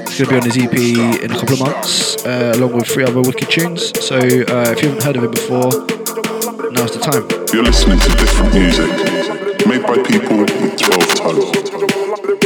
it's 0.04 0.18
going 0.20 0.28
to 0.28 0.30
be 0.30 0.36
on 0.36 0.44
his 0.44 0.58
EP 0.58 1.22
in 1.24 1.32
a 1.32 1.40
couple 1.40 1.54
of 1.54 1.60
months, 1.60 2.26
uh, 2.26 2.54
along 2.56 2.74
with 2.74 2.88
three 2.88 3.04
other 3.04 3.22
wicked 3.22 3.50
tunes. 3.50 3.92
So 4.06 4.18
uh, 4.18 4.74
if 4.76 4.82
you 4.82 4.90
haven't 4.90 5.04
heard 5.04 5.18
of 5.18 5.24
it 5.24 5.32
before, 5.32 5.72
now's 6.72 6.94
the 6.94 7.00
time. 7.02 7.28
You're 7.54 7.64
listening 7.64 8.00
to 8.00 8.10
different 8.18 8.54
music 8.54 9.28
made 9.68 9.84
by 9.84 9.98
people 10.04 10.38
with 10.38 10.80
12 10.80 11.16
tongues. 11.16 12.37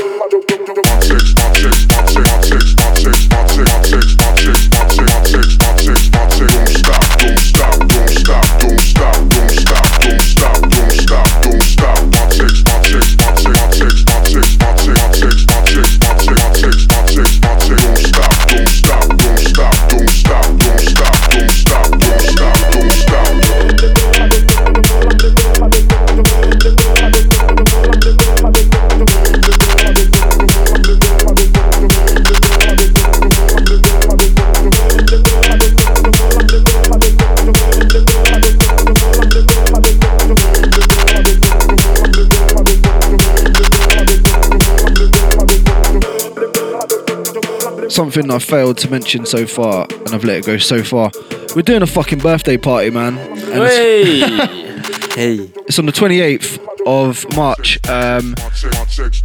Something 48.12 48.32
I 48.32 48.40
failed 48.40 48.78
to 48.80 48.92
mention 48.92 49.26
so 49.26 49.46
far, 49.46 49.88
and 49.90 50.10
I've 50.10 50.24
let 50.26 50.40
it 50.40 50.46
go 50.46 50.58
so 50.58 50.84
far. 50.84 51.12
We're 51.56 51.62
doing 51.62 51.82
a 51.82 51.88
fucking 51.88 52.20
birthday 52.20 52.58
party, 52.58 52.90
man. 52.90 53.18
And 53.18 53.64
it's, 53.64 55.16
hey. 55.16 55.38
it's 55.66 55.80
on 55.80 55.86
the 55.86 55.92
28th 55.94 56.60
of 56.86 57.26
March, 57.38 57.78
um, 57.88 58.36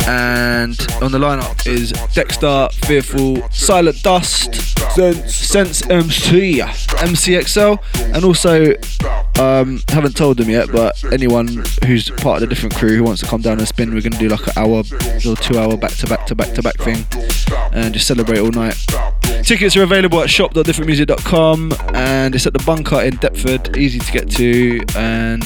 and 0.06 0.78
on 1.02 1.10
the 1.10 1.18
lineup 1.18 1.66
is 1.66 1.90
Dexter, 2.12 2.68
Fearful, 2.86 3.48
Silent 3.50 4.02
Dust, 4.02 4.54
Sense, 4.94 5.34
Sense 5.34 5.82
MC, 5.88 6.58
MCXL, 6.60 8.14
and 8.14 8.24
also 8.24 8.74
um, 9.40 9.82
haven't 9.88 10.16
told 10.16 10.36
them 10.36 10.50
yet, 10.50 10.70
but 10.70 11.02
anyone 11.12 11.64
who's 11.86 12.10
part 12.10 12.42
of 12.42 12.48
the 12.48 12.54
different 12.54 12.74
crew 12.74 12.96
who 12.96 13.04
wants 13.04 13.22
to 13.22 13.26
come 13.26 13.40
down 13.40 13.58
and 13.58 13.66
spin, 13.66 13.92
we're 13.92 14.02
gonna 14.02 14.18
do 14.18 14.28
like 14.28 14.46
an 14.46 14.52
hour, 14.56 14.82
little 15.14 15.36
two-hour 15.36 15.76
back-to-back 15.76 16.26
to 16.26 16.34
back-to-back 16.34 16.76
thing, 16.76 17.04
and 17.76 17.94
just 17.94 18.06
celebrate 18.06 18.38
all 18.38 18.50
night. 18.50 18.76
Tickets 19.44 19.76
are 19.76 19.82
available 19.82 20.20
at 20.20 20.30
shop.differentmusic.com, 20.30 21.72
and 21.94 22.34
it's 22.34 22.46
at 22.46 22.52
the 22.52 22.62
Bunker 22.64 23.02
in 23.02 23.14
Deptford, 23.18 23.76
easy 23.76 23.98
to 23.98 24.12
get 24.12 24.30
to, 24.32 24.80
and 24.96 25.42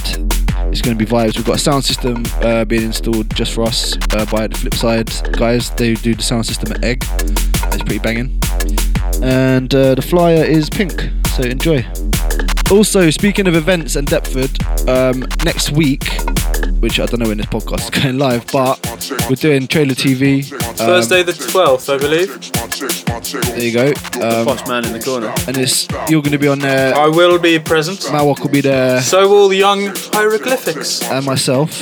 it's 0.71 0.81
going 0.81 0.97
to 0.97 1.05
be 1.05 1.05
vibes. 1.05 1.37
We've 1.37 1.45
got 1.45 1.57
a 1.57 1.59
sound 1.59 1.85
system 1.85 2.23
uh, 2.41 2.65
being 2.65 2.85
installed 2.85 3.35
just 3.35 3.53
for 3.53 3.65
us 3.65 3.97
uh, 4.15 4.25
by 4.27 4.47
the 4.47 4.57
flip 4.57 4.75
side 4.75 5.11
guys. 5.33 5.71
They 5.71 5.95
do 5.95 6.15
the 6.15 6.23
sound 6.23 6.47
system 6.47 6.73
at 6.73 6.85
Egg. 6.85 7.05
It's 7.11 7.83
pretty 7.83 7.99
banging. 7.99 8.39
And 9.23 9.75
uh, 9.75 9.97
the 9.97 10.03
flyer 10.03 10.45
is 10.45 10.71
pink, 10.71 11.11
so 11.35 11.43
enjoy. 11.43 11.85
Also, 12.71 13.11
speaking 13.11 13.49
of 13.49 13.57
events 13.57 13.97
and 13.97 14.07
Deptford, 14.07 14.89
um, 14.89 15.27
next 15.45 15.73
week, 15.73 16.05
which 16.81 16.99
I 17.01 17.07
don't 17.07 17.21
know 17.21 17.29
when 17.29 17.39
this 17.39 17.47
podcast 17.47 17.85
is 17.85 17.91
going 17.91 18.19
live, 18.19 18.47
but 18.53 18.79
we're 19.29 19.37
doing 19.37 19.67
trailer 19.67 19.95
TV. 19.95 20.51
um, 20.53 20.59
Thursday 20.77 21.23
the 21.23 21.33
12th, 21.33 21.93
I 21.93 21.99
believe. 21.99 22.41
There 23.55 23.61
you 23.61 23.73
go. 23.73 23.87
Um, 24.21 24.47
Posh 24.47 24.67
man 24.67 24.85
in 24.87 24.93
the 24.93 25.01
corner. 25.01 25.33
and 25.47 25.57
it's 25.57 25.87
you're 26.09 26.23
going 26.23 26.33
to 26.33 26.39
be 26.39 26.49
on 26.49 26.59
there. 26.61 26.95
I 26.95 27.07
will 27.09 27.39
be 27.39 27.59
present. 27.59 27.99
Mawok 28.01 28.41
will 28.41 28.49
be 28.51 28.61
there. 28.61 29.01
So 29.03 29.29
will 29.29 29.49
the 29.49 29.57
young 29.57 29.93
hieroglyphics. 30.13 31.03
and 31.11 31.25
myself, 31.27 31.73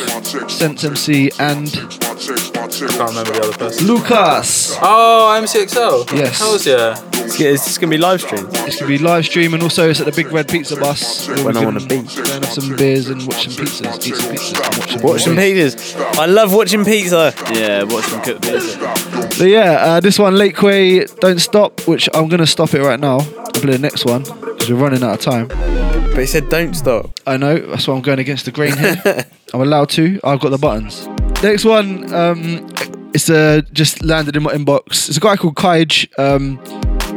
Sense 0.51 0.85
MC, 0.85 1.31
and 1.39 1.68
I 1.68 1.72
can't 1.74 2.81
remember 3.11 3.33
the 3.33 3.41
other 3.45 3.57
person. 3.57 3.87
Lucas. 3.87 4.76
Oh, 4.81 5.39
MCXL. 5.41 6.12
Yes. 6.16 6.39
How's 6.41 6.66
yeah? 6.66 7.01
It's, 7.12 7.39
it's 7.41 7.64
just 7.66 7.81
going 7.81 7.91
to 7.91 7.97
be 7.97 8.01
live 8.01 8.20
streamed. 8.22 8.49
It's 8.66 8.76
gonna 8.81 8.89
be 8.89 8.99
live 8.99 9.24
stream, 9.26 9.53
and 9.55 9.62
also 9.62 9.91
it's 9.91 10.01
at 10.01 10.07
the 10.07 10.12
Big 10.12 10.33
Red 10.33 10.49
Pizza 10.49 10.76
Bus. 10.76 11.29
When 11.45 11.57
I 11.57 11.64
wanna 11.64 11.81
be. 11.81 12.03
Go 12.03 12.22
have 12.24 12.47
some 12.47 12.74
beers 12.76 13.09
and 13.11 13.20
watch 13.26 13.45
some 13.49 13.64
pizzas, 13.66 14.07
eat 14.07 14.14
some 14.16 14.33
pizzas, 14.35 14.67
and 14.68 14.78
watch 14.78 14.90
some 14.92 15.02
Watch 15.02 15.22
some 15.24 15.34
movies. 15.34 15.74
pizzas. 15.74 16.18
I 16.18 16.26
love 16.26 16.54
watching 16.54 16.84
pizza. 16.84 17.32
Yeah, 17.52 17.82
watch 17.84 18.06
them 18.10 18.22
cook 18.22 18.42
pizza. 18.42 19.30
So 19.34 19.44
yeah, 19.44 19.72
uh, 19.72 20.00
this 20.00 20.18
one, 20.18 20.34
Lakeway, 20.34 21.18
Don't 21.20 21.38
Stop, 21.40 21.80
which 21.86 22.08
I'm 22.14 22.28
gonna 22.28 22.46
stop 22.46 22.74
it 22.74 22.82
right 22.82 23.00
now. 23.00 23.18
I'll 23.18 23.50
play 23.62 23.72
the 23.72 23.78
next 23.78 24.04
one 24.04 24.22
because 24.22 24.70
we're 24.70 24.76
running 24.78 25.02
out 25.02 25.14
of 25.14 25.20
time. 25.20 25.48
But 25.48 26.20
he 26.20 26.26
said 26.26 26.48
don't 26.48 26.74
stop. 26.74 27.10
I 27.26 27.36
know, 27.36 27.58
that's 27.58 27.86
why 27.86 27.94
I'm 27.94 28.02
going 28.02 28.18
against 28.18 28.44
the 28.44 28.50
grain 28.50 28.76
here. 28.76 29.00
I'm 29.54 29.60
allowed 29.60 29.88
to. 29.90 30.18
I've 30.24 30.40
got 30.40 30.50
the 30.50 30.58
buttons. 30.58 31.06
Next 31.42 31.64
one, 31.64 32.12
um, 32.12 32.66
it's 33.14 33.30
uh, 33.30 33.62
just 33.72 34.02
landed 34.02 34.34
in 34.36 34.42
my 34.42 34.52
inbox. 34.52 35.08
It's 35.08 35.16
a 35.16 35.20
guy 35.20 35.36
called 35.36 35.54
Kaij. 35.54 36.08
Um, 36.18 36.58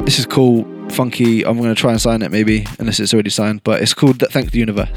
this 0.05 0.19
is 0.19 0.25
cool, 0.27 0.65
funky. 0.89 1.43
I'm 1.45 1.57
gonna 1.57 1.73
try 1.75 1.91
and 1.91 1.99
sign 2.01 2.21
it 2.21 2.31
maybe, 2.31 2.65
unless 2.79 2.99
it's 2.99 3.13
already 3.13 3.31
signed. 3.31 3.63
But 3.63 3.81
it's 3.81 3.93
called 3.95 4.19
Thank 4.31 4.51
the 4.51 4.59
Universe. 4.59 4.89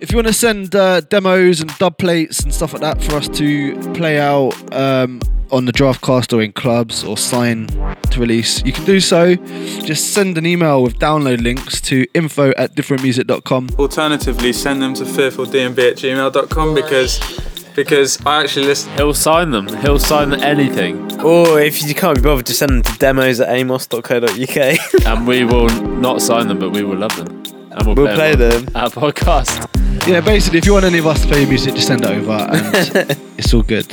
If 0.00 0.12
you 0.12 0.16
want 0.16 0.28
to 0.28 0.32
send 0.32 0.76
uh, 0.76 1.00
demos 1.00 1.60
and 1.60 1.76
dub 1.78 1.98
plates 1.98 2.40
and 2.40 2.54
stuff 2.54 2.72
like 2.72 2.82
that 2.82 3.02
for 3.02 3.16
us 3.16 3.26
to 3.30 3.76
play 3.94 4.20
out 4.20 4.52
um, 4.72 5.20
on 5.50 5.64
the 5.64 5.72
Draftcast 5.72 6.32
or 6.32 6.40
in 6.40 6.52
clubs 6.52 7.02
or 7.02 7.16
sign 7.16 7.66
to 8.10 8.20
release, 8.20 8.62
you 8.64 8.72
can 8.72 8.84
do 8.84 9.00
so. 9.00 9.34
Just 9.82 10.14
send 10.14 10.38
an 10.38 10.46
email 10.46 10.84
with 10.84 11.00
download 11.00 11.42
links 11.42 11.80
to 11.82 12.06
info 12.14 12.52
at 12.56 12.76
differentmusic.com. 12.76 13.70
Alternatively, 13.76 14.52
send 14.52 14.80
them 14.80 14.94
to 14.94 15.02
fearfuldmb 15.04 15.78
at 15.78 15.96
gmail.com 15.96 16.74
because 16.74 17.18
because 17.74 18.24
I 18.26 18.42
actually 18.42 18.66
listen. 18.66 18.92
He'll 18.96 19.14
sign 19.14 19.50
them. 19.50 19.68
He'll 19.78 20.00
sign 20.00 20.32
anything. 20.34 21.20
Or 21.20 21.60
if 21.60 21.82
you 21.82 21.94
can't 21.94 22.16
be 22.16 22.22
bothered, 22.22 22.46
just 22.46 22.60
send 22.60 22.70
them 22.70 22.82
to 22.82 22.98
demos 22.98 23.40
at 23.40 23.48
amos.co.uk. 23.48 25.06
and 25.06 25.26
we 25.26 25.44
will 25.44 25.68
not 25.98 26.22
sign 26.22 26.46
them, 26.48 26.58
but 26.60 26.70
we 26.70 26.82
will 26.84 26.96
love 26.96 27.16
them. 27.16 27.57
And 27.78 27.86
we'll, 27.86 27.94
We'll 27.94 28.14
play 28.14 28.32
on 28.32 28.38
them. 28.38 28.68
Our 28.74 28.90
podcast. 28.90 30.06
Yeah, 30.08 30.20
basically, 30.20 30.58
if 30.58 30.66
you 30.66 30.72
want 30.72 30.84
any 30.84 30.98
of 30.98 31.06
us 31.06 31.22
to 31.22 31.28
play 31.28 31.40
your 31.40 31.48
music, 31.48 31.74
just 31.74 31.86
send 31.86 32.04
it 32.04 32.10
over 32.10 32.32
and 32.32 33.16
it's 33.38 33.54
all 33.54 33.62
good. 33.62 33.86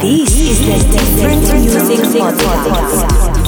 This 0.00 0.38
is 0.38 0.58
the 0.60 0.76
Different 0.92 1.42
Music 1.62 1.98
Podcast. 2.20 3.43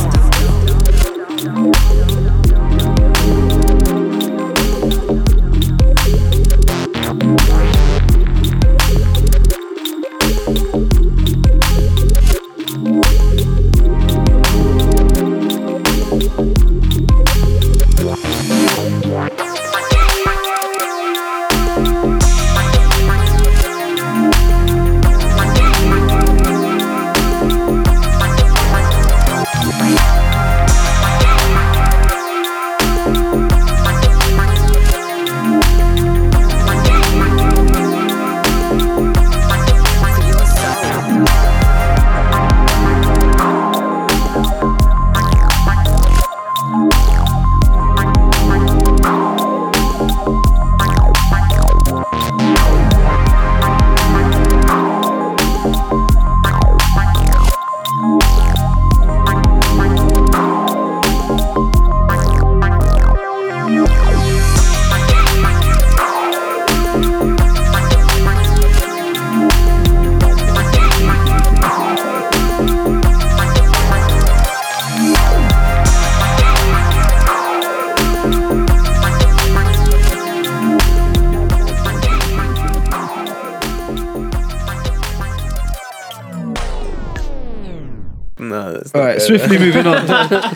Swiftly 89.27 89.59
moving 89.67 89.87
on. 89.87 90.07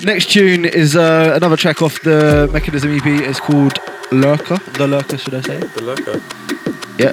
Next 0.02 0.30
tune 0.30 0.64
is 0.64 0.96
uh, 0.96 1.32
another 1.36 1.56
track 1.56 1.82
off 1.82 2.00
the 2.02 2.48
Mechanism 2.52 2.94
EP. 2.96 3.06
It's 3.06 3.40
called 3.40 3.78
Lurker. 4.12 4.58
The 4.78 4.86
Lurker, 4.86 5.18
should 5.18 5.34
I 5.34 5.40
say? 5.40 5.58
The 5.58 5.82
lurker. 5.82 6.20
Yeah. 6.98 7.12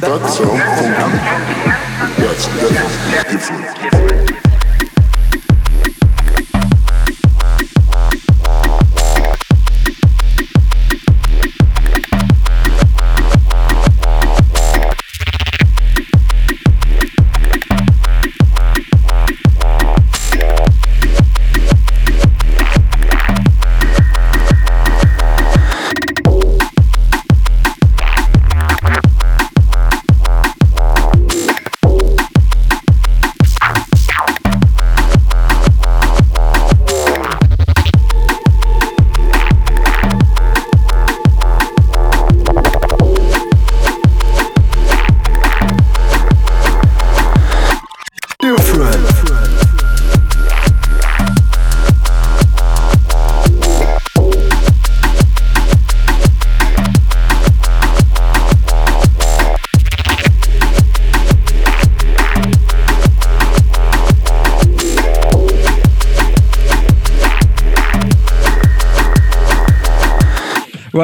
That's 0.00 0.38
different. 3.30 3.75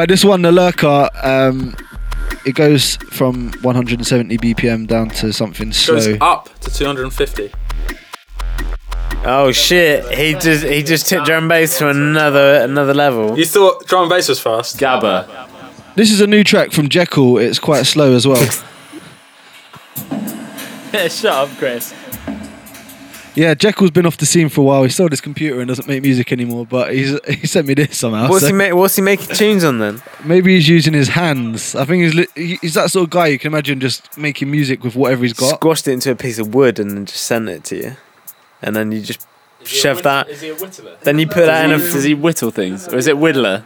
Right, 0.03 0.09
this 0.09 0.25
one, 0.25 0.43
the 0.43 0.51
Lurker, 0.51 1.11
um, 1.23 1.77
it 2.45 2.57
goes 2.57 2.97
from 2.97 3.53
170 3.63 4.37
BPM 4.37 4.89
down 4.89 5.11
to 5.11 5.33
something 5.33 5.73
slow. 5.73 5.95
Goes 5.95 6.19
up 6.21 6.59
to 6.59 6.75
250. 6.75 7.53
Oh 9.25 9.53
shit! 9.53 10.05
He 10.13 10.33
just 10.33 10.65
he 10.65 10.83
just 10.83 11.07
took 11.07 11.25
drum 11.25 11.45
and 11.45 11.49
bass 11.49 11.79
to 11.79 11.89
another 11.89 12.63
another 12.65 12.93
level. 12.93 13.39
You 13.39 13.45
thought 13.45 13.87
drum 13.87 14.03
and 14.03 14.11
bass 14.11 14.29
was 14.29 14.41
fast? 14.41 14.77
Gabba. 14.77 15.49
This 15.95 16.11
is 16.11 16.21
a 16.21 16.27
new 16.27 16.43
track 16.43 16.73
from 16.73 16.89
Jekyll. 16.89 17.39
It's 17.39 17.61
quite 17.61 17.87
slow 17.87 18.13
as 18.13 18.27
well. 18.27 18.45
Yeah, 20.93 21.07
shut 21.07 21.27
up, 21.27 21.49
Chris. 21.59 21.95
Yeah, 23.35 23.55
Jekyll's 23.55 23.91
been 23.91 24.07
off 24.07 24.17
the 24.17 24.27
scene 24.27 24.49
for 24.49 24.61
a 24.61 24.65
while. 24.65 24.83
He 24.83 24.89
sold 24.91 25.11
his 25.13 25.21
computer 25.21 25.61
and 25.61 25.69
doesn't 25.69 25.89
make 25.89 26.03
music 26.03 26.33
anymore. 26.33 26.67
But 26.67 26.95
he's 26.95 27.19
he 27.29 27.47
sent 27.47 27.67
me 27.67 27.75
this 27.75 27.99
somehow. 27.99 28.29
What's 28.29 28.43
so 28.43 28.47
he 28.49 28.53
ma- 28.53 28.75
What's 28.75 28.97
he 28.97 29.03
making 29.03 29.35
tunes 29.35 29.65
on 29.65 29.79
then? 29.79 30.03
maybe 30.25 30.55
he's 30.55 30.69
using 30.69 30.93
his 30.95 31.09
hands. 31.09 31.75
I 31.75 31.85
think 31.85 32.03
he's 32.05 32.15
li- 32.15 32.59
he's 32.61 32.75
that 32.75 32.91
sort 32.91 33.05
of 33.05 33.11
guy 33.11 33.29
you 33.29 33.39
can 33.39 33.53
imagine 33.53 33.81
just 33.81 34.17
making 34.19 34.51
music 34.51 34.85
with 34.85 34.95
whatever 34.97 35.23
he's 35.23 35.33
got. 35.33 35.57
Squashed 35.57 35.89
it 35.89 35.93
into 35.93 36.11
a 36.11 36.17
piece 36.17 36.39
of 36.39 36.55
wood 36.55 36.79
and 36.79 36.91
then 36.91 37.07
just 37.07 37.23
sent 37.25 37.49
it 37.49 37.65
to 37.65 37.77
you, 37.77 37.97
and 38.61 38.77
then 38.77 38.93
you 38.93 39.01
just 39.01 39.27
shove 39.65 40.03
that. 40.03 40.29
Is 40.29 40.41
he 40.41 40.51
a 40.51 40.55
whittler? 40.55 40.99
Then 41.01 41.19
you 41.19 41.27
put 41.27 41.47
that 41.47 41.65
in 41.65 41.71
a. 41.73 41.79
Does 41.79 41.87
he, 41.89 41.93
does 41.93 42.05
he 42.05 42.15
whittle 42.15 42.51
things, 42.51 42.89
or 42.89 42.97
is 42.97 43.07
it 43.07 43.17
whittler? 43.17 43.65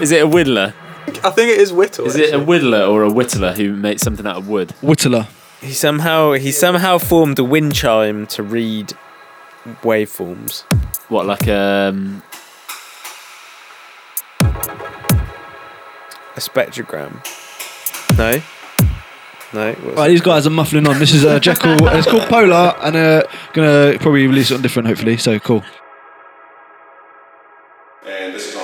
Is 0.00 0.12
it 0.12 0.22
a 0.22 0.28
whittler? 0.28 0.74
I 1.24 1.30
think 1.30 1.50
it 1.50 1.58
is 1.58 1.72
whittle. 1.72 2.04
Is 2.06 2.16
it 2.16 2.34
a 2.34 2.38
whittler 2.38 2.88
or 2.88 3.02
a 3.02 3.08
whittler 3.10 3.56
who 3.56 3.74
makes 3.74 4.02
something 4.02 4.26
out 4.26 4.36
of 4.36 4.48
wood? 4.48 4.68
Whittler. 4.82 5.26
He 5.60 5.72
somehow 5.72 6.32
he 6.32 6.52
somehow 6.52 6.98
formed 6.98 7.38
a 7.38 7.44
wind 7.44 7.74
chime 7.74 8.26
to 8.28 8.42
read 8.42 8.92
waveforms. 9.82 10.62
What, 11.08 11.26
like 11.26 11.48
um, 11.48 12.22
A 16.38 16.40
spectrogram. 16.40 17.18
No. 18.16 18.40
No. 19.52 19.72
what's 19.72 19.96
Right, 19.96 20.08
these 20.08 20.20
guys 20.20 20.46
are 20.46 20.50
muffling 20.50 20.86
on. 20.86 21.00
This 21.00 21.12
is 21.12 21.24
uh, 21.24 21.40
Jekyll. 21.40 21.76
it's 21.88 22.06
called 22.06 22.28
Polar, 22.28 22.76
and 22.80 22.94
uh, 22.94 23.22
gonna 23.54 23.98
probably 23.98 24.28
release 24.28 24.52
it 24.52 24.54
on 24.54 24.62
different, 24.62 24.86
hopefully. 24.86 25.16
So 25.16 25.40
cool. 25.40 25.64
And 28.06 28.36
this 28.36 28.50
is 28.50 28.54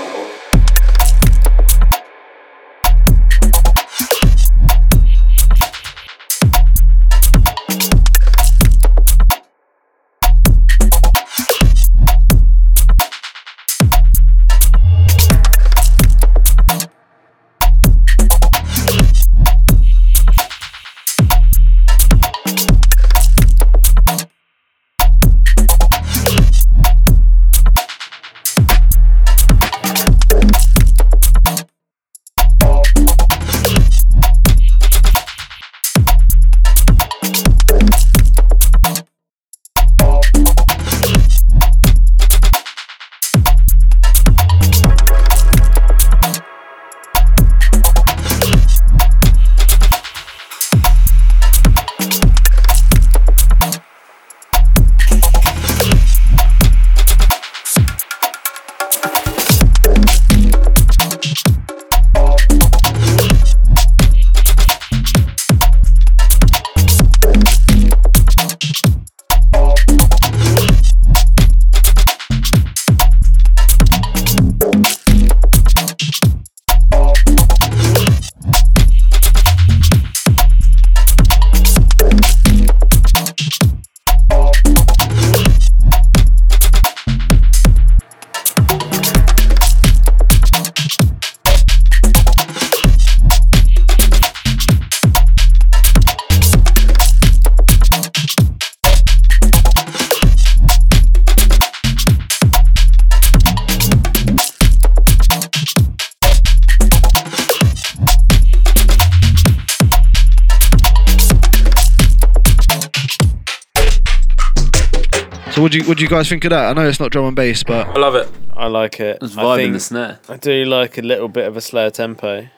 you 115.84 115.88
what 115.88 115.98
do 115.98 116.02
you 116.04 116.08
guys 116.08 116.28
think 116.28 116.44
of 116.44 116.50
that? 116.50 116.70
I 116.70 116.72
know 116.72 116.88
it's 116.88 117.00
not 117.00 117.10
drum 117.10 117.26
and 117.26 117.36
bass, 117.36 117.62
but 117.62 117.86
I 117.88 117.98
love 117.98 118.14
it. 118.14 118.28
I 118.52 118.66
like 118.66 119.00
it. 119.00 119.18
It's 119.22 119.36
I 119.36 119.42
vibing 119.42 119.72
the 119.72 119.80
snare. 119.80 120.18
I 120.28 120.36
do 120.36 120.64
like 120.64 120.98
a 120.98 121.02
little 121.02 121.28
bit 121.28 121.46
of 121.46 121.56
a 121.56 121.60
slower 121.60 121.90
tempo. 121.90 122.48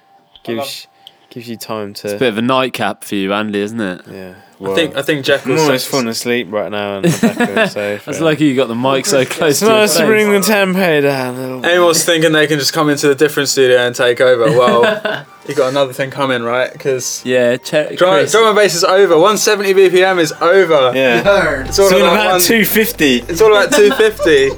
Gives 0.45 0.87
gives 1.31 1.49
you 1.49 1.57
time 1.57 1.93
to. 1.95 2.07
It's 2.07 2.15
a 2.15 2.19
bit 2.19 2.29
of 2.29 2.39
a 2.39 2.43
nightcap 2.43 3.05
for 3.05 3.15
you, 3.15 3.33
Andy, 3.33 3.61
isn't 3.61 3.81
it? 3.81 4.03
Yeah. 4.11 4.35
I 4.65 4.75
think 4.75 4.97
I 4.97 5.03
think 5.03 5.25
Jack 5.25 5.45
was 5.45 5.61
almost 5.61 5.89
falling 5.89 6.09
asleep 6.09 6.49
right 6.51 6.71
now 6.71 6.97
on 6.97 7.03
the 7.03 7.19
back 7.21 7.49
of 7.49 7.55
the 7.55 7.67
sofa. 7.67 8.03
That's 8.07 8.21
lucky 8.21 8.47
uh, 8.47 8.49
you 8.49 8.57
got 8.57 8.69
the 8.69 8.75
mic 8.75 9.05
so 9.05 9.25
close 9.27 9.51
It's 9.51 9.61
to 9.61 9.67
your 9.67 9.75
nice 9.75 9.97
to 9.99 10.07
bring 10.07 10.33
the 10.33 10.41
tempo 10.41 11.01
down 11.03 11.35
a 11.35 11.41
little 11.41 11.61
bit. 11.61 11.71
Anyone's 11.73 12.05
thinking 12.05 12.33
they 12.33 12.47
can 12.47 12.59
just 12.59 12.73
come 12.73 12.89
into 12.89 13.09
the 13.09 13.15
different 13.15 13.51
studio 13.51 13.79
and 13.79 13.95
take 13.95 14.21
over. 14.21 14.47
Well, 14.57 15.27
you 15.49 15.55
got 15.55 15.69
another 15.69 15.93
thing 15.93 16.11
coming, 16.11 16.43
right? 16.43 16.73
Because 16.73 17.23
yeah, 17.25 17.57
check. 17.57 17.97
drum, 17.97 18.25
drum 18.27 18.47
and 18.49 18.57
bass 18.57 18.75
is 18.75 18.85
over. 18.85 19.15
170 19.15 19.75
BPM 19.75 20.19
is 20.19 20.33
over. 20.41 20.93
Yeah. 20.95 21.65
It's 21.67 21.79
all, 21.79 21.87
It's 21.87 21.95
about, 21.97 22.13
about 22.15 22.31
one- 22.33 22.41
250. 22.41 23.17
It's 23.29 23.41
all 23.41 23.55
about 23.57 23.73
250. 23.73 24.51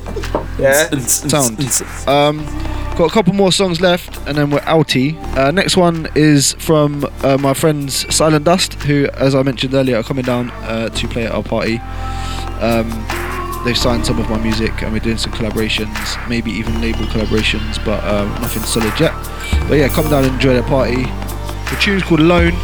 yeah. 0.63 0.89
Sound. 1.07 2.09
Um, 2.09 2.45
got 2.97 3.07
a 3.07 3.11
couple 3.11 3.33
more 3.35 3.53
songs 3.53 3.81
left, 3.81 4.17
and 4.27 4.37
then 4.37 4.51
we're 4.51 4.61
outie. 4.61 5.17
Uh, 5.37 5.51
next 5.51 5.77
one 5.77 6.09
is 6.15 6.55
from 6.55 7.05
uh, 7.23 7.37
my 7.39 7.55
friends 7.55 8.13
Silent 8.15 8.45
Dust, 8.45 8.75
who, 8.83 9.09
as 9.15 9.35
I 9.35 9.43
mentioned 9.43 9.75
earlier, 9.75 9.99
are 9.99 10.03
coming 10.03 10.25
down 10.25 10.51
uh, 10.51 10.89
to 10.89 11.09
play 11.09 11.27
at 11.27 11.33
our 11.33 11.43
party. 11.43 11.79
Um, 12.61 12.91
they've 13.65 13.77
signed 13.77 14.05
some 14.07 14.19
of 14.19 14.29
my 14.31 14.39
music, 14.39 14.83
and 14.83 14.93
we're 14.93 15.01
doing 15.01 15.19
some 15.19 15.33
collaborations, 15.33 16.29
maybe 16.29 16.51
even 16.51 16.81
label 16.81 17.05
collaborations, 17.07 17.83
but 17.85 18.03
um, 18.05 18.29
nothing 18.43 18.63
solid 18.63 18.99
yet. 18.99 19.13
But 19.69 19.79
yeah, 19.79 19.89
come 19.89 20.09
down 20.11 20.25
and 20.25 20.35
enjoy 20.35 20.55
the 20.55 20.63
party. 20.63 21.05
The 21.05 21.79
tune's 21.81 22.03
called 22.03 22.21
Alone. 22.21 22.55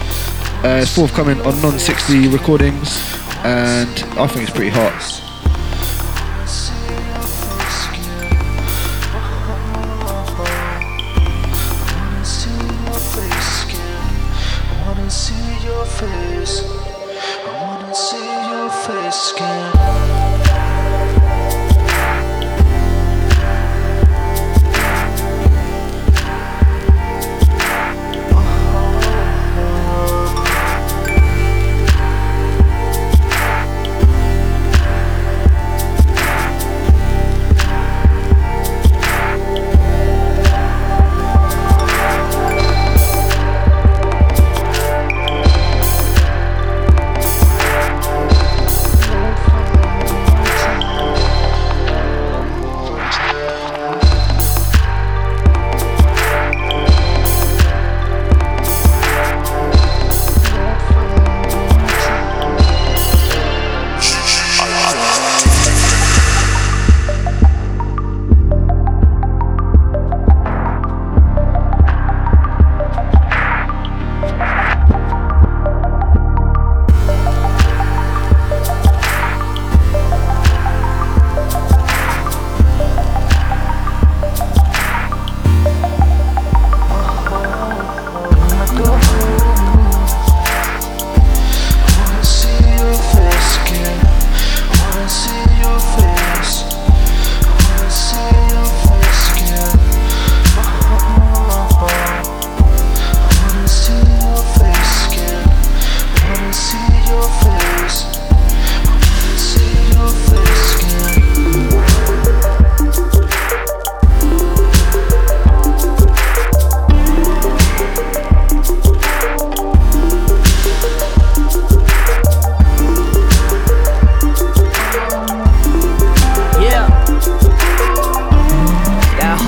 Uh, 0.65 0.81
it's 0.83 0.95
forthcoming 0.95 1.41
on 1.43 1.61
Non 1.61 1.79
60 1.79 2.29
recordings, 2.29 2.97
and 3.45 3.91
I 4.19 4.27
think 4.27 4.49
it's 4.49 4.57
pretty 4.57 4.71
hot. 4.71 5.24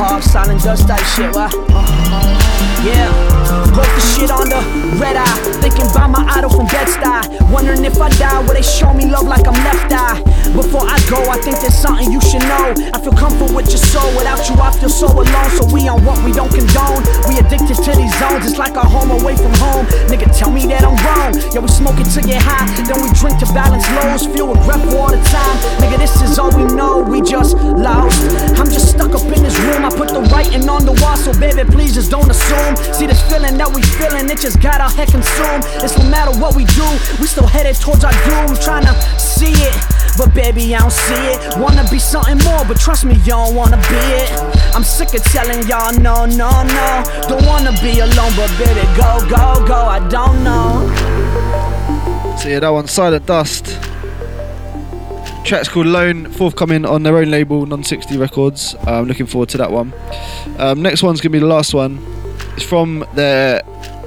Hard 0.06 0.22
silent 0.22 0.62
dust 0.62 0.86
type 0.86 1.04
shit, 1.04 1.34
why? 1.34 1.50
Uh, 1.70 1.84
uh, 2.14 2.84
yeah. 2.86 3.45
Broke 3.74 3.92
the 3.94 4.02
shit 4.14 4.30
on 4.30 4.48
the 4.48 4.60
red 4.98 5.16
eye. 5.16 5.36
Thinking 5.60 5.86
about 5.90 6.10
my 6.10 6.24
idol 6.36 6.50
from 6.50 6.66
Bed-Stuy. 6.66 7.50
Wondering 7.50 7.84
if 7.84 8.00
I 8.00 8.08
die, 8.18 8.40
will 8.40 8.54
they 8.54 8.62
show 8.62 8.92
me 8.92 9.06
love 9.06 9.26
like 9.26 9.46
I'm 9.46 9.54
left 9.64 9.92
eye? 9.92 10.22
Before 10.54 10.86
I 10.86 10.96
go, 11.10 11.20
I 11.28 11.36
think 11.42 11.60
there's 11.60 11.74
something 11.74 12.10
you 12.10 12.20
should 12.20 12.42
know. 12.42 12.72
I 12.94 12.98
feel 13.02 13.12
comfort 13.12 13.52
with 13.52 13.68
your 13.68 13.82
soul. 13.82 14.08
Without 14.16 14.40
you, 14.48 14.56
I 14.56 14.70
feel 14.72 14.88
so 14.88 15.06
alone. 15.06 15.50
So 15.58 15.66
we 15.68 15.88
on 15.88 16.04
what 16.04 16.22
we 16.24 16.32
don't 16.32 16.48
condone. 16.48 17.02
We 17.28 17.36
addicted 17.36 17.76
to 17.76 17.92
these 17.92 18.14
zones. 18.18 18.46
It's 18.46 18.58
like 18.58 18.76
our 18.76 18.88
home 18.88 19.10
away 19.10 19.36
from 19.36 19.52
home. 19.60 19.84
Nigga, 20.08 20.30
tell 20.32 20.50
me 20.50 20.64
that 20.72 20.82
I'm 20.86 20.96
wrong. 21.04 21.34
Yeah, 21.52 21.60
we 21.60 21.68
smoke 21.68 21.98
it 22.00 22.08
to 22.16 22.22
get 22.22 22.40
high. 22.40 22.64
Then 22.88 23.02
we 23.02 23.10
drink 23.12 23.38
to 23.44 23.48
balance 23.52 23.84
lows. 24.00 24.24
Feel 24.32 24.48
regret 24.48 24.80
for 24.86 24.96
all 24.96 25.10
the 25.10 25.20
time. 25.28 25.56
Nigga, 25.82 25.98
this 25.98 26.14
is 26.22 26.38
all 26.38 26.50
we 26.56 26.64
know. 26.72 27.02
We 27.02 27.20
just 27.20 27.54
lost. 27.76 28.22
I'm 28.56 28.70
just 28.70 28.90
stuck 28.96 29.12
up 29.12 29.26
in 29.28 29.42
this 29.42 29.58
room. 29.66 29.84
I 29.84 29.90
put 29.90 30.08
the 30.08 30.22
writing 30.32 30.68
on 30.68 30.86
the 30.86 30.96
wall. 31.02 31.16
So 31.16 31.36
baby, 31.38 31.68
please 31.68 31.92
just 31.94 32.10
don't 32.10 32.30
assume. 32.30 32.76
See 32.94 33.06
this 33.06 33.20
feeling 33.36 33.58
that 33.58 33.68
we 33.68 33.82
feeling. 34.00 34.30
It 34.30 34.40
just 34.40 34.60
got 34.62 34.80
our 34.80 34.88
head 34.88 35.08
consumed. 35.08 35.64
It's 35.84 35.98
no 35.98 36.08
matter 36.08 36.32
what 36.40 36.56
we 36.56 36.64
do. 36.72 36.88
We 37.20 37.26
still 37.28 37.46
headed 37.46 37.76
towards 37.76 38.02
our 38.02 38.16
doom. 38.24 38.56
Trying 38.56 38.88
to 38.88 38.94
see 39.20 39.52
it. 39.52 39.76
But 40.16 40.32
baby, 40.32 40.74
I 40.74 40.80
don't 40.80 40.90
see 40.90 41.22
it. 41.36 41.58
Wanna 41.60 41.84
be 41.90 41.98
something 41.98 42.38
more, 42.48 42.64
but 42.64 42.80
trust 42.80 43.04
me, 43.04 43.14
you 43.28 43.36
don't 43.36 43.54
wanna 43.54 43.76
be 43.92 44.00
it. 44.16 44.32
I'm 44.74 44.84
sick 44.84 45.12
of 45.12 45.22
telling 45.24 45.68
y'all 45.68 45.92
no, 45.92 46.24
no, 46.24 46.48
no. 46.64 46.88
Don't 47.28 47.44
wanna 47.44 47.72
be 47.84 48.00
alone, 48.00 48.32
but 48.40 48.48
baby, 48.56 48.80
go, 48.96 49.20
go, 49.28 49.60
go. 49.68 49.80
I 49.84 50.00
don't 50.08 50.42
know. 50.42 50.88
So 52.40 52.48
yeah, 52.48 52.60
that 52.60 52.70
one, 52.70 52.88
Silent 52.88 53.26
Dust. 53.26 53.78
Track's 55.44 55.68
called 55.68 55.86
Lone, 55.86 56.30
forthcoming 56.32 56.84
on 56.86 57.02
their 57.02 57.16
own 57.18 57.30
label, 57.30 57.66
Non60 57.66 58.18
Records. 58.18 58.74
I'm 58.86 59.04
looking 59.04 59.26
forward 59.26 59.50
to 59.50 59.58
that 59.58 59.70
one. 59.70 59.92
Um, 60.58 60.80
next 60.80 61.02
one's 61.02 61.20
gonna 61.20 61.34
be 61.34 61.38
the 61.38 61.46
last 61.46 61.74
one. 61.74 62.16
It's 62.56 62.64
from 62.64 63.04
their 63.12 63.62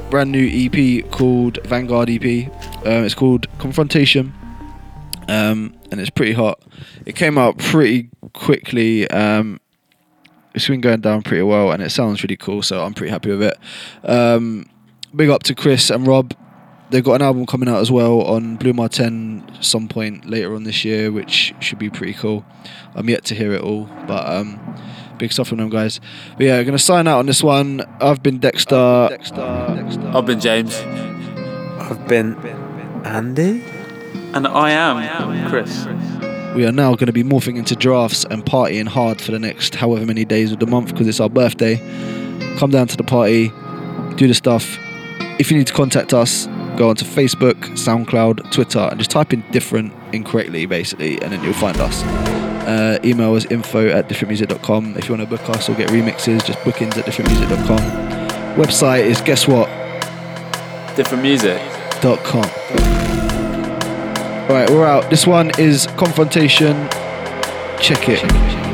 brand 0.10 0.32
new 0.32 0.50
EP 0.52 1.08
called 1.12 1.60
Vanguard 1.66 2.10
EP. 2.10 2.48
Um, 2.84 3.06
it's 3.06 3.14
called 3.14 3.46
Confrontation, 3.60 4.34
um, 5.28 5.76
and 5.92 6.02
it's 6.02 6.10
pretty 6.10 6.34
hot. 6.34 6.60
It 7.06 7.16
came 7.16 7.38
out 7.38 7.60
pretty 7.60 8.10
quickly. 8.34 9.08
Um, 9.12 9.60
it's 10.56 10.68
been 10.68 10.82
going 10.82 11.02
down 11.02 11.22
pretty 11.22 11.44
well, 11.44 11.72
and 11.72 11.84
it 11.84 11.92
sounds 11.92 12.24
really 12.24 12.38
cool. 12.38 12.64
So 12.64 12.84
I'm 12.84 12.96
pretty 12.96 13.12
happy 13.12 13.30
with 13.30 13.44
it. 13.44 13.58
Um, 14.04 14.66
big 15.16 15.30
up 15.30 15.44
to 15.44 15.54
Chris 15.54 15.92
and 15.92 16.08
Rob 16.08 16.34
they've 16.90 17.04
got 17.04 17.16
an 17.16 17.22
album 17.22 17.46
coming 17.46 17.70
out 17.70 17.80
as 17.80 17.92
well 17.92 18.22
on 18.22 18.56
Blu 18.56 18.74
Mar 18.74 18.90
Ten 18.90 19.48
some 19.62 19.88
point 19.88 20.26
later 20.26 20.56
on 20.56 20.64
this 20.64 20.84
year, 20.84 21.12
which 21.12 21.54
should 21.60 21.80
be 21.80 21.90
pretty 21.90 22.14
cool. 22.14 22.46
I'm 22.96 23.10
yet 23.10 23.26
to 23.26 23.36
hear 23.36 23.54
it 23.54 23.62
all, 23.62 23.86
but 24.08 24.28
um, 24.28 24.60
big 25.20 25.32
stuff 25.32 25.50
from 25.50 25.60
them 25.60 25.70
guys. 25.70 26.00
But 26.38 26.46
yeah, 26.48 26.58
we're 26.58 26.64
gonna 26.64 26.80
sign 26.80 27.08
out 27.08 27.20
on 27.20 27.28
this 27.28 27.44
one. 27.44 27.84
I've 28.02 28.24
been 28.24 28.40
Dexter. 28.40 28.76
I've 28.76 30.26
been 30.26 30.40
James. 30.40 30.76
I've 30.76 32.08
been 32.08 32.36
Andy. 33.06 33.64
And 34.34 34.48
I 34.48 34.72
am 34.72 35.50
Chris. 35.50 35.86
We 36.56 36.66
are 36.66 36.72
now 36.72 36.96
going 36.96 37.08
to 37.08 37.14
be 37.14 37.24
morphing 37.24 37.58
into 37.58 37.76
giraffes 37.76 38.26
and 38.26 38.44
partying 38.44 38.88
hard 38.88 39.22
for 39.22 39.32
the 39.32 39.40
next 39.40 39.76
however 39.76 40.06
many 40.06 40.26
days 40.26 40.52
of 40.52 40.60
the 40.60 40.66
month 40.66 40.92
because 40.92 41.08
it's 41.08 41.20
our 41.20 41.30
birthday. 41.30 41.78
Come 42.58 42.72
down 42.72 42.88
to 42.88 42.98
the 42.98 43.04
party, 43.04 43.50
do 44.16 44.28
the 44.28 44.34
stuff. 44.34 44.78
If 45.40 45.52
you 45.52 45.58
need 45.58 45.68
to 45.68 45.74
contact 45.74 46.14
us, 46.14 46.48
go 46.76 46.90
onto 46.90 47.06
Facebook, 47.06 47.56
SoundCloud, 47.74 48.52
Twitter, 48.52 48.80
and 48.80 49.00
just 49.00 49.12
type 49.12 49.32
in 49.32 49.44
different 49.52 49.94
incorrectly 50.12 50.66
basically, 50.66 51.22
and 51.22 51.32
then 51.32 51.44
you'll 51.44 51.54
find 51.54 51.78
us. 51.78 52.04
Uh, 52.70 53.00
email 53.04 53.36
is 53.36 53.46
info 53.46 53.88
at 53.88 54.08
differentmusic.com. 54.08 54.96
If 54.96 55.10
you 55.10 55.16
want 55.18 55.28
to 55.28 55.38
book 55.38 55.50
us 55.50 55.68
or 55.70 55.74
get 55.74 55.90
remixes, 55.90 56.46
just 56.46 56.64
bookings 56.64 56.96
at 57.00 57.06
differentmusic.com. 57.06 57.80
Website 58.56 59.06
is 59.06 59.22
guess 59.22 59.48
what? 59.48 59.68
Different 60.96 61.24
music. 61.24 61.60
Dot 62.00 62.24
com. 62.24 62.46
Alright, 64.44 64.70
we're 64.70 64.86
out. 64.86 65.10
This 65.10 65.26
one 65.26 65.50
is 65.58 65.88
Confrontation. 65.98 66.76
Check 67.82 68.08
it. 68.08 68.69